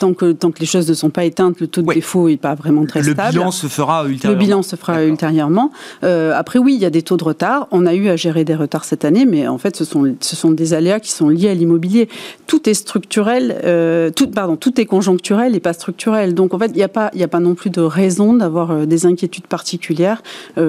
tant 0.00 0.14
que, 0.14 0.32
tant 0.32 0.50
que 0.50 0.60
les 0.60 0.66
choses 0.66 0.88
ne 0.88 0.94
sont 0.94 1.10
pas 1.10 1.24
éteintes, 1.24 1.60
le 1.60 1.66
taux 1.66 1.82
de 1.82 1.92
défaut 1.92 2.28
n'est 2.28 2.36
pas 2.36 2.54
vraiment 2.54 2.79
très 2.86 3.02
le 3.02 3.14
bilan 3.14 3.50
se 3.50 3.66
fera 3.66 4.06
ultérieurement. 4.06 4.40
Le 4.40 4.46
bilan 4.46 4.62
se 4.62 4.76
fera 4.76 5.04
ultérieurement. 5.04 5.72
Euh, 6.04 6.32
après, 6.36 6.58
oui, 6.58 6.74
il 6.74 6.80
y 6.80 6.84
a 6.84 6.90
des 6.90 7.02
taux 7.02 7.16
de 7.16 7.24
retard. 7.24 7.68
On 7.70 7.86
a 7.86 7.94
eu 7.94 8.08
à 8.08 8.16
gérer 8.16 8.44
des 8.44 8.54
retards 8.54 8.84
cette 8.84 9.04
année, 9.04 9.26
mais 9.26 9.48
en 9.48 9.58
fait, 9.58 9.76
ce 9.76 9.84
sont, 9.84 10.14
ce 10.20 10.36
sont 10.36 10.50
des 10.50 10.74
aléas 10.74 11.00
qui 11.00 11.10
sont 11.10 11.28
liés 11.28 11.48
à 11.48 11.54
l'immobilier. 11.54 12.08
Tout 12.46 12.68
est 12.68 12.74
structurel, 12.74 13.60
euh, 13.64 14.10
tout, 14.10 14.28
pardon, 14.28 14.56
tout 14.56 14.80
est 14.80 14.86
conjoncturel 14.86 15.54
et 15.54 15.60
pas 15.60 15.72
structurel. 15.72 16.34
Donc, 16.34 16.54
en 16.54 16.58
fait, 16.58 16.68
il 16.68 16.76
n'y 16.76 16.82
a, 16.82 16.88
pas, 16.88 17.10
a 17.18 17.28
pas 17.28 17.40
non 17.40 17.54
plus 17.54 17.70
de 17.70 17.80
raison 17.80 18.34
d'avoir 18.34 18.70
euh, 18.70 18.86
des 18.86 19.06
inquiétudes 19.06 19.46
particulières 19.46 20.22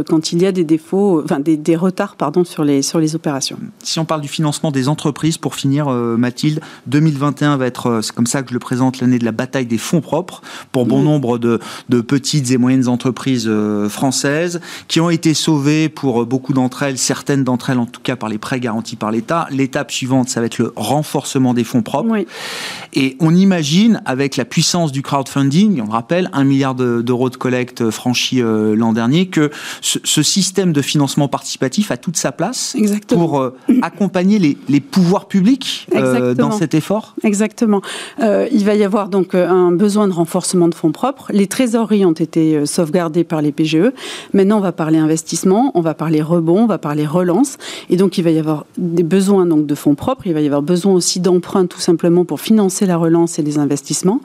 quand 0.07 0.31
il 0.31 0.41
y 0.41 0.45
a 0.45 0.51
des 0.51 0.63
défauts, 0.63 1.21
enfin, 1.23 1.39
des, 1.39 1.57
des, 1.57 1.75
retards 1.75 2.15
pardon, 2.15 2.43
sur, 2.43 2.63
les, 2.63 2.81
sur 2.81 2.99
les 2.99 3.15
opérations. 3.15 3.57
Si 3.83 3.99
on 3.99 4.05
parle 4.05 4.21
du 4.21 4.27
financement 4.27 4.71
des 4.71 4.87
entreprises, 4.87 5.37
pour 5.37 5.55
finir, 5.55 5.89
Mathilde, 5.89 6.61
2021 6.87 7.57
va 7.57 7.65
être, 7.65 8.01
c'est 8.01 8.13
comme 8.13 8.27
ça 8.27 8.41
que 8.43 8.49
je 8.49 8.53
le 8.53 8.59
présente, 8.59 8.99
l'année 8.99 9.19
de 9.19 9.25
la 9.25 9.31
bataille 9.31 9.65
des 9.65 9.77
fonds 9.77 10.01
propres 10.01 10.41
pour 10.71 10.85
bon 10.85 11.01
nombre 11.01 11.37
de, 11.37 11.59
de 11.91 12.01
petites 12.01 12.49
et 12.51 12.57
moyennes 12.57 12.87
entreprises 12.87 13.45
euh, 13.47 13.89
françaises 13.89 14.61
qui 14.87 14.99
ont 15.01 15.09
été 15.09 15.33
sauvées 15.33 15.89
pour 15.89 16.25
beaucoup 16.25 16.53
d'entre 16.53 16.83
elles, 16.83 16.97
certaines 16.97 17.43
d'entre 17.43 17.69
elles 17.69 17.77
en 17.77 17.85
tout 17.85 18.01
cas 18.01 18.15
par 18.15 18.29
les 18.29 18.37
prêts 18.37 18.59
garantis 18.59 18.95
par 18.95 19.11
l'État. 19.11 19.47
L'étape 19.51 19.91
suivante, 19.91 20.29
ça 20.29 20.39
va 20.39 20.45
être 20.45 20.57
le 20.57 20.73
renforcement 20.75 21.53
des 21.53 21.65
fonds 21.65 21.83
propres. 21.83 22.15
Et 22.93 23.17
on 23.19 23.35
imagine, 23.35 24.01
avec 24.05 24.37
la 24.37 24.45
puissance 24.45 24.91
du 24.91 25.01
crowdfunding, 25.01 25.81
on 25.81 25.89
rappelle, 25.89 26.29
un 26.33 26.45
milliard 26.45 26.75
d'euros 26.75 27.29
de 27.29 27.35
collecte 27.35 27.89
franchi 27.89 28.41
euh, 28.41 28.75
l'an 28.75 28.93
dernier, 28.93 29.27
que 29.27 29.51
ce, 29.81 30.21
système 30.21 30.71
de 30.71 30.81
financement 30.81 31.27
participatif 31.27 31.91
a 31.91 31.97
toute 31.97 32.15
sa 32.15 32.31
place 32.31 32.75
pour 33.07 33.41
euh, 33.41 33.53
accompagner 33.81 34.39
les, 34.39 34.57
les, 34.69 34.79
pouvoirs 34.79 35.27
publics 35.27 35.87
dans 36.37 36.51
cet 36.51 36.73
effort 36.73 37.15
Exactement. 37.23 37.81
il 38.19 38.63
va 38.63 38.75
y 38.75 38.83
avoir 38.83 39.09
donc 39.09 39.35
un 39.35 39.71
besoin 39.71 40.07
de 40.07 40.13
renforcement 40.13 40.69
de 40.69 40.75
fonds 40.75 40.91
propres. 40.91 41.31
Les 41.33 41.47
trésoreries 41.81 42.05
ont 42.05 42.11
été 42.11 42.55
euh, 42.55 42.65
sauvegardés 42.65 43.23
par 43.23 43.41
les 43.41 43.51
PGE. 43.51 43.91
Maintenant, 44.33 44.57
on 44.57 44.61
va 44.61 44.71
parler 44.71 44.97
investissement, 44.97 45.71
on 45.73 45.81
va 45.81 45.93
parler 45.93 46.21
rebond, 46.21 46.63
on 46.63 46.67
va 46.67 46.77
parler 46.77 47.05
relance. 47.05 47.57
Et 47.89 47.97
donc, 47.97 48.17
il 48.17 48.23
va 48.23 48.29
y 48.29 48.39
avoir 48.39 48.65
des 48.77 49.03
besoins 49.03 49.45
donc, 49.45 49.65
de 49.65 49.75
fonds 49.75 49.95
propres. 49.95 50.27
Il 50.27 50.33
va 50.33 50.41
y 50.41 50.45
avoir 50.45 50.61
besoin 50.61 50.93
aussi 50.93 51.19
d'emprunts, 51.19 51.65
tout 51.65 51.79
simplement, 51.79 52.25
pour 52.25 52.39
financer 52.39 52.85
la 52.85 52.97
relance 52.97 53.39
et 53.39 53.41
les 53.41 53.57
investissements. 53.57 54.21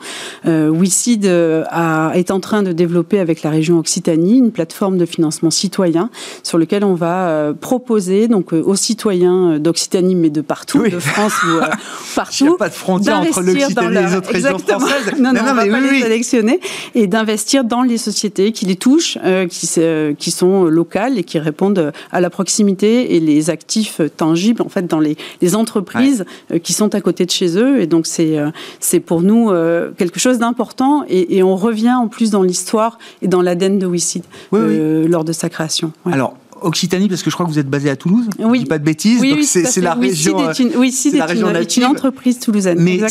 Euh, 0.46 0.68
WICID 0.68 1.26
euh, 1.26 1.64
est 2.12 2.30
en 2.30 2.40
train 2.40 2.62
de 2.62 2.72
développer 2.72 3.18
avec 3.20 3.42
la 3.42 3.50
région 3.50 3.78
Occitanie 3.78 4.38
une 4.38 4.52
plateforme 4.52 4.98
de 4.98 5.07
financement 5.07 5.50
citoyen 5.50 6.11
sur 6.42 6.59
lequel 6.59 6.84
on 6.84 6.94
va 6.94 7.28
euh, 7.28 7.52
proposer 7.54 8.28
donc 8.28 8.52
aux 8.52 8.76
citoyens 8.76 9.59
d'Occitanie, 9.59 10.14
mais 10.14 10.30
de 10.30 10.40
partout, 10.40 10.82
de 10.86 10.98
France 10.98 11.34
ou 11.44 11.61
partout. 12.14 12.44
Il 12.44 12.48
n'y 12.48 12.54
a 12.54 12.59
pas 12.59 12.68
de 12.68 12.74
frontière 12.74 13.20
entre 13.20 13.40
l'Occitanie 13.40 13.96
et 13.96 14.02
les 14.02 14.14
autres 14.14 14.32
régions 14.32 14.59
françaises. 14.59 15.12
Non, 15.18 15.32
non, 15.32 15.42
non, 15.42 15.50
on 15.52 15.54
va 15.54 15.66
pas 15.66 15.80
les 15.80 16.02
sélectionner 16.02 16.61
et 16.94 17.07
d'investir 17.07 17.45
dans 17.55 17.82
les 17.82 17.99
sociétés 17.99 18.53
qui 18.53 18.66
les 18.66 18.76
touchent, 18.76 19.18
euh, 19.24 19.47
qui, 19.47 19.68
euh, 19.78 20.14
qui, 20.14 20.30
sont 20.30 20.64
locales 20.64 21.18
et 21.18 21.24
qui 21.24 21.38
répondent 21.38 21.92
à 22.11 22.20
la 22.20 22.30
proximité 22.30 23.14
et 23.14 23.20
les 23.20 23.51
actifs 23.51 24.01
tangibles 24.16 24.62
en 24.62 24.68
fait 24.68 24.86
dans 24.86 24.99
les, 24.99 25.16
les 25.40 25.55
entreprises 25.55 26.24
euh, 26.53 26.59
qui 26.59 26.72
sont 26.72 26.94
à 26.94 27.01
côté 27.01 27.24
de 27.24 27.30
chez 27.30 27.57
eux. 27.57 27.80
Et 27.80 27.86
donc 27.86 28.07
c'est 28.07 28.36
c'est 28.80 29.01
pour 29.01 29.22
nous 29.22 29.51
quelque 29.97 30.18
chose 30.18 30.38
d'important 30.38 31.05
et, 31.09 31.42
on 31.42 31.57
revient 31.57 31.92
en 31.92 32.09
plus 32.09 32.30
dans 32.30 32.42
l'histoire 32.42 32.99
et 33.22 33.28
dans 33.28 33.40
l'ADN 33.40 33.78
de 33.78 33.86
WICID 33.86 34.24
lors 34.53 35.24
de 35.24 35.32
sa 35.32 35.49
création. 35.49 35.92
Alors 36.05 36.34
Occitanie, 36.62 37.09
parce 37.09 37.22
que 37.22 37.30
je 37.30 37.34
crois 37.34 37.46
que 37.46 37.50
vous 37.50 37.59
êtes 37.59 37.68
basé 37.68 37.90
à 37.90 37.96
Toulouse. 37.96 38.26
Oui. 38.38 38.59
Je 38.59 38.62
dis 38.64 38.68
pas 38.68 38.78
de 38.78 38.84
bêtises. 38.84 39.20
Oui, 39.20 39.44
c'est 39.44 39.80
la 39.80 39.94
région. 39.94 40.36
oui, 40.76 40.90
c'est 40.90 41.16
la 41.16 41.26
région 41.26 41.50
une, 41.50 41.66
une 41.76 41.84
entreprise 41.84 42.38
toulousaine. 42.40 42.78
Mais 42.80 43.00
euh, 43.02 43.09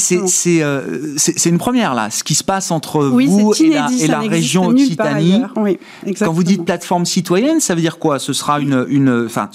c'est 1.18 1.50
une 1.50 1.58
première 1.58 1.94
là, 1.94 2.10
ce 2.10 2.24
qui 2.24 2.36
se 2.36 2.44
passe 2.44 2.72
entre 2.72 3.04
vous 3.04 3.54
et 3.60 3.70
la, 3.70 3.90
et 4.00 4.08
la 4.08 4.20
région 4.20 4.68
Occitanie. 4.68 5.42
Oui, 5.58 5.78
Quand 6.20 6.32
vous 6.32 6.44
dites 6.44 6.66
plateforme 6.66 7.06
citoyenne, 7.06 7.60
ça 7.60 7.76
veut 7.76 7.82
dire 7.82 8.00
quoi? 8.00 8.20
Ce 8.20 8.34
sera 8.34 8.60
une, 8.60 8.86
une, 8.90 9.26
enfin, 9.26 9.50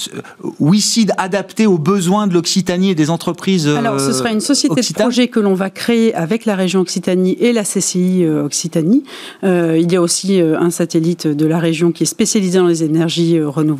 WICID 0.60 1.12
adapté 1.16 1.66
aux 1.66 1.78
besoins 1.78 2.26
de 2.26 2.34
l'Occitanie 2.34 2.90
et 2.90 2.94
des 2.94 3.10
entreprises. 3.10 3.66
Alors, 3.68 4.00
ce 4.00 4.12
sera 4.12 4.30
une 4.30 4.40
société 4.40 4.80
de 4.80 4.92
projet 4.94 5.28
que 5.28 5.40
l'on 5.40 5.54
va 5.54 5.70
créer 5.70 6.14
avec 6.14 6.44
la 6.44 6.54
région 6.54 6.80
Occitanie 6.80 7.36
et 7.40 7.52
la 7.52 7.64
CCI 7.64 8.24
euh, 8.24 8.44
Occitanie. 8.44 9.04
Euh, 9.44 9.78
il 9.80 9.90
y 9.90 9.96
a 9.96 10.02
aussi 10.02 10.40
un 10.40 10.70
satellite 10.70 11.26
de 11.26 11.46
la 11.46 11.58
région 11.58 11.92
qui 11.92 12.04
est 12.04 12.06
spécialisé 12.06 12.58
dans 12.58 12.66
les 12.66 12.84
énergies 12.84 13.40
renouvelables 13.40 13.79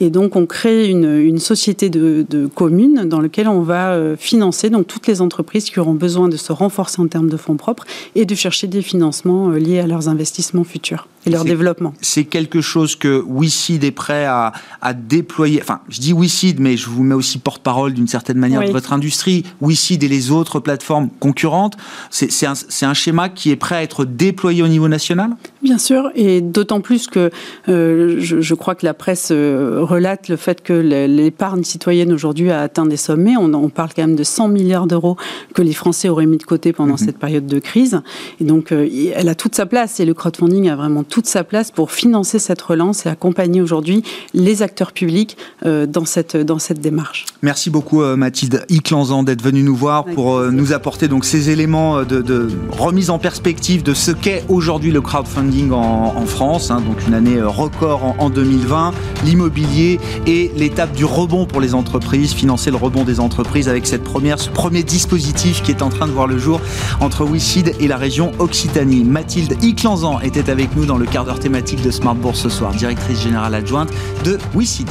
et 0.00 0.10
donc, 0.10 0.36
on 0.36 0.46
crée 0.46 0.88
une, 0.88 1.38
société 1.38 1.88
de, 1.90 2.48
communes 2.54 3.08
dans 3.08 3.20
laquelle 3.20 3.48
on 3.48 3.60
va 3.60 3.90
euh, 3.90 4.16
financer 4.16 4.70
donc, 4.70 4.86
toutes 4.86 5.06
les 5.06 5.20
entreprises 5.20 5.70
qui 5.70 5.78
auront 5.78 5.94
besoin 5.94 6.28
de 6.28 6.36
se 6.36 6.52
renforcer 6.52 7.00
en 7.00 7.08
termes 7.08 7.28
de 7.28 7.36
fonds 7.36 7.56
propres 7.56 7.84
et 8.14 8.24
de 8.24 8.34
chercher 8.34 8.66
des 8.66 8.82
financements 8.82 9.50
euh, 9.50 9.58
liés 9.58 9.80
à 9.80 9.86
leurs 9.86 10.08
investissements 10.08 10.64
futurs 10.64 11.06
et 11.26 11.30
leur 11.30 11.44
développement. 11.44 11.94
C'est 12.00 12.24
quelque 12.24 12.60
chose 12.60 12.96
que 12.96 13.22
WICID 13.26 13.84
est 13.84 13.90
prêt 13.90 14.24
à, 14.24 14.52
déployer. 14.94 15.60
Enfin, 15.62 15.80
je 15.88 16.00
dis 16.00 16.12
WICID, 16.12 16.60
mais 16.60 16.76
je 16.76 16.88
vous 16.88 17.02
mets 17.02 17.14
aussi 17.14 17.38
porte-parole 17.38 17.92
d'une 17.92 18.06
certaine 18.06 18.38
manière 18.38 18.62
de 18.62 18.72
votre 18.72 18.92
industrie. 18.92 19.44
WICID 19.60 20.02
et 20.02 20.08
les 20.08 20.30
autres 20.30 20.60
plateformes 20.60 21.08
concurrentes, 21.20 21.76
c'est 22.10 22.46
un, 22.46 22.54
un, 22.82 22.94
schéma 22.94 23.28
qui 23.28 23.50
est 23.50 23.56
prêt 23.56 23.76
à 23.76 23.82
être 23.82 24.04
déployé 24.04 24.62
au 24.62 24.68
niveau 24.68 24.88
national? 24.88 25.36
Bien 25.62 25.78
sûr, 25.78 26.10
et 26.14 26.40
d'autant 26.40 26.80
plus 26.80 27.06
que 27.06 27.30
euh, 27.68 28.16
je, 28.18 28.40
je, 28.40 28.54
crois 28.54 28.74
que 28.74 28.86
la 28.86 28.94
presse 28.94 29.07
relate 29.14 30.28
le 30.28 30.36
fait 30.36 30.62
que 30.62 30.72
l'épargne 30.72 31.64
citoyenne 31.64 32.12
aujourd'hui 32.12 32.50
a 32.50 32.60
atteint 32.60 32.86
des 32.86 32.96
sommets. 32.96 33.36
On, 33.36 33.52
on, 33.54 33.68
parle 33.68 33.90
quand 33.94 34.02
même 34.02 34.16
de 34.16 34.24
100 34.24 34.48
milliards 34.48 34.86
d'euros 34.86 35.16
que 35.54 35.62
les 35.62 35.72
Français 35.72 36.08
auraient 36.08 36.26
mis 36.26 36.38
de 36.38 36.44
côté 36.44 36.72
pendant 36.72 36.92
mhm. 36.92 36.98
cette 36.98 37.18
période 37.18 37.46
de 37.46 37.58
crise. 37.58 38.00
Et 38.40 38.44
donc, 38.44 38.72
elle 38.72 39.28
a 39.28 39.34
toute 39.34 39.54
sa 39.54 39.66
place 39.66 40.00
et 40.00 40.04
le 40.04 40.14
crowdfunding 40.14 40.68
a 40.68 40.76
vraiment 40.76 41.04
toute 41.04 41.26
sa 41.26 41.44
place 41.44 41.70
pour 41.70 41.92
financer 41.92 42.38
cette 42.38 42.60
relance 42.62 43.06
et 43.06 43.08
accompagner 43.08 43.60
aujourd'hui 43.60 44.02
les 44.34 44.62
acteurs 44.62 44.92
publics 44.92 45.36
dans, 45.64 46.04
cette, 46.04 46.36
dans 46.36 46.58
cette 46.58 46.80
démarche. 46.80 47.26
Merci 47.42 47.70
beaucoup 47.70 48.02
Mathilde 48.02 48.64
Iclanzan 48.68 49.22
d'être 49.22 49.42
venue 49.42 49.62
nous 49.62 49.76
voir 49.76 50.04
pour 50.04 50.40
nous 50.40 50.72
apporter 50.72 51.08
donc 51.08 51.24
ces 51.24 51.50
éléments 51.50 52.04
de, 52.04 52.20
de 52.20 52.48
remise 52.70 53.10
en 53.10 53.18
perspective 53.18 53.82
de 53.82 53.94
ce 53.94 54.10
qu'est 54.10 54.44
aujourd'hui 54.48 54.90
le 54.90 55.00
crowdfunding 55.00 55.72
en, 55.72 56.14
en 56.16 56.26
France. 56.26 56.70
Hein, 56.70 56.80
donc 56.80 57.06
une 57.06 57.14
année 57.14 57.40
record 57.40 58.04
en, 58.04 58.16
en 58.18 58.30
2020, 58.30 58.92
l'immobilier 59.24 60.00
et 60.26 60.50
l'étape 60.56 60.92
du 60.92 61.04
rebond 61.04 61.46
pour 61.46 61.60
les 61.60 61.74
entreprises, 61.74 62.32
financer 62.32 62.70
le 62.70 62.76
rebond 62.76 63.04
des 63.04 63.20
entreprises 63.20 63.68
avec 63.68 63.86
ce 63.86 63.96
premier 63.96 64.82
dispositif 64.82 65.62
qui 65.62 65.70
est 65.70 65.82
en 65.82 65.88
train 65.88 66.06
de 66.06 66.12
voir 66.12 66.26
le 66.26 66.38
jour 66.38 66.60
entre 67.00 67.24
WICID 67.24 67.74
et 67.80 67.88
la 67.88 67.96
région 67.96 68.32
Occitanie. 68.38 69.04
Mathilde 69.04 69.56
Iclanzan 69.62 70.20
était 70.20 70.50
avec 70.50 70.74
nous 70.76 70.86
dans 70.86 70.96
le 70.96 71.06
quart 71.06 71.24
d'heure 71.24 71.40
thématique 71.40 71.82
de 71.82 71.90
Smart 71.90 72.14
Bourse 72.14 72.40
ce 72.40 72.48
soir, 72.48 72.72
directrice 72.72 73.20
générale 73.20 73.54
adjointe 73.54 73.90
de 74.24 74.38
WICID. 74.54 74.88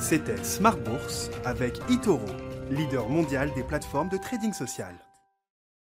C'était 0.00 0.44
Smart 0.44 0.76
Bourse 0.76 1.30
avec 1.44 1.80
Itoro, 1.88 2.20
leader 2.70 3.08
mondial 3.08 3.50
des 3.56 3.62
plateformes 3.62 4.08
de 4.10 4.18
trading 4.18 4.52
social. 4.52 4.94